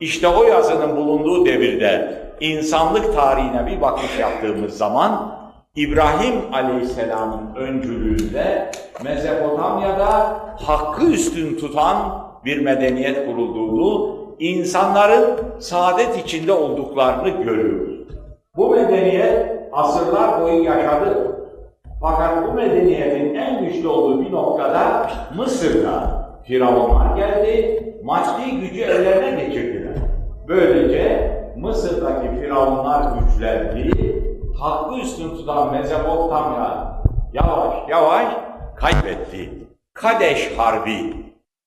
İşte 0.01 0.29
o 0.29 0.45
yazının 0.45 0.97
bulunduğu 0.97 1.47
devirde 1.47 2.23
insanlık 2.41 3.15
tarihine 3.15 3.67
bir 3.67 3.81
bakış 3.81 4.19
yaptığımız 4.19 4.77
zaman 4.79 5.43
İbrahim 5.77 6.35
Aleyhisselam'ın 6.53 7.55
öncülüğünde 7.55 8.71
Mezopotamya'da 9.05 10.41
hakkı 10.67 11.07
üstün 11.07 11.57
tutan 11.57 11.97
bir 12.45 12.63
medeniyet 12.63 13.27
kurulduğunu, 13.27 14.17
insanların 14.39 15.41
saadet 15.59 16.19
içinde 16.19 16.53
olduklarını 16.53 17.29
görüyoruz. 17.29 18.09
Bu 18.57 18.71
medeniyet 18.71 19.47
asırlar 19.73 20.41
boyu 20.41 20.65
yaşadı. 20.65 21.39
Fakat 22.01 22.49
bu 22.49 22.53
medeniyetin 22.53 23.35
en 23.35 23.65
güçlü 23.65 23.89
olduğu 23.89 24.21
bir 24.21 24.33
noktada 24.33 25.11
Mısır'da 25.37 26.23
Firavunlar 26.45 27.17
geldi, 27.17 27.83
maddi 28.05 28.61
gücü 28.61 28.81
ellerine 28.81 29.45
geçirdiler. 29.45 29.95
Böylece 30.49 31.31
Mısır'daki 31.57 32.41
Firavunlar 32.41 33.13
güçlendi, 33.19 33.91
hakkı 34.59 34.95
üstün 34.95 35.31
tutan 35.31 35.73
Mezopotamya 35.73 37.03
yavaş 37.33 37.89
yavaş 37.89 38.27
kaybetti. 38.77 39.51
Kadeş 39.95 40.53
Harbi 40.57 41.15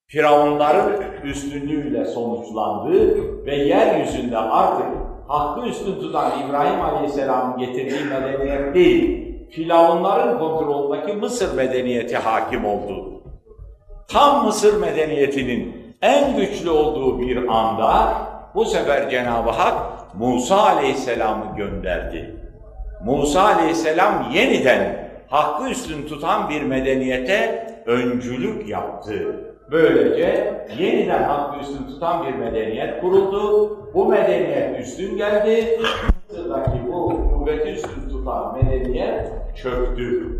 Firavunların 0.07 0.93
üstünlüğüyle 1.23 2.05
sonuçlandı 2.05 3.17
ve 3.45 3.55
yeryüzünde 3.55 4.37
artık 4.37 4.87
hakkı 5.27 5.67
üstün 5.67 5.95
tutan 5.95 6.31
İbrahim 6.47 6.81
Aleyhisselam'ın 6.81 7.57
getirdiği 7.57 8.05
medeniyet 8.05 8.75
değil, 8.75 9.25
Firavunların 9.51 10.39
kontrolündeki 10.39 11.13
Mısır 11.13 11.55
medeniyeti 11.55 12.17
hakim 12.17 12.65
oldu. 12.65 13.21
Tam 14.07 14.45
Mısır 14.45 14.81
medeniyetinin 14.81 15.95
en 16.01 16.37
güçlü 16.37 16.69
olduğu 16.69 17.19
bir 17.19 17.47
anda 17.47 18.17
bu 18.55 18.65
sefer 18.65 19.09
Cenab-ı 19.09 19.49
Hak 19.49 19.75
Musa 20.13 20.61
Aleyhisselam'ı 20.61 21.57
gönderdi. 21.57 22.35
Musa 23.03 23.41
Aleyhisselam 23.41 24.25
yeniden 24.33 25.09
hakkı 25.27 25.69
üstün 25.69 26.07
tutan 26.07 26.49
bir 26.49 26.61
medeniyete 26.61 27.67
öncülük 27.85 28.69
yaptı. 28.69 29.45
Böylece 29.71 30.53
yeniden 30.79 31.23
hakkı 31.23 31.59
üstün 31.59 31.87
tutan 31.87 32.27
bir 32.27 32.33
medeniyet 32.33 33.01
kuruldu. 33.01 33.77
Bu 33.93 34.05
medeniyet 34.05 34.79
üstün 34.79 35.17
geldi. 35.17 35.79
Mısır'daki 36.29 36.87
bu 36.87 37.29
kuvveti 37.29 37.69
üstün 37.69 38.09
tutan 38.09 38.55
medeniyet 38.55 39.31
çöktü. 39.55 40.39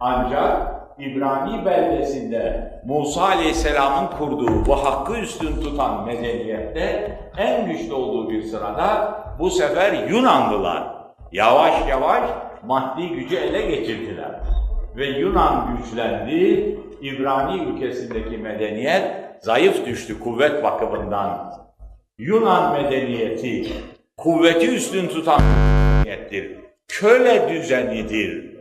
Ancak 0.00 0.81
İbrani 1.02 1.66
beldesinde 1.66 2.72
Musa 2.84 3.22
Aleyhisselam'ın 3.22 4.06
kurduğu 4.18 4.66
bu 4.66 4.84
hakkı 4.84 5.18
üstün 5.18 5.60
tutan 5.60 6.06
medeniyette 6.06 7.18
en 7.38 7.66
güçlü 7.66 7.92
olduğu 7.92 8.30
bir 8.30 8.42
sırada 8.42 9.14
bu 9.38 9.50
sefer 9.50 10.08
Yunanlılar 10.08 10.84
yavaş 11.32 11.88
yavaş 11.88 12.30
maddi 12.66 13.08
gücü 13.08 13.36
ele 13.36 13.76
geçirdiler. 13.76 14.40
Ve 14.96 15.06
Yunan 15.06 15.76
güçlendi, 15.76 16.78
İbrani 17.02 17.62
ülkesindeki 17.62 18.38
medeniyet 18.38 19.02
zayıf 19.40 19.86
düştü 19.86 20.20
kuvvet 20.20 20.64
bakımından. 20.64 21.52
Yunan 22.18 22.72
medeniyeti 22.72 23.72
kuvveti 24.16 24.74
üstün 24.74 25.08
tutan 25.08 25.40
medeniyettir. 25.42 26.56
Köle 26.88 27.48
düzenidir. 27.48 28.51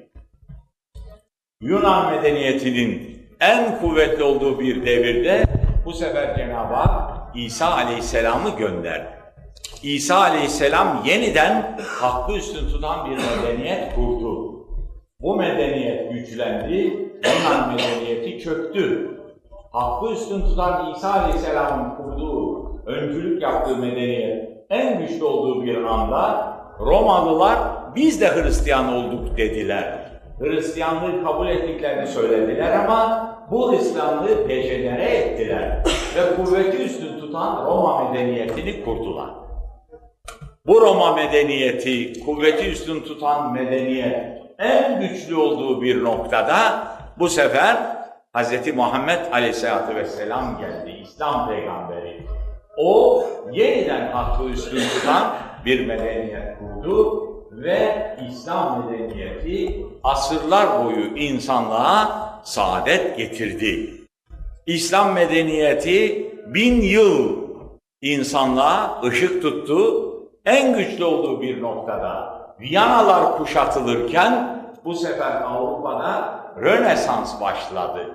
Yunan 1.62 2.12
medeniyetinin 2.12 3.20
en 3.40 3.80
kuvvetli 3.82 4.24
olduğu 4.24 4.60
bir 4.60 4.86
devirde 4.86 5.44
bu 5.86 5.94
sefer 5.94 6.36
Cenab-ı 6.38 6.74
Hak 6.74 7.36
İsa 7.36 7.72
Aleyhisselam'ı 7.72 8.50
gönderdi. 8.58 9.10
İsa 9.84 10.16
Aleyhisselam 10.16 11.04
yeniden 11.06 11.78
hakkı 12.00 12.34
üstün 12.34 12.68
tutan 12.68 13.12
bir 13.12 13.18
medeniyet 13.18 13.96
kurdu. 13.96 14.66
Bu 15.20 15.36
medeniyet 15.36 16.12
güçlendi, 16.12 16.76
Yunan 17.26 17.76
medeniyeti 17.76 18.40
çöktü. 18.44 19.12
Hakkı 19.72 20.14
üstün 20.14 20.42
tutan 20.42 20.94
İsa 20.96 21.14
Aleyhisselam'ın 21.14 21.96
kurduğu, 21.96 22.76
öncülük 22.86 23.42
yaptığı 23.42 23.78
medeniyet 23.78 24.50
en 24.70 25.00
güçlü 25.00 25.24
olduğu 25.24 25.64
bir 25.64 25.84
anda 25.84 26.54
Romalılar 26.80 27.60
biz 27.96 28.22
de 28.22 28.28
Hristiyan 28.28 28.94
olduk 28.94 29.38
dediler. 29.38 30.01
Hristiyanlığı 30.42 31.24
kabul 31.24 31.48
ettiklerini 31.48 32.08
söylediler 32.08 32.72
ama 32.72 33.28
bu 33.52 33.72
Hristiyanlığı 33.72 34.50
dejenere 34.50 35.04
ettiler 35.04 35.84
ve 36.16 36.36
kuvveti 36.36 36.84
üstün 36.84 37.20
tutan 37.20 37.66
Roma 37.66 38.10
medeniyetini 38.10 38.86
kurdular. 38.86 39.30
Bu 40.66 40.82
Roma 40.82 41.16
medeniyeti, 41.16 42.26
kuvveti 42.26 42.70
üstün 42.72 43.02
tutan 43.02 43.54
medeniyet 43.54 44.42
en 44.60 45.02
güçlü 45.02 45.36
olduğu 45.36 45.82
bir 45.82 46.04
noktada 46.04 46.88
bu 47.20 47.30
sefer 47.30 47.78
Hz. 48.36 48.76
Muhammed 48.76 49.20
Aleyhisselatü 49.32 49.96
Vesselam 49.96 50.58
geldi, 50.60 51.00
İslam 51.04 51.50
peygamberi. 51.50 52.22
O 52.78 53.24
yeniden 53.52 54.08
hakkı 54.12 54.44
üstün 54.44 54.82
tutan 54.82 55.34
bir 55.66 55.88
medeniyet 55.88 56.60
kurdu 56.60 57.31
ve 57.64 58.18
İslam 58.30 58.86
medeniyeti 58.86 59.86
asırlar 60.04 60.86
boyu 60.86 61.18
insanlığa 61.18 62.32
saadet 62.44 63.18
getirdi. 63.18 63.94
İslam 64.66 65.14
medeniyeti 65.14 66.32
bin 66.48 66.82
yıl 66.82 67.38
insanlığa 68.02 69.02
ışık 69.04 69.42
tuttu. 69.42 70.08
En 70.46 70.78
güçlü 70.78 71.04
olduğu 71.04 71.42
bir 71.42 71.62
noktada 71.62 72.42
Viyanalar 72.60 73.38
kuşatılırken 73.38 74.62
bu 74.86 74.94
sefer 74.94 75.42
Avrupa'da 75.42 76.42
Rönesans 76.62 77.42
başladı. 77.42 78.10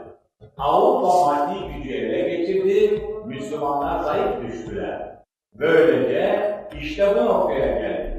Avrupa 0.59 1.27
maddi 1.27 1.73
gücü 1.73 1.95
ele 1.95 2.37
geçirdi, 2.37 3.03
Müslümanlar 3.27 4.05
zayıf 4.05 4.43
düştüler. 4.43 5.17
Böylece 5.55 6.55
işte 6.81 7.15
bu 7.17 7.25
noktaya 7.25 7.67
geldik. 7.67 8.16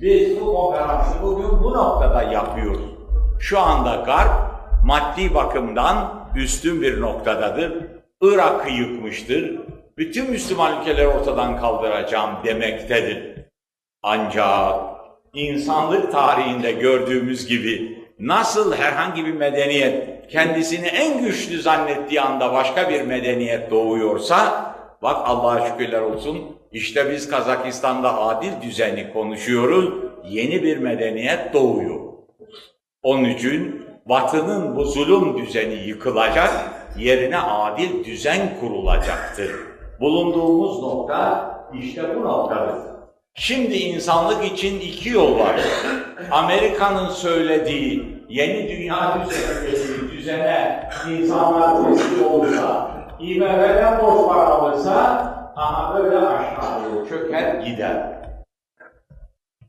Biz 0.00 0.40
bu 0.40 0.54
konferansı 0.54 1.22
bugün 1.22 1.64
bu 1.64 1.72
noktada 1.72 2.22
yapıyoruz. 2.22 2.90
Şu 3.40 3.60
anda 3.60 3.94
Garp 3.94 4.30
maddi 4.84 5.34
bakımdan 5.34 6.26
üstün 6.36 6.82
bir 6.82 7.00
noktadadır. 7.00 7.72
Irak'ı 8.20 8.70
yıkmıştır. 8.70 9.60
Bütün 9.98 10.30
Müslüman 10.30 10.80
ülkeleri 10.80 11.08
ortadan 11.08 11.60
kaldıracağım 11.60 12.30
demektedir. 12.44 13.46
Ancak 14.02 14.74
insanlık 15.34 16.12
tarihinde 16.12 16.72
gördüğümüz 16.72 17.46
gibi 17.46 17.98
nasıl 18.18 18.74
herhangi 18.74 19.26
bir 19.26 19.34
medeniyet 19.34 20.28
kendisini 20.28 20.86
en 20.86 21.24
güçlü 21.24 21.62
zannettiği 21.62 22.20
anda 22.20 22.52
başka 22.52 22.90
bir 22.90 23.02
medeniyet 23.02 23.70
doğuyorsa, 23.70 24.74
bak 25.02 25.16
Allah'a 25.24 25.66
şükürler 25.66 26.00
olsun, 26.00 26.59
işte 26.72 27.10
biz 27.10 27.30
Kazakistan'da 27.30 28.18
adil 28.20 28.52
düzeni 28.62 29.12
konuşuyoruz, 29.12 29.94
yeni 30.24 30.62
bir 30.62 30.76
medeniyet 30.76 31.54
doğuyor. 31.54 32.00
Onun 33.02 33.24
için 33.24 33.86
Batı'nın 34.06 34.76
bu 34.76 34.84
zulüm 34.84 35.38
düzeni 35.38 35.74
yıkılacak, 35.74 36.50
yerine 36.98 37.38
adil 37.38 38.04
düzen 38.04 38.60
kurulacaktır. 38.60 39.50
Bulunduğumuz 40.00 40.82
nokta 40.82 41.50
işte 41.82 42.16
bu 42.16 42.24
noktadır. 42.24 42.90
Şimdi 43.34 43.76
insanlık 43.76 44.44
için 44.44 44.80
iki 44.80 45.08
yol 45.08 45.38
var. 45.38 45.60
Amerika'nın 46.30 47.08
söylediği 47.08 48.24
yeni 48.28 48.68
dünya 48.68 49.18
düzeni, 49.24 50.10
düzene 50.10 50.88
insanlar 51.10 51.84
teslim 51.84 52.26
olursa, 52.26 52.90
IMF'den 53.20 54.00
borç 54.02 54.28
para 54.28 54.46
alırsa, 54.46 55.29
aha 55.56 55.94
böyle 55.94 56.18
aşağı 56.18 56.84
doğru 56.84 57.08
çöker 57.08 57.54
gider. 57.54 58.20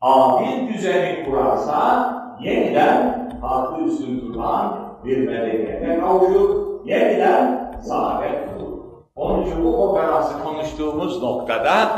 Adil 0.02 0.74
düzeni 0.74 1.26
kurarsa, 1.26 2.12
yeniden 2.42 3.32
hakkı 3.42 3.82
üstün 3.82 4.20
tutan 4.20 4.78
bir 5.06 5.28
medeniyete 5.28 6.00
kavuşur, 6.00 6.86
yeniden 6.86 7.74
saadet 7.84 8.54
kurur. 8.54 8.78
Onun 9.16 9.46
için 9.46 9.66
bu 9.66 9.78
konferansı 9.78 10.44
konuştuğumuz 10.44 11.24
noktada 11.24 11.90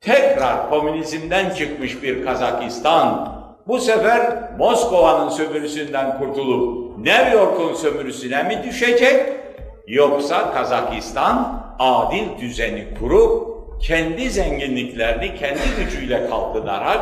tekrar 0.00 0.70
komünizmden 0.70 1.50
çıkmış 1.50 2.02
bir 2.02 2.24
Kazakistan, 2.24 3.28
bu 3.66 3.78
sefer 3.78 4.50
Moskova'nın 4.58 5.28
sömürüsünden 5.28 6.18
kurtulup 6.18 6.98
New 6.98 7.30
York'un 7.30 7.74
sömürüsüne 7.74 8.42
mi 8.42 8.62
düşecek? 8.64 9.45
Yoksa 9.86 10.52
Kazakistan 10.52 11.62
adil 11.78 12.38
düzeni 12.40 12.94
kurup 12.98 13.56
kendi 13.82 14.30
zenginliklerini 14.30 15.34
kendi 15.34 15.60
gücüyle 15.78 16.28
kalkınarak 16.28 17.00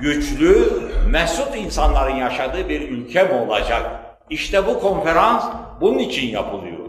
güçlü, 0.00 0.68
mesut 1.10 1.56
insanların 1.56 2.14
yaşadığı 2.16 2.68
bir 2.68 2.90
ülke 2.90 3.22
mi 3.22 3.32
olacak? 3.32 3.86
İşte 4.30 4.66
bu 4.66 4.80
konferans 4.80 5.44
bunun 5.80 5.98
için 5.98 6.26
yapılıyor. 6.26 6.88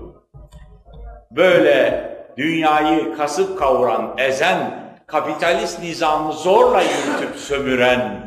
Böyle 1.31 2.09
dünyayı 2.37 3.17
kasıp 3.17 3.59
kavuran, 3.59 4.13
ezen, 4.17 4.57
kapitalist 5.07 5.79
nizamı 5.79 6.33
zorla 6.33 6.81
yürütüp 6.81 7.35
sömüren, 7.35 8.25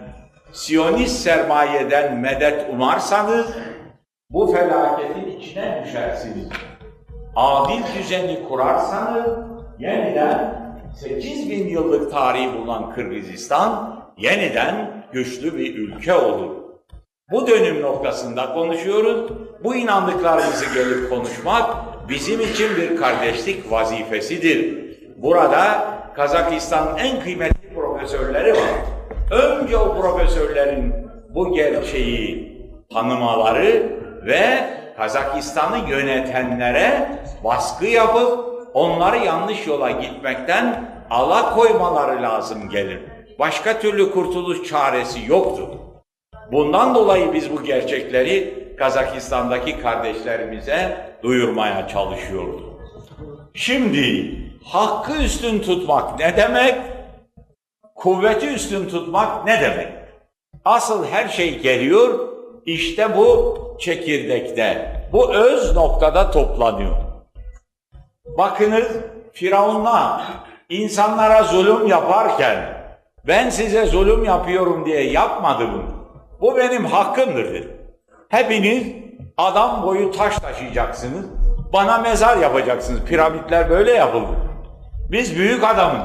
Siyonist 0.53 1.19
sermayeden 1.21 2.17
medet 2.17 2.67
umarsanız, 2.73 3.47
bu 4.31 4.53
felaketin 4.53 5.39
içine 5.39 5.83
düşersiniz. 5.87 6.49
Adil 7.37 7.83
düzeni 7.99 8.49
kurarsanız, 8.49 9.27
yeniden 9.79 10.55
8 10.95 11.51
bin 11.51 11.69
yıllık 11.69 12.13
tarihi 12.13 12.55
bulunan 12.55 12.95
Kırgızistan, 12.95 13.99
yeniden 14.19 15.05
güçlü 15.13 15.59
bir 15.59 15.75
ülke 15.75 16.15
olur. 16.15 16.51
Bu 17.31 17.47
dönüm 17.47 17.83
noktasında 17.83 18.55
konuşuyoruz. 18.55 19.31
Bu 19.65 19.75
inandıklarımızı 19.75 20.75
gelip 20.75 21.11
konuşmak 21.11 21.77
bizim 22.09 22.41
için 22.41 22.77
bir 22.77 22.97
kardeşlik 22.97 23.73
vazifesidir. 23.73 24.89
Burada 25.17 25.85
Kazakistan'ın 26.17 26.97
en 26.97 27.21
kıymetli 27.21 27.75
profesörleri 27.75 28.53
var. 28.53 28.81
Önce 29.31 29.77
o 29.77 30.01
profesörlerin 30.01 30.95
bu 31.35 31.55
gerçeği 31.55 32.59
tanımaları 32.93 33.93
ve 34.27 34.49
Kazakistan'ı 34.99 35.91
yönetenlere 35.91 37.09
baskı 37.45 37.87
yapıp 37.87 38.59
onları 38.75 39.17
yanlış 39.17 39.67
yola 39.67 39.91
gitmekten 39.91 40.91
alakoymaları 41.11 42.23
lazım 42.23 42.69
gelir. 42.69 43.01
Başka 43.39 43.81
türlü 43.81 44.11
kurtuluş 44.11 44.69
çaresi 44.69 45.21
yoktur. 45.27 45.69
Bundan 46.53 46.95
dolayı 46.95 47.33
biz 47.33 47.53
bu 47.53 47.63
gerçekleri 47.63 48.55
Kazakistan'daki 48.79 49.81
kardeşlerimize 49.81 51.11
duyurmaya 51.23 51.89
çalışıyoruz. 51.89 52.63
Şimdi 53.55 54.37
hakkı 54.65 55.23
üstün 55.23 55.59
tutmak 55.61 56.19
ne 56.19 56.37
demek? 56.37 56.75
Kuvveti 57.95 58.47
üstün 58.47 58.89
tutmak 58.89 59.45
ne 59.45 59.61
demek? 59.61 59.89
Asıl 60.65 61.07
her 61.07 61.29
şey 61.29 61.59
geliyor, 61.59 62.28
işte 62.67 63.17
bu 63.17 63.59
çekirdekte, 63.81 64.93
bu 65.13 65.35
öz 65.35 65.77
noktada 65.77 66.31
toplanıyor. 66.31 66.97
Bakınız 68.39 68.87
Firavun'la 69.33 70.23
insanlara 70.69 71.43
zulüm 71.43 71.87
yaparken 71.87 72.59
ben 73.27 73.51
size 73.51 73.87
zulüm 73.87 74.25
yapıyorum 74.25 74.87
diye 74.87 75.11
yapmadı 75.11 75.69
bunu. 75.73 75.99
Bu 76.41 76.57
benim 76.57 76.85
hakkımdır 76.85 77.55
dedi. 77.55 77.77
Hepiniz 78.29 78.85
adam 79.37 79.83
boyu 79.83 80.13
taş 80.13 80.37
taşıyacaksınız. 80.37 81.27
Bana 81.73 81.99
mezar 81.99 82.37
yapacaksınız. 82.37 83.05
Piramitler 83.05 83.71
böyle 83.71 83.93
yapıldı. 83.93 84.37
Biz 85.11 85.37
büyük 85.37 85.65
adamız. 85.65 86.03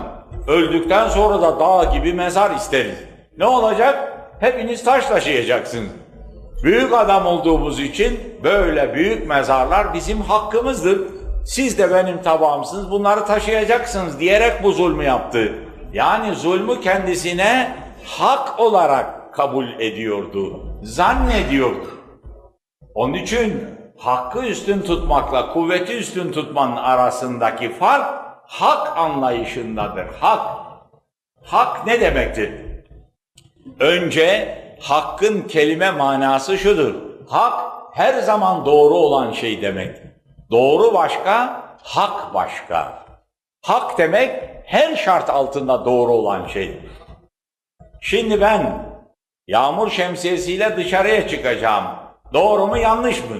Öldükten 0.47 1.09
sonra 1.09 1.41
da 1.41 1.59
dağ 1.59 1.83
gibi 1.83 2.13
mezar 2.13 2.51
isteriz. 2.51 2.97
Ne 3.37 3.45
olacak? 3.45 4.13
Hepiniz 4.39 4.83
taş 4.83 5.05
taşıyacaksınız. 5.05 5.89
Büyük 6.63 6.93
adam 6.93 7.25
olduğumuz 7.25 7.79
için 7.79 8.19
böyle 8.43 8.93
büyük 8.93 9.27
mezarlar 9.27 9.93
bizim 9.93 10.21
hakkımızdır. 10.21 11.01
Siz 11.45 11.77
de 11.77 11.91
benim 11.91 12.21
tabağımsınız, 12.21 12.91
bunları 12.91 13.25
taşıyacaksınız 13.25 14.19
diyerek 14.19 14.63
bu 14.63 14.71
zulmü 14.71 15.03
yaptı. 15.03 15.53
Yani 15.93 16.35
zulmü 16.35 16.81
kendisine 16.81 17.77
hak 18.05 18.59
olarak 18.59 19.33
kabul 19.33 19.67
ediyordu, 19.79 20.63
zannediyordu. 20.83 21.87
Onun 22.95 23.13
için 23.13 23.63
hakkı 23.97 24.45
üstün 24.45 24.81
tutmakla 24.81 25.53
kuvveti 25.53 25.93
üstün 25.93 26.31
tutmanın 26.31 26.75
arasındaki 26.75 27.73
fark 27.73 28.05
hak 28.47 28.97
anlayışındadır. 28.97 30.05
Hak. 30.19 30.63
Hak 31.43 31.87
ne 31.87 32.01
demektir? 32.01 32.51
Önce 33.79 34.62
hakkın 34.83 35.41
kelime 35.41 35.91
manası 35.91 36.57
şudur. 36.57 36.95
Hak 37.29 37.73
her 37.93 38.21
zaman 38.21 38.65
doğru 38.65 38.93
olan 38.93 39.31
şey 39.31 39.61
demek. 39.61 39.97
Doğru 40.51 40.93
başka, 40.93 41.63
hak 41.83 42.33
başka. 42.33 43.05
Hak 43.61 43.97
demek 43.97 44.49
her 44.65 44.95
şart 44.95 45.29
altında 45.29 45.85
doğru 45.85 46.11
olan 46.11 46.47
şey. 46.47 46.79
Şimdi 48.01 48.41
ben 48.41 48.85
yağmur 49.47 49.89
şemsiyesiyle 49.89 50.77
dışarıya 50.77 51.27
çıkacağım. 51.27 51.85
Doğru 52.33 52.67
mu 52.67 52.77
yanlış 52.77 53.19
mı? 53.19 53.37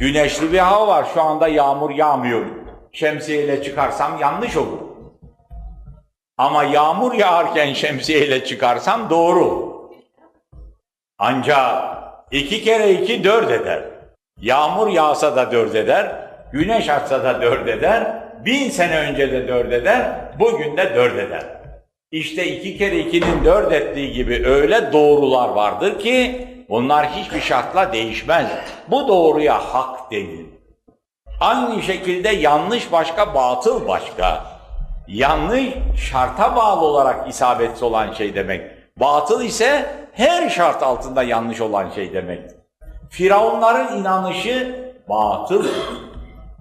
Güneşli 0.00 0.52
bir 0.52 0.58
hava 0.58 0.86
var 0.86 1.06
şu 1.14 1.22
anda 1.22 1.48
yağmur 1.48 1.90
yağmıyor. 1.90 2.46
Şemsiyeyle 2.92 3.62
çıkarsam 3.62 4.18
yanlış 4.20 4.56
olur. 4.56 4.78
Ama 6.38 6.64
yağmur 6.64 7.12
yağarken 7.14 7.72
şemsiyeyle 7.72 8.44
çıkarsam 8.44 9.10
doğru. 9.10 9.71
Ancak 11.24 11.84
iki 12.30 12.64
kere 12.64 12.92
iki 12.92 13.24
dört 13.24 13.50
eder. 13.50 13.82
Yağmur 14.40 14.88
yağsa 14.88 15.36
da 15.36 15.52
dört 15.52 15.74
eder, 15.74 16.12
güneş 16.52 16.88
açsa 16.88 17.24
da 17.24 17.42
dört 17.42 17.68
eder, 17.68 18.22
bin 18.44 18.70
sene 18.70 18.98
önce 18.98 19.32
de 19.32 19.48
dört 19.48 19.72
eder, 19.72 20.10
bugün 20.38 20.76
de 20.76 20.94
dört 20.94 21.18
eder. 21.18 21.44
İşte 22.10 22.46
iki 22.46 22.78
kere 22.78 22.98
ikinin 22.98 23.44
dört 23.44 23.72
ettiği 23.72 24.12
gibi 24.12 24.46
öyle 24.46 24.92
doğrular 24.92 25.48
vardır 25.48 25.98
ki 25.98 26.48
bunlar 26.68 27.06
hiçbir 27.06 27.40
şartla 27.40 27.92
değişmez. 27.92 28.46
Bu 28.88 29.08
doğruya 29.08 29.58
hak 29.58 30.12
denir. 30.12 30.46
Aynı 31.40 31.82
şekilde 31.82 32.28
yanlış 32.28 32.92
başka, 32.92 33.34
batıl 33.34 33.88
başka. 33.88 34.44
Yanlış 35.08 35.68
şarta 36.10 36.56
bağlı 36.56 36.84
olarak 36.84 37.28
isabetsiz 37.28 37.82
olan 37.82 38.12
şey 38.12 38.34
demek. 38.34 38.62
Batıl 39.00 39.42
ise 39.42 40.01
her 40.12 40.48
şart 40.48 40.82
altında 40.82 41.22
yanlış 41.22 41.60
olan 41.60 41.90
şey 41.90 42.12
demek. 42.12 42.50
Firavunların 43.10 43.98
inanışı 43.98 44.84
batıl. 45.08 45.66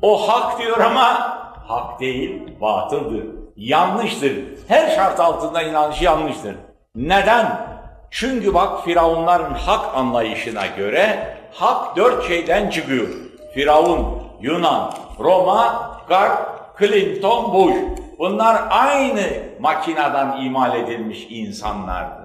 O 0.01 0.29
hak 0.29 0.59
diyor 0.59 0.79
ama 0.79 1.37
hak 1.67 1.99
değil, 1.99 2.41
batıldır. 2.61 3.25
Yanlıştır. 3.55 4.33
Her 4.67 4.95
şart 4.95 5.19
altında 5.19 5.61
inanışı 5.61 6.03
yanlıştır. 6.03 6.55
Neden? 6.95 7.67
Çünkü 8.11 8.53
bak 8.53 8.83
Firavunların 8.85 9.53
hak 9.53 9.97
anlayışına 9.97 10.65
göre 10.77 11.37
hak 11.53 11.95
dört 11.95 12.27
şeyden 12.27 12.69
çıkıyor. 12.69 13.07
Firavun, 13.53 14.23
Yunan, 14.41 14.93
Roma, 15.19 15.91
Garp, 16.09 16.61
Clinton, 16.79 17.53
Bush. 17.53 17.75
Bunlar 18.19 18.63
aynı 18.69 19.23
makineden 19.59 20.41
imal 20.41 20.79
edilmiş 20.79 21.27
insanlardı. 21.29 22.20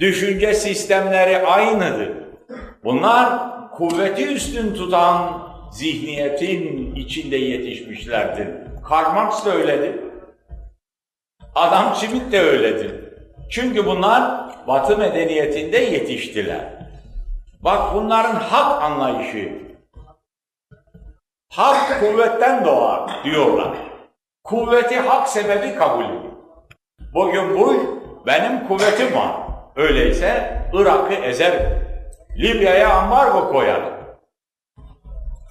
Düşünce 0.00 0.54
sistemleri 0.54 1.46
aynıdır. 1.46 2.12
Bunlar 2.84 3.50
kuvveti 3.70 4.26
üstün 4.26 4.74
tutan 4.74 5.42
zihniyetin 5.72 6.94
içinde 6.94 7.36
yetişmişlerdir. 7.36 8.48
Karl 8.88 9.14
Marx 9.14 9.44
da 9.44 9.54
öyledir. 9.54 10.00
Adam 11.54 11.94
Smith 11.94 12.32
de 12.32 12.40
öyledir. 12.40 12.94
Çünkü 13.50 13.86
bunlar 13.86 14.50
Batı 14.66 14.98
medeniyetinde 14.98 15.78
yetiştiler. 15.78 16.60
Bak 17.60 17.94
bunların 17.94 18.34
hak 18.34 18.82
anlayışı. 18.82 19.52
Hak 21.52 22.00
kuvvetten 22.00 22.64
doğar 22.64 23.24
diyorlar. 23.24 23.76
Kuvveti 24.44 24.96
hak 25.00 25.28
sebebi 25.28 25.74
kabul 25.74 26.04
ediyor. 26.04 26.32
Bugün 27.14 27.58
bu 27.58 27.74
benim 28.26 28.68
kuvvetim 28.68 29.14
var. 29.16 29.49
Öyleyse 29.76 30.62
Irak'ı 30.72 31.14
ezer. 31.14 31.52
Libya'ya 32.38 32.92
ambargo 32.92 33.52
koyar. 33.52 33.82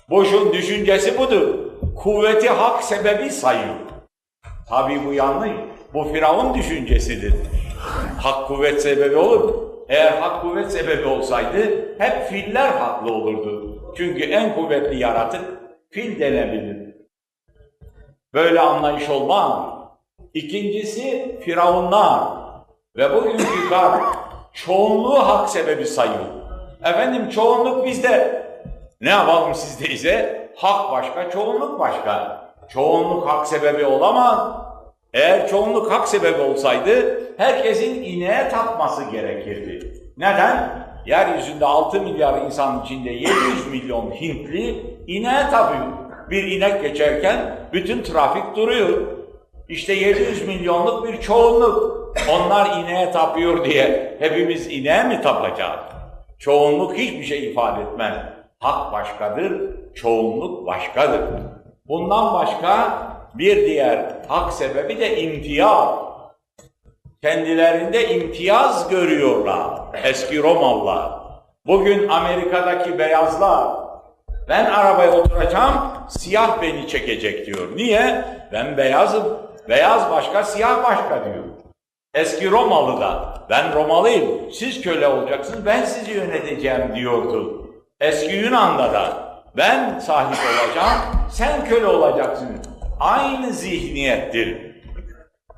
Boşun 0.09 0.53
düşüncesi 0.53 1.17
budur. 1.17 1.59
Kuvveti 1.95 2.49
hak 2.49 2.83
sebebi 2.83 3.29
sayıyor. 3.29 3.75
Tabi 4.69 5.05
bu 5.05 5.13
yanlış. 5.13 5.51
Bu 5.93 6.03
Firavun 6.03 6.53
düşüncesidir. 6.53 7.33
Hak 8.21 8.47
kuvvet 8.47 8.81
sebebi 8.81 9.15
olur. 9.15 9.69
Eğer 9.89 10.11
hak 10.11 10.41
kuvvet 10.41 10.71
sebebi 10.71 11.07
olsaydı 11.07 11.59
hep 11.99 12.27
filler 12.27 12.71
haklı 12.71 13.13
olurdu. 13.13 13.79
Çünkü 13.97 14.23
en 14.23 14.55
kuvvetli 14.55 14.99
yaratık 14.99 15.41
fil 15.89 16.19
denebilir. 16.19 16.95
Böyle 18.33 18.59
anlayış 18.59 19.09
olmaz. 19.09 19.69
İkincisi 20.33 21.39
Firavunlar 21.45 22.38
ve 22.97 23.15
bugünkü 23.15 23.69
gar 23.69 24.01
çoğunluğu 24.53 25.27
hak 25.27 25.49
sebebi 25.49 25.85
sayıyor. 25.85 26.25
Efendim 26.83 27.29
çoğunluk 27.29 27.85
bizde. 27.85 28.45
Ne 29.01 29.09
yapalım 29.09 29.55
sizde 29.55 29.93
ise? 29.93 30.49
Hak 30.55 30.91
başka, 30.91 31.29
çoğunluk 31.29 31.79
başka. 31.79 32.41
Çoğunluk 32.69 33.27
hak 33.27 33.47
sebebi 33.47 33.85
olamaz. 33.85 34.39
Eğer 35.13 35.47
çoğunluk 35.47 35.91
hak 35.91 36.07
sebebi 36.07 36.41
olsaydı 36.41 37.21
herkesin 37.37 38.03
ineğe 38.03 38.49
tapması 38.49 39.03
gerekirdi. 39.11 39.93
Neden? 40.17 40.89
Yeryüzünde 41.05 41.65
6 41.65 42.01
milyar 42.01 42.41
insan 42.41 42.83
içinde 42.83 43.09
700 43.09 43.67
milyon 43.71 44.11
Hintli 44.11 44.97
ineğe 45.07 45.49
tapıyor. 45.51 45.87
Bir 46.29 46.43
inek 46.43 46.81
geçerken 46.81 47.55
bütün 47.73 48.03
trafik 48.03 48.55
duruyor. 48.55 49.18
İşte 49.69 49.93
700 49.93 50.47
milyonluk 50.47 51.07
bir 51.07 51.21
çoğunluk. 51.21 51.99
Onlar 52.29 52.77
ineğe 52.77 53.11
tapıyor 53.11 53.65
diye 53.65 54.17
hepimiz 54.19 54.67
ineğe 54.67 55.03
mi 55.03 55.21
tapacağız? 55.21 55.79
Çoğunluk 56.39 56.97
hiçbir 56.97 57.23
şey 57.23 57.51
ifade 57.51 57.81
etmez. 57.81 58.15
Hak 58.59 58.93
başkadır, 58.93 59.61
çoğunluk 59.95 60.67
başkadır. 60.67 61.21
Bundan 61.87 62.33
başka 62.33 63.01
bir 63.33 63.65
diğer 63.65 64.15
hak 64.27 64.53
sebebi 64.53 64.99
de 64.99 65.21
imtiyaz. 65.21 65.89
Kendilerinde 67.21 68.15
imtiyaz 68.15 68.89
görüyorlar 68.89 69.79
eski 70.03 70.43
Romalılar. 70.43 71.11
Bugün 71.65 72.07
Amerika'daki 72.07 72.99
beyazlar 72.99 73.67
ben 74.49 74.65
arabaya 74.65 75.11
oturacağım, 75.11 75.73
siyah 76.09 76.61
beni 76.61 76.87
çekecek 76.87 77.45
diyor. 77.45 77.75
Niye? 77.75 78.25
Ben 78.53 78.77
beyazım. 78.77 79.48
Beyaz 79.69 80.11
başka, 80.11 80.43
siyah 80.43 80.83
başka 80.83 81.25
diyor. 81.25 81.43
Eski 82.13 82.51
Romalı 82.51 83.01
da 83.01 83.33
ben 83.49 83.73
Romalıyım, 83.73 84.51
siz 84.51 84.81
köle 84.81 85.07
olacaksınız, 85.07 85.65
ben 85.65 85.85
sizi 85.85 86.11
yöneteceğim 86.11 86.95
diyordu. 86.95 87.69
Eski 87.99 88.35
Yunan'da 88.35 88.93
da 88.93 89.29
ben 89.57 89.99
sahip 89.99 90.37
olacağım, 90.37 90.99
sen 91.31 91.65
köle 91.65 91.85
olacaksın. 91.85 92.49
Aynı 92.99 93.53
zihniyettir. 93.53 94.75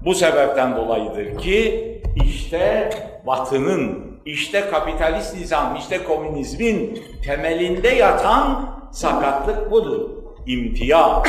Bu 0.06 0.16
sebepten 0.16 0.76
dolayıdır 0.76 1.38
ki 1.38 2.02
işte 2.26 2.90
Batı'nın, 3.28 4.12
işte 4.26 4.70
kapitalist 4.72 5.36
nizam, 5.36 5.76
işte 5.76 6.04
komünizmin 6.04 7.04
temelinde 7.26 7.90
yatan 7.90 8.70
sakatlık 8.92 9.72
budur. 9.72 10.10
İmtiyaz. 10.48 11.24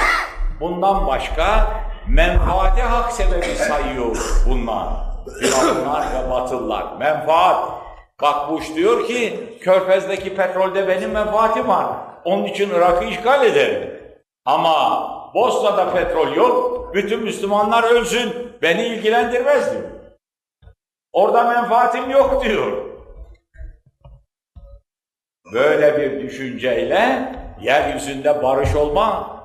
Bundan 0.60 1.06
başka 1.06 1.66
menfaati 2.08 2.82
hak 2.82 3.12
sebebi 3.12 3.56
sayıyor 3.56 4.16
bunlar. 4.48 4.88
Firavunlar 5.40 6.06
ve 6.14 6.30
Batılılar. 6.30 6.96
Menfaat. 6.98 7.68
Bak 8.22 8.50
Bush 8.50 8.74
diyor 8.74 9.06
ki 9.06 9.48
Körfez'deki 9.60 10.36
petrolde 10.36 10.88
benim 10.88 11.10
menfaatim 11.10 11.68
var. 11.68 11.86
Onun 12.24 12.44
için 12.44 12.70
Irak'ı 12.70 13.04
işgal 13.04 13.46
ederim. 13.46 14.00
Ama 14.44 15.02
Bosna'da 15.34 15.92
petrol 15.92 16.32
yok. 16.32 16.90
Bütün 16.94 17.22
Müslümanlar 17.22 17.82
ölsün. 17.82 18.52
Beni 18.62 18.86
ilgilendirmez 18.86 19.72
diyor. 19.72 19.82
Orada 21.12 21.44
menfaatim 21.44 22.10
yok 22.10 22.44
diyor. 22.44 22.72
Böyle 25.52 25.98
bir 25.98 26.22
düşünceyle 26.22 27.32
yeryüzünde 27.60 28.42
barış 28.42 28.74
olma, 28.76 29.36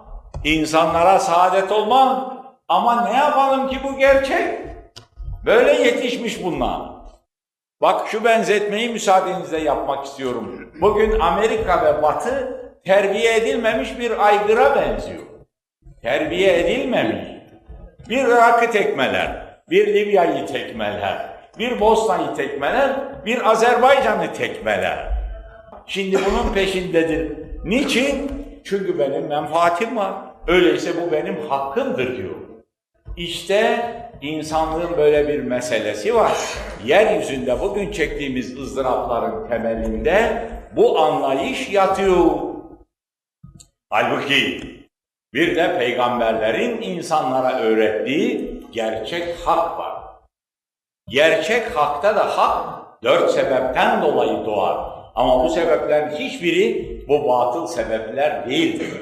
insanlara 0.43 1.19
saadet 1.19 1.71
olma. 1.71 2.36
Ama 2.67 3.09
ne 3.09 3.17
yapalım 3.17 3.69
ki 3.69 3.79
bu 3.83 3.97
gerçek? 3.97 4.59
Böyle 5.45 5.71
yetişmiş 5.71 6.43
bunlar. 6.43 6.81
Bak 7.81 8.07
şu 8.07 8.23
benzetmeyi 8.23 8.89
müsaadenizle 8.89 9.59
yapmak 9.59 10.05
istiyorum. 10.05 10.71
Bugün 10.81 11.19
Amerika 11.19 11.85
ve 11.85 12.03
Batı 12.03 12.61
terbiye 12.85 13.37
edilmemiş 13.37 13.99
bir 13.99 14.25
aygıra 14.27 14.75
benziyor. 14.75 15.23
Terbiye 16.01 16.59
edilmemiş. 16.59 17.27
Bir 18.09 18.25
Irak'ı 18.25 18.71
tekmeler, 18.71 19.59
bir 19.69 19.87
Libya'yı 19.93 20.45
tekmeler, 20.45 21.29
bir 21.59 21.79
Bosna'yı 21.79 22.33
tekmeler, 22.33 22.95
bir 23.25 23.49
Azerbaycan'ı 23.49 24.33
tekmeler. 24.33 25.11
Şimdi 25.85 26.19
bunun 26.25 26.53
peşindedir. 26.53 27.31
Niçin? 27.65 28.31
Çünkü 28.63 28.99
benim 28.99 29.27
menfaatim 29.27 29.97
var. 29.97 30.13
Öyleyse 30.47 30.91
bu 31.01 31.11
benim 31.11 31.49
hakkımdır 31.49 32.17
diyor. 32.17 32.35
İşte 33.17 33.91
insanlığın 34.21 34.97
böyle 34.97 35.27
bir 35.27 35.39
meselesi 35.39 36.15
var. 36.15 36.37
Yeryüzünde 36.85 37.61
bugün 37.61 37.91
çektiğimiz 37.91 38.59
ızdırapların 38.59 39.47
temelinde 39.49 40.49
bu 40.75 40.99
anlayış 40.99 41.69
yatıyor. 41.69 42.25
Halbuki 43.89 44.61
bir 45.33 45.55
de 45.55 45.77
peygamberlerin 45.79 46.81
insanlara 46.81 47.59
öğrettiği 47.59 48.63
gerçek 48.71 49.35
hak 49.45 49.79
var. 49.79 50.03
Gerçek 51.09 51.77
hakta 51.77 52.15
da 52.15 52.37
hak 52.37 52.79
dört 53.03 53.31
sebepten 53.31 54.01
dolayı 54.01 54.45
doğar. 54.45 54.77
Ama 55.15 55.43
bu 55.43 55.49
sebeplerin 55.49 56.15
hiçbiri 56.15 57.05
bu 57.07 57.27
batıl 57.27 57.67
sebepler 57.67 58.49
değildir. 58.49 59.01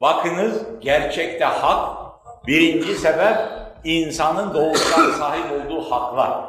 Bakınız 0.00 0.62
gerçekte 0.80 1.44
hak 1.44 2.05
birinci 2.46 2.94
sebep 2.94 3.36
insanın 3.84 4.54
doğuştan 4.54 5.10
sahip 5.18 5.44
olduğu 5.52 5.90
haklar. 5.90 6.40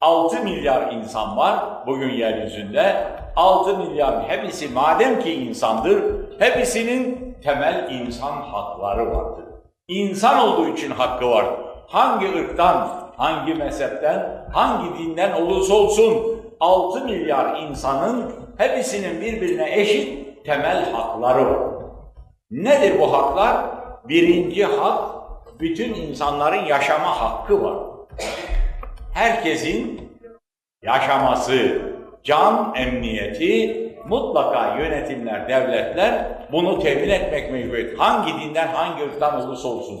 6 0.00 0.40
milyar 0.40 0.92
insan 0.92 1.36
var 1.36 1.86
bugün 1.86 2.10
yeryüzünde. 2.10 3.06
6 3.36 3.78
milyar 3.78 4.28
hepsi 4.28 4.68
madem 4.68 5.20
ki 5.20 5.34
insandır, 5.34 6.02
hepsinin 6.38 7.34
temel 7.44 7.90
insan 7.90 8.32
hakları 8.32 9.06
vardır. 9.06 9.44
İnsan 9.88 10.38
olduğu 10.38 10.68
için 10.68 10.90
hakkı 10.90 11.30
var. 11.30 11.46
Hangi 11.88 12.38
ırktan, 12.38 12.88
hangi 13.16 13.54
mezhepten, 13.54 14.46
hangi 14.52 14.98
dinden 14.98 15.32
olursa 15.32 15.74
olsun 15.74 16.42
6 16.60 17.04
milyar 17.04 17.60
insanın 17.60 18.32
hepsinin 18.58 19.20
birbirine 19.20 19.80
eşit 19.80 20.44
temel 20.46 20.92
hakları 20.92 21.46
var. 21.46 21.58
Nedir 22.50 23.00
bu 23.00 23.12
haklar? 23.12 23.73
Birinci 24.08 24.64
hak, 24.64 25.14
bütün 25.60 25.94
insanların 25.94 26.64
yaşama 26.64 27.20
hakkı 27.20 27.62
var. 27.62 27.76
Herkesin 29.12 30.10
yaşaması, 30.82 31.82
can 32.24 32.74
emniyeti, 32.76 33.84
mutlaka 34.08 34.78
yönetimler, 34.78 35.48
devletler 35.48 36.38
bunu 36.52 36.78
temin 36.78 37.08
etmek 37.08 37.52
mecburiyet. 37.52 37.98
Hangi 37.98 38.40
dinden, 38.40 38.68
hangi 38.68 39.04
ırktan 39.04 39.46
olursa 39.46 39.68
olsun. 39.68 40.00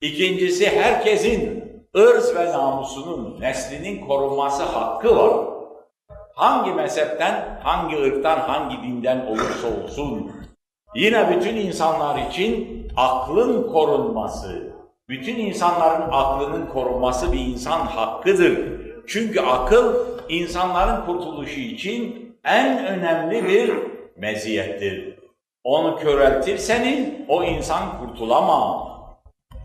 İkincisi 0.00 0.80
herkesin 0.80 1.64
ırz 1.96 2.36
ve 2.36 2.52
namusunun, 2.52 3.40
neslinin 3.40 4.06
korunması 4.06 4.62
hakkı 4.62 5.16
var. 5.16 5.46
Hangi 6.34 6.72
mezhepten, 6.72 7.60
hangi 7.62 7.96
ırktan, 7.96 8.38
hangi 8.38 8.82
dinden 8.82 9.26
olursa 9.26 9.68
olsun. 9.68 10.43
Yine 10.94 11.36
bütün 11.36 11.56
insanlar 11.56 12.28
için 12.28 12.68
aklın 12.96 13.72
korunması, 13.72 14.72
bütün 15.08 15.36
insanların 15.36 16.08
aklının 16.12 16.66
korunması 16.66 17.32
bir 17.32 17.40
insan 17.40 17.80
hakkıdır. 17.80 18.58
Çünkü 19.06 19.40
akıl 19.40 19.94
insanların 20.28 21.06
kurtuluşu 21.06 21.60
için 21.60 22.36
en 22.44 22.86
önemli 22.86 23.48
bir 23.48 23.72
meziyettir. 24.16 25.18
Onu 25.64 25.96
köreltirseniz 25.96 27.08
o 27.28 27.44
insan 27.44 27.98
kurtulamaz. 27.98 28.88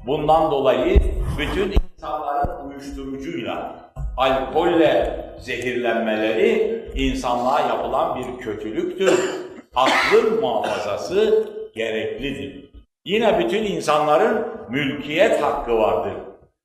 Bundan 0.08 0.52
dolayı 0.52 1.00
bütün 1.38 1.76
insanların 1.98 2.70
uyuşturucuyla, 2.70 3.76
alkolle 4.18 5.26
zehirlenmeleri 5.40 6.80
insanlığa 6.96 7.60
yapılan 7.60 8.20
bir 8.20 8.44
kötülüktür. 8.44 9.49
Aklın 9.76 10.42
muhafazası 10.42 11.50
gereklidir. 11.76 12.72
Yine 13.06 13.40
bütün 13.40 13.64
insanların 13.64 14.48
mülkiyet 14.70 15.44
hakkı 15.44 15.78
vardır. 15.78 16.14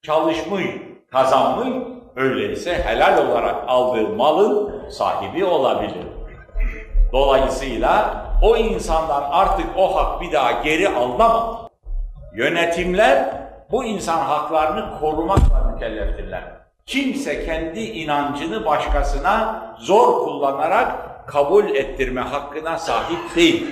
Çalışmış, 0.03 0.67
kazanmış, 1.11 1.87
öyleyse 2.17 2.83
helal 2.85 3.27
olarak 3.27 3.57
aldığı 3.67 4.09
malın 4.09 4.89
sahibi 4.91 5.45
olabilir. 5.45 6.07
Dolayısıyla 7.13 8.25
o 8.43 8.57
insandan 8.57 9.23
artık 9.31 9.67
o 9.77 9.97
hak 9.97 10.21
bir 10.21 10.33
daha 10.33 10.53
geri 10.53 10.89
alınamaz. 10.89 11.57
Yönetimler 12.35 13.29
bu 13.71 13.85
insan 13.85 14.19
haklarını 14.19 15.01
korumakla 15.01 15.71
mükelleftirler. 15.73 16.43
Kimse 16.87 17.47
kendi 17.47 17.81
inancını 17.81 18.67
başkasına 18.67 19.63
zor 19.79 20.25
kullanarak 20.25 21.14
kabul 21.27 21.65
ettirme 21.65 22.21
hakkına 22.21 22.79
sahip 22.79 23.37
değil. 23.37 23.67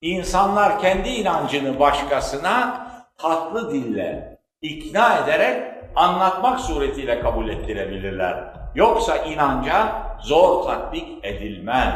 İnsanlar 0.00 0.80
kendi 0.80 1.08
inancını 1.08 1.80
başkasına 1.80 2.86
tatlı 3.18 3.72
dille 3.72 4.38
ikna 4.62 5.18
ederek 5.18 5.62
anlatmak 5.94 6.60
suretiyle 6.60 7.20
kabul 7.20 7.48
ettirebilirler. 7.48 8.44
Yoksa 8.74 9.16
inanca 9.16 10.02
zor 10.20 10.64
tatbik 10.64 11.24
edilmez. 11.24 11.94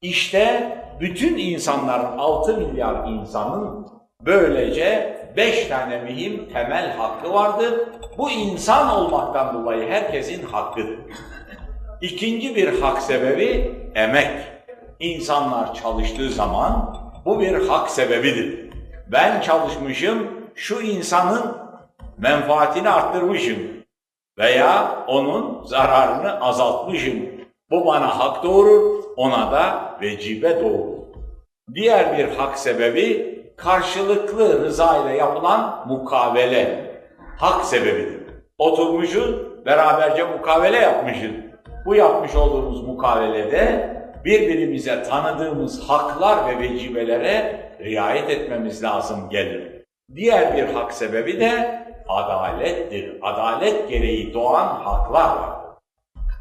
İşte 0.00 0.76
bütün 1.00 1.38
insanların 1.38 2.18
6 2.18 2.56
milyar 2.56 3.08
insanın 3.08 3.88
böylece 4.20 5.18
5 5.36 5.66
tane 5.66 5.98
mühim 5.98 6.48
temel 6.52 6.96
hakkı 6.96 7.32
vardır. 7.32 7.74
Bu 8.18 8.30
insan 8.30 8.96
olmaktan 8.96 9.54
dolayı 9.54 9.90
herkesin 9.90 10.46
hakkıdır. 10.46 10.98
İkinci 12.00 12.56
bir 12.56 12.80
hak 12.80 13.02
sebebi 13.02 13.74
emek. 13.94 14.30
İnsanlar 15.00 15.74
çalıştığı 15.74 16.30
zaman 16.30 16.96
bu 17.24 17.40
bir 17.40 17.68
hak 17.68 17.90
sebebidir. 17.90 18.70
Ben 19.12 19.40
çalışmışım, 19.40 20.28
şu 20.54 20.80
insanın 20.80 21.56
menfaatini 22.18 22.90
arttırmışım 22.90 23.58
veya 24.38 25.04
onun 25.06 25.64
zararını 25.64 26.40
azaltmışım. 26.40 27.16
Bu 27.70 27.86
bana 27.86 28.18
hak 28.18 28.44
doğurur, 28.44 29.04
ona 29.16 29.52
da 29.52 29.96
vecibe 30.02 30.60
doğurur. 30.60 30.98
Diğer 31.74 32.18
bir 32.18 32.28
hak 32.28 32.58
sebebi 32.58 33.38
karşılıklı 33.56 34.64
rıza 34.64 34.96
ile 34.96 35.16
yapılan 35.16 35.84
mukavele. 35.88 36.88
Hak 37.38 37.64
sebebidir. 37.64 38.20
Oturmuşuz, 38.58 39.34
beraberce 39.66 40.24
mukavele 40.24 40.76
yapmışız. 40.76 41.47
Bu 41.84 41.94
yapmış 41.94 42.34
olduğumuz 42.34 42.82
mukavelede 42.82 43.90
birbirimize 44.24 45.02
tanıdığımız 45.02 45.88
haklar 45.88 46.48
ve 46.48 46.58
vecibelere 46.58 47.60
riayet 47.80 48.30
etmemiz 48.30 48.82
lazım 48.82 49.28
gelir. 49.30 49.84
Diğer 50.14 50.56
bir 50.56 50.74
hak 50.74 50.92
sebebi 50.92 51.40
de 51.40 51.82
adalettir. 52.08 53.18
Adalet 53.22 53.88
gereği 53.88 54.34
doğan 54.34 54.66
haklar 54.66 55.36
var. 55.36 55.50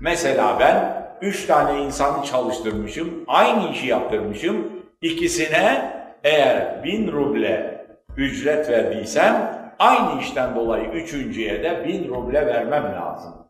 Mesela 0.02 0.58
ben 0.60 1.08
üç 1.22 1.46
tane 1.46 1.84
insanı 1.84 2.24
çalıştırmışım, 2.24 3.24
aynı 3.28 3.72
işi 3.72 3.88
yaptırmışım. 3.88 4.84
İkisine 5.02 5.92
eğer 6.24 6.84
bin 6.84 7.12
ruble 7.12 7.86
ücret 8.18 8.70
verdiysem, 8.70 9.58
aynı 9.80 10.22
işten 10.22 10.56
dolayı 10.56 10.86
üçüncüye 10.86 11.64
de 11.64 11.86
bin 11.88 12.10
ruble 12.10 12.46
vermem 12.46 12.84
lazım. 12.84 13.47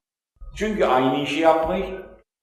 Çünkü 0.57 0.85
aynı 0.85 1.15
işi 1.17 1.39
yapmış, 1.39 1.81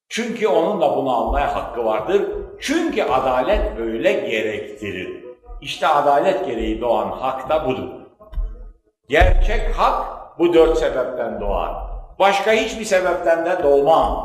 çünkü 0.09 0.49
onun 0.49 0.81
da 0.81 0.97
bunu 0.97 1.17
almaya 1.17 1.55
hakkı 1.55 1.85
vardır. 1.85 2.23
Çünkü 2.61 3.03
adalet 3.03 3.79
böyle 3.79 4.12
gerektirir. 4.12 5.25
İşte 5.61 5.87
adalet 5.87 6.47
gereği 6.47 6.81
doğan 6.81 7.11
hak 7.11 7.49
da 7.49 7.67
budur. 7.67 7.89
Gerçek 9.09 9.79
hak 9.79 10.05
bu 10.39 10.55
dört 10.55 10.79
sebepten 10.79 11.41
doğar. 11.41 11.75
Başka 12.19 12.53
hiçbir 12.53 12.85
sebepten 12.85 13.47
de 13.47 13.62
doğmaz. 13.62 14.19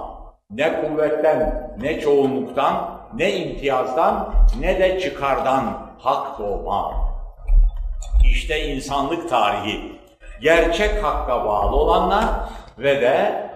Ne 0.49 0.81
kuvvetten, 0.81 1.71
ne 1.81 1.99
çoğunluktan, 1.99 2.99
ne 3.15 3.31
imtiyazdan, 3.31 4.33
ne 4.59 4.79
de 4.79 4.99
çıkardan 4.99 5.63
hak 5.99 6.39
doğmaz. 6.39 6.93
İşte 8.23 8.63
insanlık 8.67 9.29
tarihi. 9.29 9.99
Gerçek 10.41 11.03
hakka 11.03 11.45
bağlı 11.45 11.75
olanlar 11.75 12.25
ve 12.77 13.01
de 13.01 13.48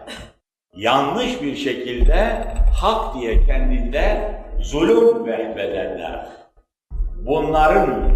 yanlış 0.76 1.42
bir 1.42 1.56
şekilde 1.56 2.48
hak 2.82 3.16
diye 3.16 3.46
kendinde 3.46 4.32
zulüm 4.62 5.26
vehbedenler. 5.26 6.26
Bunların 7.26 8.12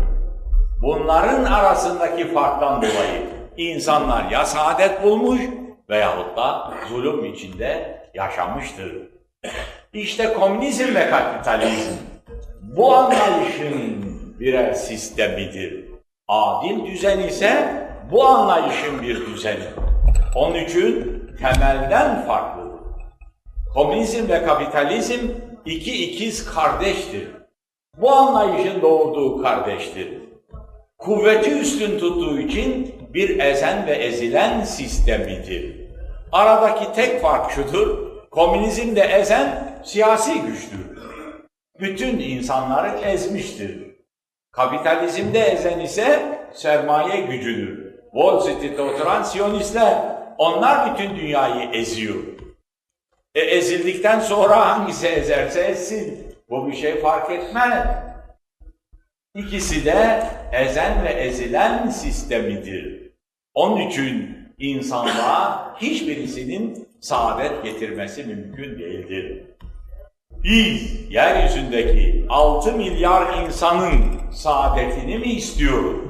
bunların 0.81 1.43
arasındaki 1.43 2.33
farktan 2.33 2.81
dolayı 2.81 3.21
insanlar 3.57 4.31
ya 4.31 4.45
saadet 4.45 5.03
bulmuş 5.03 5.41
veyahut 5.89 6.37
da 6.37 6.73
zulüm 6.89 7.25
içinde 7.25 8.01
yaşamıştır. 8.13 8.93
İşte 9.93 10.33
komünizm 10.33 10.95
ve 10.95 11.09
kapitalizm 11.09 11.91
bu 12.61 12.95
anlayışın 12.95 14.05
birer 14.39 14.73
sistemidir. 14.73 15.85
Adil 16.27 16.85
düzen 16.85 17.19
ise 17.19 17.67
bu 18.11 18.25
anlayışın 18.25 19.01
bir 19.01 19.25
düzeni. 19.25 19.63
Onun 20.35 20.55
için 20.55 21.16
temelden 21.41 22.25
farklıdır. 22.27 22.79
Komünizm 23.73 24.29
ve 24.29 24.43
kapitalizm 24.43 25.19
iki 25.65 26.05
ikiz 26.05 26.45
kardeştir. 26.45 27.27
Bu 27.97 28.11
anlayışın 28.11 28.81
doğurduğu 28.81 29.41
kardeştir. 29.41 30.13
Kuvveti 30.97 31.51
üstün 31.51 31.99
tuttuğu 31.99 32.39
için 32.39 32.95
bir 33.13 33.39
ezen 33.39 33.87
ve 33.87 33.91
ezilen 33.91 34.63
sistemidir. 34.63 35.87
Aradaki 36.31 36.93
tek 36.93 37.21
fark 37.21 37.51
şudur, 37.51 37.97
komünizmde 38.31 39.01
ezen 39.01 39.79
siyasi 39.83 40.41
güçtür. 40.41 40.97
Bütün 41.79 42.19
insanları 42.19 42.99
ezmiştir. 42.99 43.87
Kapitalizmde 44.51 45.39
ezen 45.39 45.79
ise 45.79 46.19
sermaye 46.53 47.21
gücüdür. 47.21 47.93
Wall 48.13 48.39
Street'te 48.39 48.81
oturan 48.81 49.23
siyonistler 49.23 50.16
onlar 50.37 50.93
bütün 50.93 51.15
dünyayı 51.15 51.69
eziyor. 51.71 52.23
E 53.35 53.39
ezildikten 53.39 54.19
sonra 54.19 54.67
hangisi 54.67 55.07
ezerse 55.07 55.61
ezsin. 55.61 56.27
Bu 56.49 56.67
bir 56.67 56.75
şey 56.75 57.01
fark 57.01 57.31
etmez. 57.31 57.87
İkisi 59.35 59.85
de 59.85 60.23
ezen 60.51 61.03
ve 61.03 61.09
ezilen 61.09 61.89
sistemidir. 61.89 63.11
Onun 63.53 63.81
için 63.81 64.37
insanlığa 64.57 65.75
hiçbirisinin 65.81 66.87
saadet 67.01 67.63
getirmesi 67.63 68.23
mümkün 68.23 68.79
değildir. 68.79 69.43
Biz 70.43 71.11
yeryüzündeki 71.11 72.25
6 72.29 72.73
milyar 72.73 73.43
insanın 73.43 74.31
saadetini 74.31 75.17
mi 75.17 75.27
istiyoruz? 75.27 76.01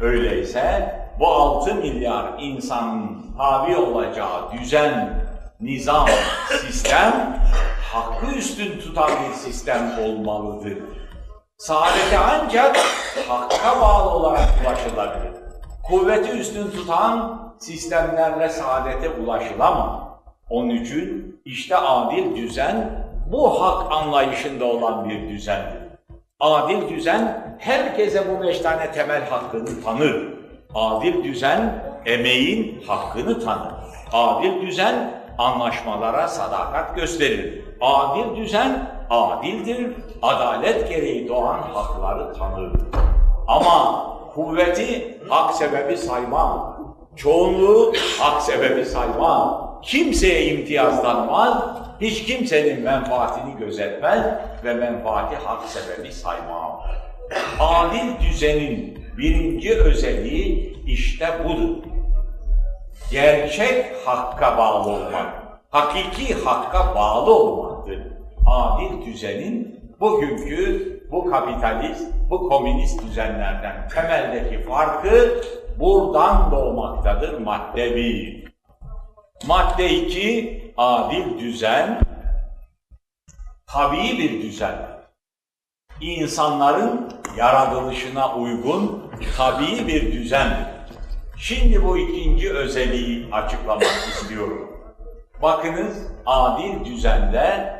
Öyleyse 0.00 1.01
bu 1.20 1.26
6 1.26 1.74
milyar 1.74 2.24
insanın 2.38 3.26
tabi 3.38 3.76
olacağı 3.76 4.52
düzen, 4.52 5.24
nizam, 5.60 6.08
sistem 6.60 7.38
hakkı 7.92 8.26
üstün 8.26 8.78
tutan 8.78 9.10
bir 9.10 9.34
sistem 9.34 9.92
olmalıdır. 10.04 10.78
Saadete 11.58 12.18
ancak 12.18 12.76
hakka 13.28 13.80
bağlı 13.80 14.10
olarak 14.10 14.48
ulaşılabilir. 14.64 15.32
Kuvveti 15.82 16.30
üstün 16.30 16.70
tutan 16.70 17.42
sistemlerle 17.58 18.48
saadete 18.48 19.08
ulaşılamaz. 19.08 20.00
Onun 20.50 20.70
için 20.70 21.40
işte 21.44 21.76
adil 21.76 22.36
düzen 22.36 23.06
bu 23.32 23.62
hak 23.62 23.92
anlayışında 23.92 24.64
olan 24.64 25.08
bir 25.08 25.28
düzendir. 25.28 25.82
Adil 26.40 26.88
düzen 26.88 27.56
herkese 27.58 28.24
bu 28.28 28.42
beş 28.42 28.58
tane 28.58 28.92
temel 28.92 29.28
hakkını 29.28 29.84
tanır. 29.84 30.41
Adil 30.74 31.24
düzen 31.24 31.84
emeğin 32.06 32.82
hakkını 32.86 33.44
tanır. 33.44 33.72
Adil 34.12 34.62
düzen 34.62 35.22
anlaşmalara 35.38 36.28
sadakat 36.28 36.96
gösterir. 36.96 37.64
Adil 37.80 38.36
düzen 38.36 38.90
adildir, 39.10 39.92
adalet 40.22 40.88
gereği 40.88 41.28
doğan 41.28 41.62
hakları 41.62 42.32
tanır. 42.32 42.72
Ama 43.48 44.06
kuvveti 44.34 45.18
hak 45.28 45.54
sebebi 45.54 45.96
saymam, 45.96 46.76
çoğunluğu 47.16 47.92
hak 48.20 48.42
sebebi 48.42 48.84
saymam, 48.84 49.80
kimseye 49.82 50.46
imtiyaz 50.46 51.02
tanımaz, 51.02 51.62
hiç 52.00 52.24
kimsenin 52.24 52.82
menfaatini 52.82 53.56
gözetmez 53.58 54.26
ve 54.64 54.74
menfaati 54.74 55.36
hak 55.36 55.62
sebebi 55.64 56.12
saymam. 56.12 56.82
Adil 57.60 58.20
düzenin 58.20 59.01
birinci 59.22 59.74
özelliği 59.74 60.76
işte 60.86 61.44
budur. 61.44 61.82
Gerçek 63.10 63.96
hakka 64.06 64.58
bağlı 64.58 64.90
olmak, 64.90 65.42
hakiki 65.70 66.34
hakka 66.34 66.94
bağlı 66.94 67.34
olmaktır. 67.34 67.98
Adil 68.46 69.06
düzenin 69.06 69.80
bugünkü 70.00 70.92
bu 71.10 71.30
kapitalist, 71.30 72.06
bu 72.30 72.48
komünist 72.48 73.02
düzenlerden 73.02 73.88
temeldeki 73.88 74.62
farkı 74.62 75.42
buradan 75.78 76.50
doğmaktadır 76.50 77.38
madde 77.38 77.96
bir. 77.96 78.44
Madde 79.46 79.90
iki, 79.90 80.62
adil 80.76 81.38
düzen, 81.38 82.00
tabii 83.66 84.18
bir 84.18 84.42
düzen. 84.42 84.76
İnsanların 86.00 87.12
yaratılışına 87.36 88.34
uygun 88.36 89.11
tabii 89.36 89.86
bir 89.86 90.12
düzen. 90.12 90.72
Şimdi 91.38 91.84
bu 91.84 91.98
ikinci 91.98 92.52
özelliği 92.52 93.28
açıklamak 93.32 93.82
istiyorum. 94.08 94.72
Bakınız 95.42 96.06
adil 96.26 96.84
düzende 96.84 97.76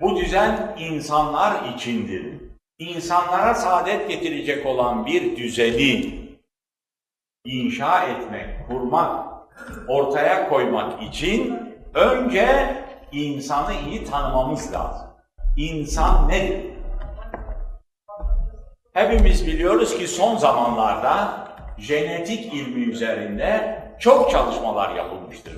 bu 0.00 0.16
düzen 0.16 0.76
insanlar 0.78 1.74
içindir. 1.74 2.34
İnsanlara 2.78 3.54
saadet 3.54 4.08
getirecek 4.08 4.66
olan 4.66 5.06
bir 5.06 5.36
düzeni 5.36 6.26
inşa 7.44 8.04
etmek, 8.04 8.68
kurmak, 8.68 9.26
ortaya 9.88 10.48
koymak 10.48 11.02
için 11.02 11.58
önce 11.94 12.76
insanı 13.12 13.72
iyi 13.86 14.04
tanımamız 14.04 14.72
lazım. 14.72 15.08
İnsan 15.56 16.28
nedir? 16.28 16.75
Hepimiz 18.96 19.46
biliyoruz 19.46 19.98
ki 19.98 20.08
son 20.08 20.36
zamanlarda 20.36 21.46
genetik 21.88 22.54
ilmi 22.54 22.84
üzerinde 22.84 23.82
çok 23.98 24.30
çalışmalar 24.30 24.94
yapılmıştır. 24.94 25.54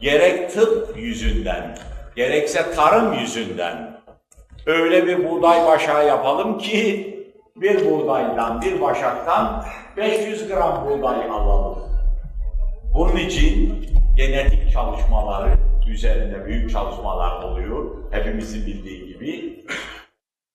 Gerek 0.00 0.50
tıp 0.50 0.96
yüzünden, 0.96 1.78
gerekse 2.16 2.70
tarım 2.74 3.12
yüzünden 3.12 4.00
öyle 4.66 5.06
bir 5.06 5.28
buğday 5.28 5.66
başağı 5.66 6.06
yapalım 6.06 6.58
ki 6.58 7.12
bir 7.56 7.90
buğdaydan, 7.90 8.62
bir 8.62 8.80
başaktan 8.80 9.64
500 9.96 10.48
gram 10.48 10.86
buğday 10.86 11.30
alalım. 11.30 11.78
Bunun 12.94 13.16
için 13.16 13.86
genetik 14.16 14.72
çalışmaları 14.72 15.50
üzerinde 15.88 16.46
büyük 16.46 16.70
çalışmalar 16.70 17.42
oluyor. 17.42 17.84
Hepimizin 18.10 18.66
bildiği 18.66 19.06
gibi. 19.06 19.64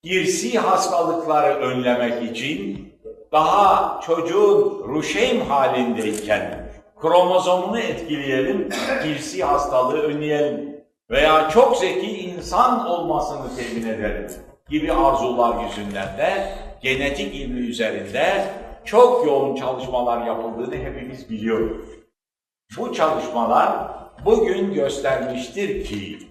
Irsi 0.03 0.59
hastalıkları 0.59 1.53
önlemek 1.53 2.31
için 2.31 2.89
daha 3.31 3.99
çocuğun 4.01 4.83
ruşeym 4.87 5.41
halindeyken 5.41 6.71
kromozomunu 7.01 7.79
etkileyelim, 7.79 8.69
irsi 9.05 9.43
hastalığı 9.43 10.01
önleyelim 10.01 10.83
veya 11.09 11.49
çok 11.49 11.77
zeki 11.77 12.07
insan 12.07 12.87
olmasını 12.87 13.55
temin 13.55 13.87
edelim 13.87 14.31
gibi 14.69 14.93
arzular 14.93 15.63
yüzünden 15.63 16.17
de 16.17 16.53
genetik 16.81 17.35
ilmi 17.35 17.59
üzerinde 17.59 18.45
çok 18.85 19.25
yoğun 19.25 19.55
çalışmalar 19.55 20.27
yapıldığını 20.27 20.75
hepimiz 20.75 21.29
biliyoruz. 21.29 21.85
Bu 22.77 22.93
çalışmalar 22.93 23.87
bugün 24.25 24.73
göstermiştir 24.73 25.85
ki 25.85 26.30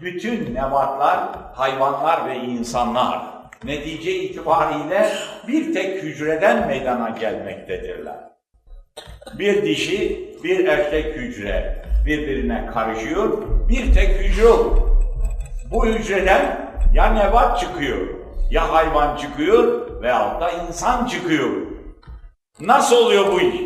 bütün 0.00 0.54
nebatlar, 0.54 1.18
hayvanlar 1.54 2.28
ve 2.28 2.36
insanlar 2.36 3.20
netice 3.64 4.14
itibariyle 4.14 5.08
bir 5.48 5.74
tek 5.74 6.02
hücreden 6.02 6.66
meydana 6.66 7.10
gelmektedirler. 7.10 8.16
Bir 9.38 9.62
dişi, 9.62 10.30
bir 10.44 10.66
erkek 10.66 11.16
hücre 11.16 11.84
birbirine 12.06 12.66
karışıyor, 12.66 13.42
bir 13.68 13.94
tek 13.94 14.08
hücre 14.08 14.48
olur. 14.48 14.78
Bu 15.70 15.86
hücreden 15.86 16.70
ya 16.94 17.12
nebat 17.12 17.60
çıkıyor, 17.60 18.08
ya 18.50 18.72
hayvan 18.72 19.16
çıkıyor 19.16 19.86
veyahut 20.02 20.40
da 20.40 20.50
insan 20.50 21.06
çıkıyor. 21.06 21.50
Nasıl 22.60 22.96
oluyor 22.96 23.32
bu 23.32 23.40
iş? 23.40 23.56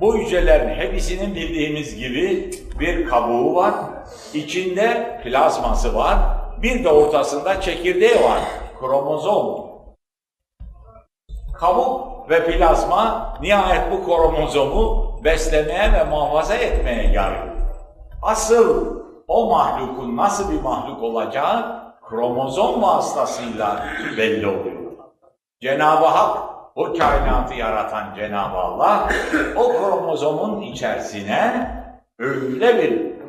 Bu 0.00 0.18
hücrelerin 0.18 0.68
hepsinin 0.68 1.34
bildiğimiz 1.34 1.96
gibi 1.96 2.50
bir 2.80 3.06
kabuğu 3.06 3.54
var, 3.54 3.74
içinde 4.34 5.20
plazması 5.24 5.94
var, 5.94 6.18
bir 6.62 6.84
de 6.84 6.88
ortasında 6.88 7.60
çekirdeği 7.60 8.24
var, 8.24 8.40
kromozom. 8.80 9.72
Kabuk 11.54 12.30
ve 12.30 12.46
plazma 12.46 13.34
nihayet 13.40 13.92
bu 13.92 14.04
kromozomu 14.04 15.12
beslemeye 15.24 15.92
ve 15.92 16.04
muhafaza 16.04 16.54
etmeye 16.54 17.12
yarıyor. 17.12 17.52
Asıl 18.22 18.96
o 19.28 19.50
mahlukun 19.50 20.16
nasıl 20.16 20.52
bir 20.52 20.62
mahluk 20.62 21.02
olacağı 21.02 21.82
kromozom 22.08 22.82
vasıtasıyla 22.82 23.86
belli 24.18 24.46
oluyor. 24.46 24.92
Cenab-ı 25.60 26.06
Hak, 26.06 26.38
o 26.74 26.84
kainatı 26.84 27.54
yaratan 27.54 28.14
Cenab-ı 28.16 28.56
Allah, 28.56 29.08
o 29.56 29.68
kromozomun 29.68 30.60
içerisine 30.60 31.70
öyle 32.18 32.78
bir 32.78 33.21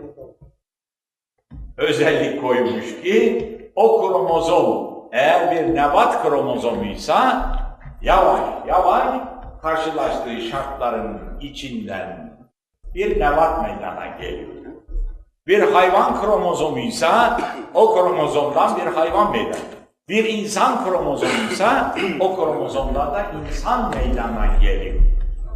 özellik 1.78 2.42
koymuş 2.42 3.02
ki, 3.04 3.50
o 3.76 4.02
kromozom 4.02 4.94
eğer 5.12 5.52
bir 5.52 5.76
nebat 5.76 6.24
kromozomuysa, 6.24 7.52
yavaş 8.02 8.40
yavaş 8.68 9.06
karşılaştığı 9.62 10.42
şartların 10.42 11.40
içinden 11.42 12.34
bir 12.96 13.20
nebat 13.20 13.62
meydana 13.62 14.06
geliyor. 14.22 14.50
Bir 15.48 15.62
hayvan 15.62 16.22
kromozomuysa 16.22 17.40
o 17.74 17.94
kromozomdan 17.94 18.78
bir 18.78 18.92
hayvan 18.92 19.32
meydana. 19.32 19.56
Bir 20.10 20.26
insan 20.26 20.86
kromozomuysa 20.86 21.96
o 22.20 22.36
kromozomdan 22.36 23.14
da 23.14 23.26
insan 23.50 23.92
meydana 23.96 24.46
geliyor. 24.62 24.96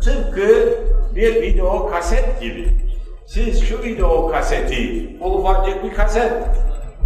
Tıpkı 0.04 0.80
bir 1.16 1.42
video 1.42 1.90
kaset 1.90 2.42
gibi. 2.42 2.87
Siz 3.28 3.64
şu 3.64 3.84
video 3.84 4.28
kaseti, 4.28 5.10
bu 5.20 5.26
ufacık 5.26 5.84
bir 5.84 5.94
kaset, 5.94 6.34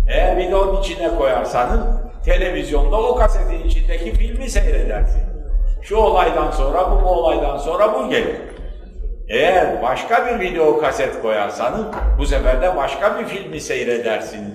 eğer 0.07 0.37
videonun 0.37 0.81
içine 0.81 1.15
koyarsanız 1.15 1.85
televizyonda 2.25 3.01
o 3.01 3.15
kasetin 3.15 3.63
içindeki 3.67 4.13
filmi 4.13 4.49
seyredersiniz. 4.49 5.25
Şu 5.81 5.95
olaydan 5.95 6.51
sonra 6.51 6.91
bu, 6.91 7.05
bu 7.05 7.09
olaydan 7.09 7.57
sonra 7.57 7.93
bu 7.93 8.09
gelir. 8.09 8.35
Eğer 9.29 9.83
başka 9.83 10.25
bir 10.25 10.39
video 10.39 10.79
kaset 10.79 11.21
koyarsanız 11.21 11.85
bu 12.19 12.25
sefer 12.25 12.61
de 12.61 12.75
başka 12.77 13.19
bir 13.19 13.25
filmi 13.25 13.61
seyredersiniz. 13.61 14.53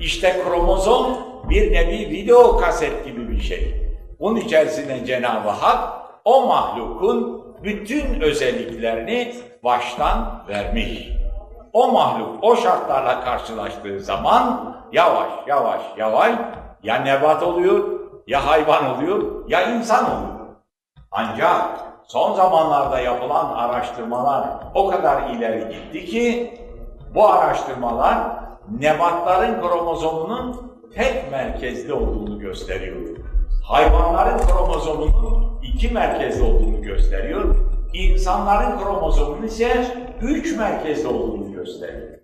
İşte 0.00 0.36
kromozom 0.44 1.18
bir 1.50 1.72
nevi 1.72 2.10
video 2.10 2.56
kaset 2.56 3.04
gibi 3.04 3.28
bir 3.30 3.40
şey. 3.40 3.74
Bunun 4.20 4.36
içerisinde 4.36 5.06
Cenab-ı 5.06 5.48
Hak 5.48 6.00
o 6.24 6.46
mahlukun 6.46 7.44
bütün 7.62 8.20
özelliklerini 8.20 9.34
baştan 9.64 10.44
vermiş. 10.48 11.08
O 11.72 11.92
mahluk 11.92 12.44
o 12.44 12.56
şartlarla 12.56 13.20
karşılaştığı 13.20 14.00
zaman 14.00 14.76
yavaş 14.92 15.30
yavaş 15.46 15.80
yavaş 15.96 16.32
ya 16.82 16.94
nebat 16.94 17.42
oluyor, 17.42 18.00
ya 18.26 18.46
hayvan 18.46 18.96
oluyor, 18.96 19.48
ya 19.48 19.62
insan 19.62 20.04
oluyor. 20.04 20.46
Ancak 21.10 21.80
son 22.04 22.34
zamanlarda 22.34 23.00
yapılan 23.00 23.52
araştırmalar 23.52 24.48
o 24.74 24.88
kadar 24.88 25.30
ileri 25.30 25.68
gitti 25.68 26.06
ki 26.06 26.54
bu 27.14 27.28
araştırmalar 27.28 28.18
nebatların 28.80 29.60
kromozomunun 29.60 30.72
tek 30.94 31.30
merkezli 31.30 31.92
olduğunu 31.92 32.38
gösteriyor. 32.38 32.96
Hayvanların 33.64 34.38
kromozomunun 34.38 35.60
iki 35.62 35.94
merkezli 35.94 36.42
olduğunu 36.42 36.82
gösteriyor. 36.82 37.69
İnsanların 37.92 38.78
kromozomunun 38.78 39.42
ise 39.42 39.86
üç 40.22 40.56
merkezli 40.56 41.08
olduğunu 41.08 41.52
gösteriyor. 41.52 42.18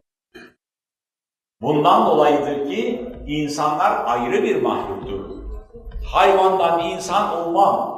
Bundan 1.60 2.06
dolayıdır 2.06 2.70
ki 2.70 3.09
insanlar 3.26 4.05
ayrı 4.06 4.43
bir 4.43 4.62
mahluktur. 4.62 5.30
Hayvandan 6.05 6.80
insan 6.80 7.36
olmam. 7.36 7.97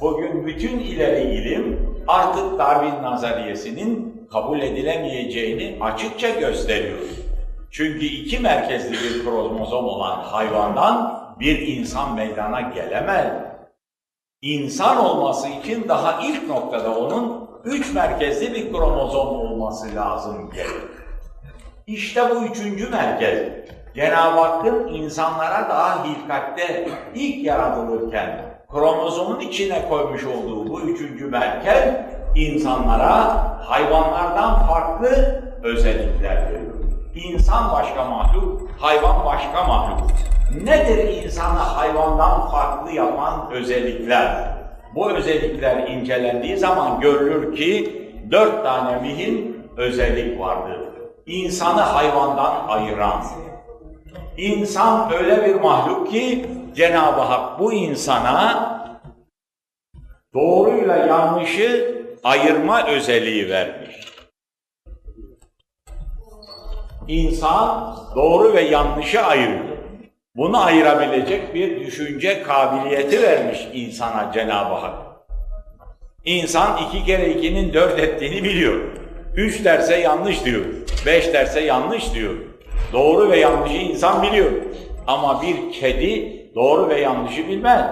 Bugün 0.00 0.46
bütün 0.46 0.78
ileri 0.78 1.22
ilim 1.22 1.94
artık 2.08 2.58
Darwin 2.58 3.02
nazariyesinin 3.02 4.14
kabul 4.32 4.60
edilemeyeceğini 4.60 5.84
açıkça 5.84 6.30
gösteriyor. 6.30 6.98
Çünkü 7.70 8.06
iki 8.06 8.38
merkezli 8.38 8.92
bir 8.92 9.24
kromozom 9.24 9.84
olan 9.84 10.20
hayvandan 10.20 11.24
bir 11.40 11.58
insan 11.58 12.14
meydana 12.14 12.60
gelemez. 12.60 13.43
İnsan 14.44 14.96
olması 14.96 15.48
için 15.48 15.88
daha 15.88 16.20
ilk 16.22 16.48
noktada 16.48 16.98
onun 16.98 17.48
üç 17.64 17.94
merkezli 17.94 18.54
bir 18.54 18.72
kromozom 18.72 19.28
olması 19.28 19.94
lazım 19.94 20.50
gelir. 20.50 20.82
İşte 21.86 22.30
bu 22.30 22.44
üçüncü 22.44 22.90
merkez. 22.90 23.38
Cenab-ı 23.94 24.40
Hakk'ın 24.40 24.88
insanlara 24.88 25.68
daha 25.68 26.04
hilkatte 26.04 26.88
ilk 27.14 27.44
yaratılırken 27.44 28.56
kromozomun 28.72 29.40
içine 29.40 29.88
koymuş 29.88 30.24
olduğu 30.24 30.68
bu 30.68 30.80
üçüncü 30.80 31.26
merkez 31.26 31.94
insanlara 32.36 33.34
hayvanlardan 33.68 34.66
farklı 34.66 35.42
özellikler 35.62 36.46
veriyor. 36.46 36.74
İnsan 37.14 37.72
başka 37.72 38.04
mahluk, 38.04 38.70
hayvan 38.78 39.24
başka 39.24 39.64
mahluk. 39.64 40.10
Nedir 40.50 41.24
insanı 41.24 41.58
hayvandan 41.58 42.50
farklı 42.50 42.92
yapan 42.92 43.50
özellikler? 43.52 44.54
Bu 44.94 45.10
özellikler 45.10 45.88
incelendiği 45.88 46.56
zaman 46.56 47.00
görülür 47.00 47.56
ki 47.56 48.02
dört 48.30 48.64
tane 48.64 49.00
mühim 49.00 49.56
özellik 49.76 50.40
vardır. 50.40 50.80
İnsanı 51.26 51.80
hayvandan 51.80 52.68
ayıran. 52.68 53.24
İnsan 54.36 55.12
öyle 55.12 55.44
bir 55.44 55.54
mahluk 55.54 56.10
ki 56.10 56.46
Cenab-ı 56.74 57.20
Hak 57.20 57.60
bu 57.60 57.72
insana 57.72 58.74
doğruyla 60.34 60.96
yanlışı 60.96 61.94
ayırma 62.24 62.86
özelliği 62.86 63.50
vermiş. 63.50 63.96
İnsan 67.08 67.96
doğru 68.16 68.52
ve 68.54 68.60
yanlışı 68.60 69.22
ayırıyor. 69.22 69.73
Bunu 70.36 70.64
ayırabilecek 70.64 71.54
bir 71.54 71.86
düşünce 71.86 72.42
kabiliyeti 72.42 73.22
vermiş 73.22 73.68
insana 73.72 74.30
Cenab-ı 74.34 74.74
Hak. 74.74 74.94
İnsan 76.24 76.80
iki 76.88 77.06
kere 77.06 77.30
ikinin 77.30 77.74
dört 77.74 77.98
ettiğini 77.98 78.44
biliyor. 78.44 78.80
Üç 79.36 79.64
derse 79.64 79.96
yanlış 79.96 80.44
diyor. 80.44 80.64
Beş 81.06 81.32
derse 81.32 81.60
yanlış 81.60 82.14
diyor. 82.14 82.34
Doğru 82.92 83.30
ve 83.30 83.38
yanlışı 83.38 83.76
insan 83.76 84.22
biliyor. 84.22 84.50
Ama 85.06 85.42
bir 85.42 85.72
kedi 85.72 86.36
doğru 86.54 86.88
ve 86.88 87.00
yanlışı 87.00 87.48
bilmez. 87.48 87.86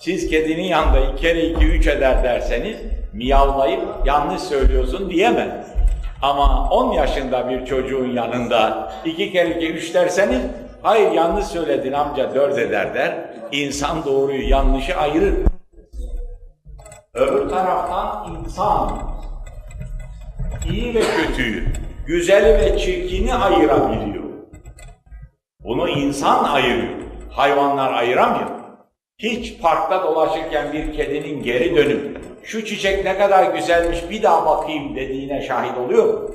Siz 0.00 0.30
kedinin 0.30 0.62
yanında 0.62 1.00
iki 1.00 1.22
kere 1.22 1.42
iki 1.42 1.64
üç 1.64 1.86
eder 1.86 2.24
derseniz 2.24 2.76
miyavlayıp 3.12 3.82
yanlış 4.04 4.42
söylüyorsun 4.42 5.10
diyemez. 5.10 5.66
Ama 6.22 6.70
10 6.70 6.92
yaşında 6.92 7.50
bir 7.50 7.66
çocuğun 7.66 8.12
yanında 8.12 8.92
iki 9.04 9.32
kere 9.32 9.50
iki 9.50 9.72
üç 9.72 9.94
derseniz 9.94 10.42
hayır 10.82 11.12
yanlış 11.12 11.46
söyledin 11.46 11.92
amca 11.92 12.34
dört 12.34 12.58
eder 12.58 12.94
der. 12.94 13.30
İnsan 13.52 14.04
doğruyu 14.04 14.48
yanlışı 14.48 14.96
ayırır. 14.96 15.34
Öbür 17.14 17.48
taraftan 17.48 18.34
insan 18.34 18.98
iyi 20.70 20.94
ve 20.94 21.00
kötüyü, 21.00 21.66
güzeli 22.06 22.58
ve 22.58 22.78
çirkini 22.78 23.34
ayırabiliyor. 23.34 24.24
Bunu 25.64 25.88
insan 25.88 26.44
ayırıyor. 26.44 26.94
Hayvanlar 27.30 27.92
ayıramıyor. 27.92 28.50
Hiç 29.18 29.60
parkta 29.60 30.02
dolaşırken 30.02 30.72
bir 30.72 30.92
kedinin 30.92 31.42
geri 31.42 31.76
dönüp 31.76 32.20
şu 32.42 32.64
çiçek 32.64 33.04
ne 33.04 33.18
kadar 33.18 33.54
güzelmiş 33.54 33.98
bir 34.10 34.22
daha 34.22 34.46
bakayım 34.46 34.96
dediğine 34.96 35.42
şahit 35.42 35.78
oluyor 35.78 36.04
mu? 36.04 36.30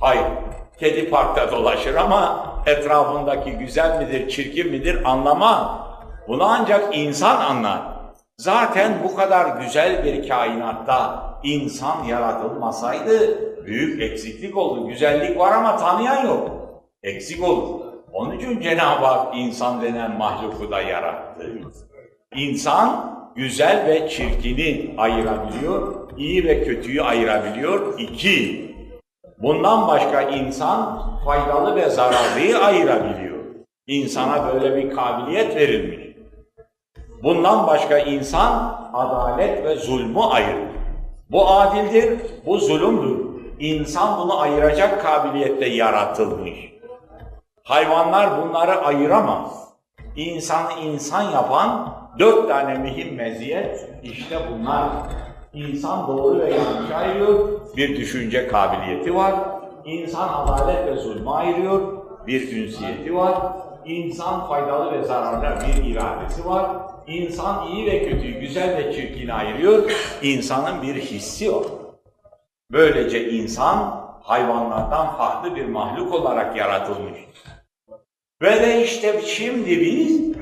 Hayır. 0.00 0.24
Kedi 0.78 1.10
parkta 1.10 1.50
dolaşır 1.50 1.94
ama 1.94 2.46
etrafındaki 2.66 3.50
güzel 3.50 3.98
midir, 3.98 4.28
çirkin 4.28 4.70
midir 4.70 5.10
anlama. 5.10 5.86
Bunu 6.28 6.44
ancak 6.44 6.96
insan 6.96 7.36
anlar. 7.40 7.80
Zaten 8.38 8.92
bu 9.04 9.16
kadar 9.16 9.60
güzel 9.60 10.04
bir 10.04 10.28
kainatta 10.28 11.26
insan 11.42 12.04
yaratılmasaydı 12.04 13.38
büyük 13.66 14.02
eksiklik 14.02 14.56
olur. 14.56 14.88
Güzellik 14.88 15.38
var 15.38 15.52
ama 15.52 15.76
tanıyan 15.76 16.26
yok. 16.26 16.50
Eksik 17.02 17.44
olur. 17.44 17.80
Onun 18.12 18.38
için 18.38 18.60
Cenab-ı 18.60 19.06
Hak 19.06 19.36
insan 19.36 19.82
denen 19.82 20.18
mahluku 20.18 20.70
da 20.70 20.80
yarattı. 20.80 21.46
İnsan 22.34 23.16
güzel 23.36 23.86
ve 23.86 24.08
çirkini 24.08 24.94
ayırabiliyor, 24.98 26.08
iyi 26.18 26.44
ve 26.44 26.64
kötüyü 26.64 27.02
ayırabiliyor. 27.02 27.98
İki, 27.98 28.75
bundan 29.38 29.88
başka 29.88 30.22
insan 30.22 31.00
faydalı 31.24 31.76
ve 31.76 31.90
zararlıyı 31.90 32.58
ayırabiliyor. 32.58 33.36
İnsana 33.86 34.54
böyle 34.54 34.76
bir 34.76 34.96
kabiliyet 34.96 35.56
verilmiş. 35.56 36.16
Bundan 37.22 37.66
başka 37.66 37.98
insan 37.98 38.80
adalet 38.92 39.64
ve 39.64 39.76
zulmü 39.76 40.20
ayırır. 40.20 40.68
Bu 41.30 41.50
adildir, 41.50 42.20
bu 42.46 42.58
zulümdür. 42.58 43.26
İnsan 43.60 44.18
bunu 44.18 44.40
ayıracak 44.40 45.02
kabiliyette 45.02 45.66
yaratılmış. 45.66 46.54
Hayvanlar 47.62 48.42
bunları 48.42 48.84
ayıramaz. 48.84 49.68
İnsanı 50.16 50.72
insan 50.80 51.22
yapan 51.22 51.94
dört 52.18 52.48
tane 52.48 52.74
mühim 52.74 53.16
meziyet 53.16 53.88
işte 54.02 54.38
bunlar. 54.50 54.88
İnsan 55.56 56.08
doğru 56.08 56.38
ve 56.38 56.54
yanlış 56.54 56.90
ayırıyor, 56.90 57.60
bir 57.76 57.96
düşünce 57.96 58.48
kabiliyeti 58.48 59.14
var. 59.14 59.34
İnsan 59.84 60.28
adalet 60.28 60.86
ve 60.86 60.96
zulmü 60.96 61.30
ayırıyor, 61.30 61.80
bir 62.26 62.56
ünsiyeti 62.56 63.14
var. 63.14 63.38
İnsan 63.86 64.48
faydalı 64.48 64.92
ve 64.92 65.04
zararlı 65.04 65.66
bir 65.66 65.90
iradesi 65.90 66.46
var. 66.46 66.70
İnsan 67.06 67.66
iyi 67.66 67.86
ve 67.86 68.10
kötüyü, 68.10 68.40
güzel 68.40 68.76
ve 68.76 68.92
çirkini 68.92 69.32
ayırıyor. 69.32 69.90
İnsanın 70.22 70.82
bir 70.82 70.94
hissi 70.94 71.54
var. 71.54 71.66
Böylece 72.72 73.30
insan 73.30 74.06
hayvanlardan 74.22 75.16
farklı 75.16 75.56
bir 75.56 75.66
mahluk 75.66 76.14
olarak 76.14 76.56
yaratılmış. 76.56 77.18
Ve 78.42 78.62
de 78.62 78.84
işte 78.84 79.22
şimdi 79.22 79.80
biz 79.80 80.36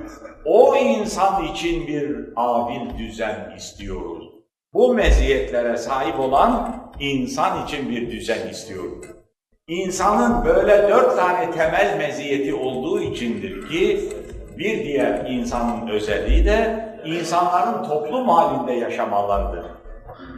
o 0.44 0.76
insan 0.76 1.44
için 1.44 1.86
bir 1.86 2.16
adil 2.36 2.98
düzen 2.98 3.54
istiyoruz. 3.56 4.33
Bu 4.74 4.94
meziyetlere 4.94 5.76
sahip 5.76 6.20
olan 6.20 6.76
insan 7.00 7.64
için 7.64 7.90
bir 7.90 8.10
düzen 8.10 8.48
istiyoruz. 8.48 9.06
İnsanın 9.68 10.44
böyle 10.44 10.88
dört 10.88 11.16
tane 11.16 11.50
temel 11.50 11.96
meziyeti 11.98 12.54
olduğu 12.54 13.00
içindir 13.00 13.68
ki 13.68 14.08
bir 14.58 14.84
diğer 14.84 15.26
insanın 15.26 15.88
özelliği 15.88 16.44
de 16.44 16.88
insanların 17.04 17.88
toplum 17.88 18.28
halinde 18.28 18.72
yaşamalarıdır. 18.72 19.64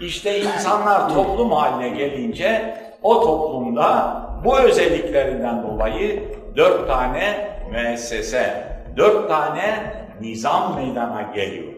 İşte 0.01 0.41
insanlar 0.41 1.15
toplum 1.15 1.53
haline 1.53 1.89
gelince 1.89 2.77
o 3.03 3.21
toplumda 3.21 4.17
bu 4.45 4.59
özelliklerinden 4.59 5.63
dolayı 5.63 6.23
dört 6.57 6.89
tane 6.89 7.49
müessese, 7.71 8.65
dört 8.97 9.29
tane 9.29 9.95
nizam 10.21 10.75
meydana 10.75 11.23
geliyor. 11.23 11.73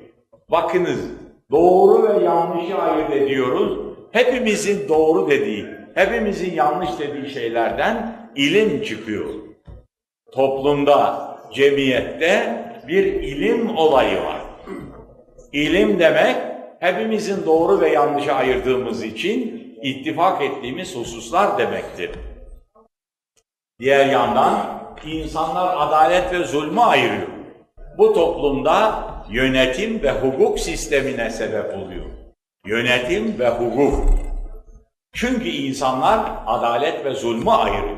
Bakınız, 0.51 1.01
doğru 1.51 2.09
ve 2.09 2.25
yanlışı 2.25 2.79
ayırt 2.79 3.13
ediyoruz. 3.13 3.79
Hepimizin 4.13 4.89
doğru 4.89 5.31
dediği, 5.31 5.67
hepimizin 5.95 6.55
yanlış 6.55 6.91
dediği 6.99 7.31
şeylerden 7.31 8.17
ilim 8.37 8.83
çıkıyor. 8.83 9.27
Toplumda, 10.33 11.29
cemiyette 11.53 12.65
bir 12.89 13.05
ilim 13.05 13.77
olayı 13.77 14.25
var. 14.25 14.41
İlim 15.53 15.99
demek, 15.99 16.37
hepimizin 16.81 17.47
doğru 17.47 17.81
ve 17.81 17.89
yanlışı 17.89 18.33
ayırdığımız 18.33 19.05
için 19.05 19.69
ittifak 19.83 20.43
ettiğimiz 20.43 20.97
hususlar 20.97 21.59
demektir. 21.59 22.11
Diğer 23.81 24.07
yandan 24.07 24.83
insanlar 25.07 25.77
adalet 25.77 26.33
ve 26.33 26.45
zulmü 26.45 26.81
ayırıyor. 26.81 27.29
Bu 27.99 28.13
toplumda 28.13 29.05
yönetim 29.31 30.03
ve 30.03 30.13
hukuk 30.13 30.61
sistemine 30.61 31.31
sebep 31.31 31.75
oluyor. 31.75 32.07
Yönetim 32.67 33.39
ve 33.39 33.49
hukuk. 33.49 34.05
Çünkü 35.13 35.49
insanlar 35.49 36.21
adalet 36.47 37.05
ve 37.05 37.15
zulmü 37.15 37.51
ayırıyor. 37.51 37.97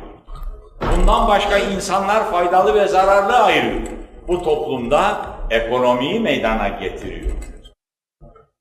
Bundan 0.97 1.29
başka 1.29 1.59
insanlar 1.59 2.31
faydalı 2.31 2.75
ve 2.75 2.89
zararlı 2.89 3.37
ayırıyor. 3.39 3.81
Bu 4.29 4.43
toplumda 4.43 5.27
ekonomiyi 5.51 6.21
meydana 6.21 6.69
getiriyor. 6.69 7.31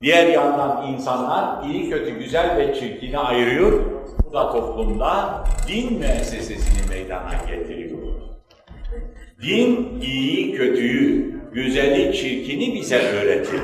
Diğer 0.02 0.26
yandan 0.26 0.86
insanlar 0.86 1.64
iyi, 1.64 1.90
kötü, 1.90 2.10
güzel 2.10 2.56
ve 2.56 2.74
çirkini 2.74 3.18
ayırıyor. 3.18 3.80
Bu 4.26 4.32
da 4.32 4.52
toplumda 4.52 5.44
din 5.68 5.98
müessesesini 5.98 6.88
meydana 6.88 7.32
getiriyor. 7.48 7.98
Din 9.42 10.00
iyi, 10.00 10.52
kötüyü, 10.52 11.39
güzeli, 11.52 12.16
çirkini 12.16 12.74
bize 12.74 12.98
öğretir. 12.98 13.60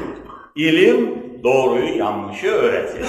İlim 0.57 1.23
doğruyu, 1.45 1.99
yanlışı 1.99 2.51
öğretir. 2.51 3.07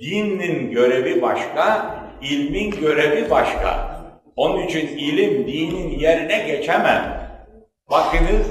Dinin 0.00 0.70
görevi 0.70 1.22
başka, 1.22 1.94
ilmin 2.22 2.70
görevi 2.70 3.30
başka. 3.30 3.96
Onun 4.36 4.66
için 4.66 4.86
ilim 4.88 5.46
dinin 5.46 5.98
yerine 5.98 6.46
geçemem. 6.46 7.30
Bakınız 7.90 8.46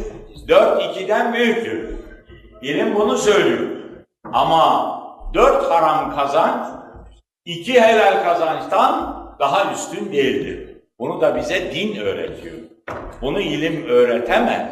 dört 0.48 0.84
ikiden 0.84 1.34
büyüktür. 1.34 1.96
İlim 2.62 2.96
bunu 2.96 3.18
söylüyor. 3.18 3.70
Ama 4.34 4.96
dört 5.34 5.72
haram 5.72 6.16
kazanç 6.16 6.68
iki 7.46 7.82
helal 7.82 8.24
kazançtan 8.24 9.16
daha 9.40 9.74
üstün 9.74 10.14
değildir. 10.14 10.78
Bunu 11.00 11.22
da 11.22 11.36
bize 11.36 11.72
din 11.76 11.96
öğretiyor. 11.96 12.56
Bunu 13.22 13.40
ilim 13.40 13.86
öğretemez. 13.88 14.68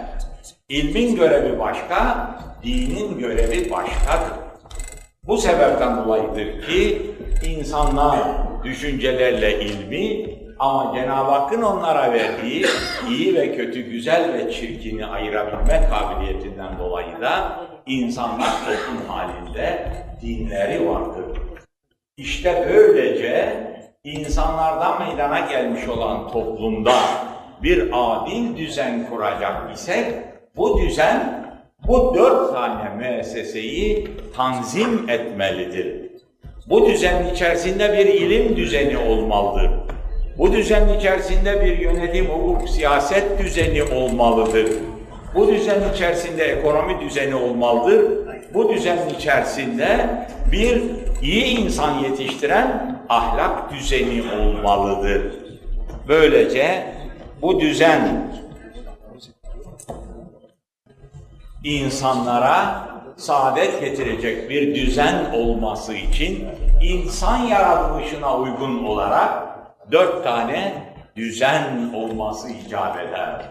İlmin 0.70 1.16
görevi 1.16 1.60
başka, 1.60 2.30
dinin 2.64 3.20
görevi 3.20 3.72
başkadır. 3.72 4.34
Bu 5.24 5.38
sebepten 5.38 5.98
dolayıdır 5.98 6.62
ki 6.62 7.02
insanlar 7.46 8.20
düşüncelerle 8.64 9.60
ilmi 9.64 10.34
ama 10.60 10.96
Cenab-ı 10.96 11.32
Hakk'ın 11.32 11.62
onlara 11.62 12.14
verdiği 12.14 12.66
iyi 13.10 13.36
ve 13.36 13.56
kötü, 13.56 13.82
güzel 13.82 14.34
ve 14.34 14.52
çirkini 14.52 15.06
ayırabilme 15.06 15.90
kabiliyetinden 15.90 16.80
dolayı 16.80 17.22
da 17.22 17.60
insanlar 17.86 18.50
toplum 18.66 19.08
halinde 19.08 19.88
dinleri 20.22 20.90
vardır. 20.90 21.26
İşte 22.18 22.68
böylece 22.70 23.54
insanlardan 24.04 25.08
meydana 25.08 25.40
gelmiş 25.40 25.88
olan 25.88 26.32
toplumda 26.32 26.94
bir 27.64 27.90
adil 27.94 28.58
düzen 28.58 29.10
kuracak 29.10 29.76
isek, 29.76 30.06
bu 30.58 30.82
düzen 30.82 31.44
bu 31.88 32.16
dört 32.16 32.54
tane 32.54 32.90
müesseseyi 32.98 34.08
tanzim 34.36 35.10
etmelidir. 35.10 36.14
Bu 36.70 36.86
düzen 36.86 37.26
içerisinde 37.34 37.94
bir 37.98 38.06
ilim 38.06 38.56
düzeni 38.56 38.98
olmalıdır. 38.98 39.70
Bu 40.38 40.52
düzen 40.54 40.88
içerisinde 40.98 41.66
bir 41.66 41.78
yönetim, 41.78 42.26
hukuk, 42.26 42.70
siyaset 42.70 43.40
düzeni 43.40 43.84
olmalıdır. 43.84 44.68
Bu 45.36 45.48
düzen 45.48 45.82
içerisinde 45.94 46.44
ekonomi 46.44 47.00
düzeni 47.00 47.36
olmalıdır. 47.36 48.06
Bu 48.54 48.74
düzen 48.74 48.98
içerisinde 49.18 50.10
bir 50.52 50.82
iyi 51.22 51.46
insan 51.46 52.00
yetiştiren 52.00 53.00
ahlak 53.10 53.74
düzeni 53.74 54.24
olmalıdır. 54.40 55.22
Böylece 56.08 56.84
bu 57.44 57.60
düzen 57.60 58.32
insanlara 61.64 62.88
saadet 63.18 63.82
getirecek 63.82 64.50
bir 64.50 64.76
düzen 64.76 65.34
olması 65.34 65.94
için 65.94 66.48
insan 66.82 67.38
yaratılışına 67.38 68.38
uygun 68.38 68.84
olarak 68.84 69.44
dört 69.92 70.24
tane 70.24 70.74
düzen 71.16 71.94
olması 71.94 72.50
icap 72.50 73.00
eder. 73.00 73.42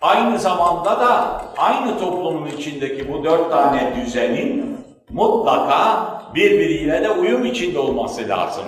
Aynı 0.00 0.38
zamanda 0.38 1.00
da 1.00 1.42
aynı 1.56 1.98
toplumun 1.98 2.46
içindeki 2.46 3.12
bu 3.12 3.24
dört 3.24 3.50
tane 3.50 3.96
düzenin 3.96 4.80
mutlaka 5.12 6.06
birbiriyle 6.34 7.02
de 7.02 7.10
uyum 7.10 7.44
içinde 7.44 7.78
olması 7.78 8.28
lazım. 8.28 8.64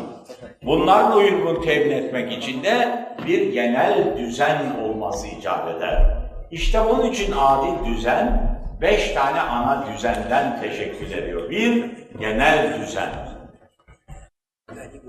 Bunların 0.62 1.16
uyumunu 1.16 1.60
temin 1.60 1.90
etmek 1.90 2.32
için 2.32 2.64
de 2.64 3.06
bir 3.26 3.52
genel 3.52 4.18
düzen 4.18 4.76
olması 4.84 5.26
icap 5.26 5.76
eder. 5.76 6.22
İşte 6.50 6.80
bunun 6.90 7.10
için 7.10 7.34
adil 7.38 7.84
düzen 7.86 8.58
beş 8.80 9.12
tane 9.14 9.40
ana 9.40 9.86
düzenden 9.86 10.60
teşekkül 10.62 11.12
ediyor. 11.12 11.50
Bir, 11.50 11.90
genel 12.20 12.80
düzen. 12.80 13.08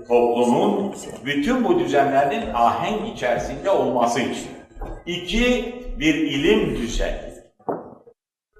Toplumun 0.08 0.94
bütün 1.24 1.64
bu 1.64 1.78
düzenlerin 1.78 2.54
ahenk 2.54 3.16
içerisinde 3.16 3.70
olması 3.70 4.20
için. 4.20 4.48
İki, 5.06 5.74
bir 5.98 6.14
ilim 6.14 6.76
düzeni. 6.76 7.34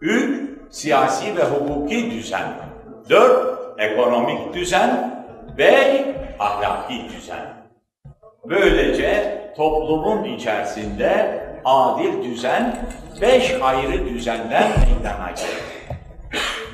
Üç, 0.01 0.44
siyasi 0.75 1.37
ve 1.37 1.45
hukuki 1.45 2.11
düzen. 2.11 2.49
Dört, 3.11 3.59
ekonomik 3.79 4.55
düzen. 4.55 5.25
Beş, 5.59 6.01
ahlaki 6.39 7.09
düzen. 7.09 7.47
Böylece 8.45 9.41
toplumun 9.57 10.25
içerisinde 10.25 11.41
adil 11.65 12.25
düzen 12.25 12.77
beş 13.21 13.55
ayrı 13.63 14.09
düzenden 14.09 14.69
meydana 14.69 15.31
gelir. 15.31 15.65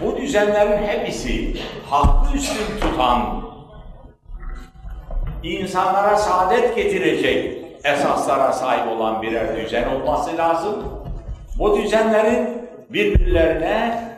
Bu 0.01 0.16
düzenlerin 0.16 0.86
hepsi 0.86 1.60
hakkı 1.90 2.36
üstün 2.36 2.81
tutan, 2.81 3.43
insanlara 5.43 6.16
saadet 6.16 6.77
getirecek 6.77 7.64
esaslara 7.85 8.52
sahip 8.52 8.89
olan 8.89 9.22
birer 9.22 9.56
düzen 9.56 9.89
olması 9.89 10.36
lazım. 10.39 10.85
Bu 11.59 11.77
düzenlerin 11.77 12.60
birbirlerine 12.92 14.10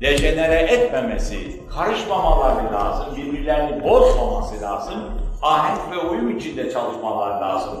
dejenere 0.00 0.60
etmemesi, 0.60 1.36
karışmamaları 1.76 2.72
lazım, 2.72 3.06
birbirlerini 3.16 3.84
bozmaması 3.84 4.60
lazım, 4.60 4.94
ahenk 5.42 5.78
ve 5.92 5.98
uyum 5.98 6.38
içinde 6.38 6.72
çalışmalar 6.72 7.40
lazım. 7.40 7.78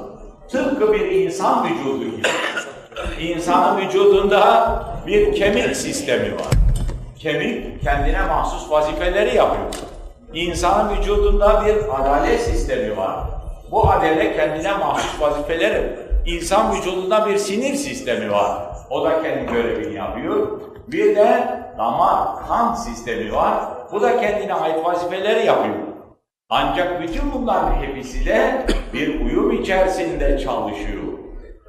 Tıpkı 0.50 0.92
bir 0.92 1.10
insan 1.10 1.64
vücudu 1.64 2.04
gibi. 2.04 2.22
İnsanın 3.20 3.80
vücudunda 3.80 4.84
bir 5.06 5.34
kemik 5.34 5.76
sistemi 5.76 6.34
var. 6.34 6.46
Kemik 7.18 7.82
kendine 7.82 8.22
mahsus 8.22 8.70
vazifeleri 8.70 9.36
yapıyor. 9.36 9.66
İnsanın 10.34 10.96
vücudunda 10.96 11.66
bir 11.66 12.00
adalet 12.00 12.40
sistemi 12.40 12.96
var. 12.96 13.16
Bu 13.70 13.90
adalet 13.90 14.36
kendine 14.36 14.72
mahsus 14.72 15.20
vazifeleri. 15.20 15.96
İnsan 16.26 16.76
vücudunda 16.76 17.26
bir 17.26 17.38
sinir 17.38 17.74
sistemi 17.74 18.32
var. 18.32 18.71
O 18.92 19.04
da 19.04 19.22
kendi 19.22 19.52
görevini 19.52 19.94
yapıyor. 19.94 20.60
Bir 20.88 21.16
de 21.16 21.44
damar, 21.78 22.46
kan 22.48 22.74
sistemi 22.74 23.32
var. 23.32 23.54
Bu 23.92 24.02
da 24.02 24.20
kendine 24.20 24.54
ait 24.54 24.84
vazifeleri 24.84 25.46
yapıyor. 25.46 25.76
Ancak 26.50 27.02
bütün 27.02 27.22
bunların 27.34 27.74
hepsi 27.74 28.26
de 28.26 28.66
bir 28.92 29.20
uyum 29.24 29.52
içerisinde 29.52 30.38
çalışıyor. 30.38 31.02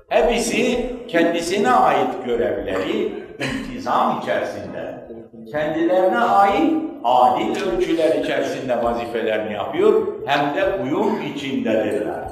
Hepsi 0.10 0.90
kendisine 1.08 1.72
ait 1.72 2.26
görevleri 2.26 3.14
intizam 3.40 4.20
içerisinde, 4.22 5.08
kendilerine 5.52 6.20
ait 6.20 6.74
adil 7.04 7.64
ölçüler 7.64 8.16
içerisinde 8.16 8.84
vazifelerini 8.84 9.54
yapıyor, 9.54 10.08
hem 10.26 10.56
de 10.56 10.84
uyum 10.84 11.22
içindedirler. 11.36 12.24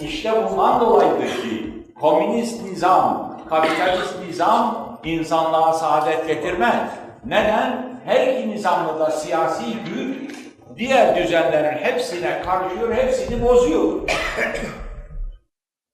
İşte 0.00 0.32
bundan 0.50 0.80
dolayıdır 0.80 1.42
ki 1.42 1.84
komünist 2.00 2.64
nizam, 2.64 3.29
kapitalist 3.50 4.18
nizam 4.26 4.98
insanlığa 5.04 5.72
saadet 5.72 6.26
getirmez. 6.26 6.90
Neden? 7.24 8.00
Her 8.04 8.26
iki 8.26 8.50
nizamda 8.50 9.00
da 9.00 9.10
siyasi 9.10 9.64
güç 9.74 10.36
diğer 10.76 11.16
düzenlerin 11.16 11.78
hepsine 11.78 12.42
karışıyor, 12.42 12.94
hepsini 12.94 13.42
bozuyor. 13.42 14.00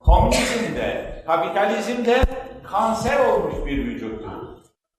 Komünizmde, 0.00 1.22
kapitalizmde 1.26 2.20
kanser 2.64 3.26
olmuş 3.26 3.54
bir 3.66 3.78
vücuttur. 3.78 4.30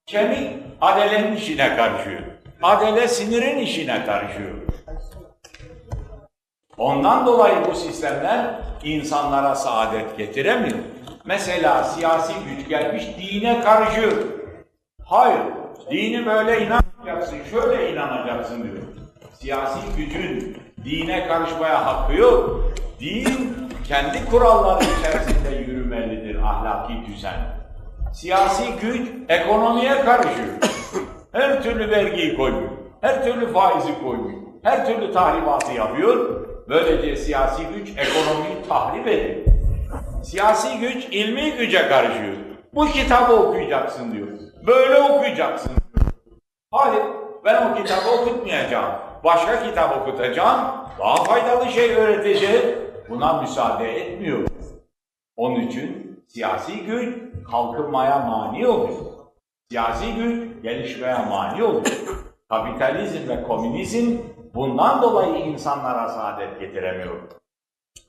Kemik 0.06 0.54
adelenin 0.82 1.36
işine 1.36 1.76
karışıyor. 1.76 2.22
Adele 2.64 3.08
sinirin 3.08 3.58
işine 3.58 4.06
karışıyor. 4.06 4.56
Ondan 6.78 7.26
dolayı 7.26 7.56
bu 7.72 7.76
sistemler 7.76 8.45
insanlara 8.84 9.56
saadet 9.56 10.18
getiremiyor. 10.18 10.78
Mesela 11.26 11.84
siyasi 11.84 12.34
güç 12.49 12.70
gelmiş 12.70 13.06
dine 13.20 13.62
karışıyor. 13.62 14.12
Hayır, 15.06 15.40
dini 15.91 16.26
böyle 16.26 16.66
inanmayacaksın, 16.66 17.38
şöyle 17.52 17.94
inanacaksın 17.94 18.64
diyor. 18.64 18.84
Siyasi 19.34 19.80
gücün 19.98 20.58
dine 20.86 21.28
karışmaya 21.28 21.86
hakkı 21.86 22.14
yok. 22.16 22.66
Din 22.99 23.56
kendi 23.88 24.26
kuralları 24.32 24.84
içerisinde 24.84 25.56
yürümelidir 25.56 26.36
ahlaki 26.44 26.94
düzen. 27.08 27.40
Siyasi 28.14 28.64
güç 28.82 29.08
ekonomiye 29.30 30.02
karışıyor. 30.02 30.48
Her 31.32 31.64
türlü 31.64 31.91
vergiyi 31.91 32.38
koyuyor. 32.38 32.70
Her 33.02 33.24
türlü 33.24 33.54
faizi 33.54 33.99
koyuyor. 34.04 34.38
Her 34.64 34.86
türlü 34.86 35.14
tahribatı 35.14 35.74
yapıyor. 35.74 36.48
Böylece 36.69 37.15
siyasi 37.15 37.64
güç 37.65 37.89
ekonomiyi 37.98 38.68
tahrip 38.69 39.07
ediyor. 39.07 39.45
Siyasi 40.23 40.80
güç 40.80 41.06
ilmi 41.11 41.52
güce 41.52 41.88
karışıyor. 41.88 42.34
Bu 42.73 42.85
kitabı 42.85 43.34
okuyacaksın 43.34 44.11
diyor. 44.11 44.27
Böyle 44.68 45.02
okuyacaksın 45.02 45.69
diyor. 45.69 46.11
Hayır, 46.72 47.03
ben 47.45 47.72
o 47.72 47.76
kitabı 47.76 48.10
okutmayacağım. 48.22 48.94
Başka 49.23 49.64
kitap 49.64 49.98
okutacağım. 49.98 50.61
Daha 50.99 51.23
faydalı 51.23 51.72
şey 51.72 51.95
öğreteceğim. 51.95 52.80
Buna 53.10 53.41
müsaade 53.41 54.02
etmiyor. 54.02 54.48
Onun 55.35 55.61
için 55.61 56.19
siyasi 56.27 56.85
güç 56.85 57.15
kalkınmaya 57.52 58.19
mani 58.19 58.68
oluyor. 58.68 58.99
Siyasi 59.69 60.15
güç 60.15 60.64
gelişmeye 60.64 61.18
mani 61.30 61.64
oluyor. 61.64 61.85
Kapitalizm 62.49 63.30
ve 63.30 63.44
komünizm 63.44 64.18
bundan 64.56 65.02
dolayı 65.02 65.36
insanlara 65.36 66.10
saadet 66.10 66.60
getiremiyor. 66.60 67.15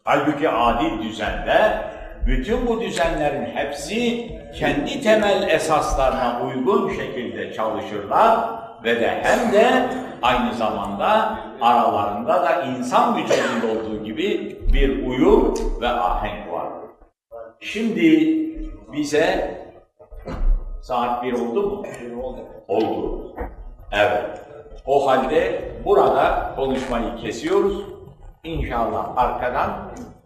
Halbuki 0.05 0.48
adil 0.48 1.02
düzende 1.02 1.89
bütün 2.27 2.66
bu 2.66 2.81
düzenlerin 2.81 3.44
hepsi 3.44 4.28
kendi 4.59 5.01
temel 5.01 5.48
esaslarına 5.48 6.40
uygun 6.47 6.90
şekilde 6.90 7.52
çalışırlar 7.52 8.48
ve 8.85 9.01
de 9.01 9.20
hem 9.23 9.52
de 9.52 9.89
aynı 10.23 10.55
zamanda 10.55 11.39
aralarında 11.60 12.43
da 12.43 12.62
insan 12.62 13.16
gücünün 13.16 13.77
olduğu 13.77 14.05
gibi 14.05 14.59
bir 14.73 15.06
uyum 15.06 15.55
ve 15.81 15.89
ahenk 15.89 16.52
var. 16.52 16.69
Şimdi 17.60 18.39
bize 18.93 19.59
saat 20.82 21.23
bir 21.23 21.32
oldu 21.32 21.62
mu? 21.70 21.82
Oldu. 22.69 23.35
Evet. 23.93 24.48
O 24.89 25.06
halde 25.06 25.62
burada 25.85 26.52
konuşmayı 26.56 27.16
kesiyoruz. 27.16 27.82
İnşallah 28.44 29.12
arkadan 29.16 29.70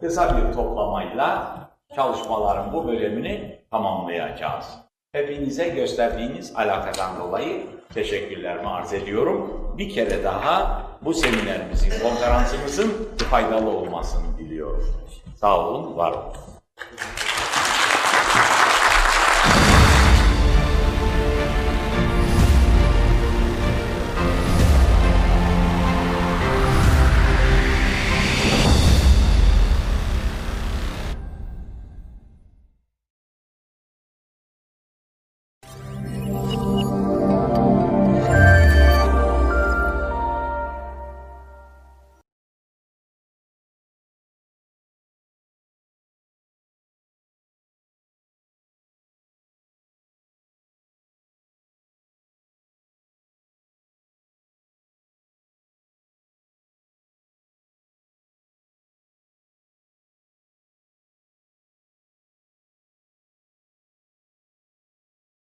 kısa 0.01 0.37
bir 0.37 0.55
toplamayla 0.55 1.57
çalışmaların 1.95 2.73
bu 2.73 2.87
bölümünü 2.87 3.59
tamamlayacağız. 3.71 4.67
Hepinize 5.13 5.69
gösterdiğiniz 5.69 6.57
alakadan 6.57 7.21
dolayı 7.21 7.67
teşekkürlerimi 7.95 8.69
arz 8.69 8.93
ediyorum. 8.93 9.73
Bir 9.79 9.91
kere 9.91 10.25
daha 10.25 10.83
bu 11.03 11.15
seminerimizin, 11.15 12.09
konferansımızın 12.09 13.09
faydalı 13.31 13.71
olmasını 13.71 14.39
diliyorum. 14.39 14.95
Sağ 15.37 15.69
olun, 15.69 15.97
var 15.97 16.13
olun. 16.13 16.37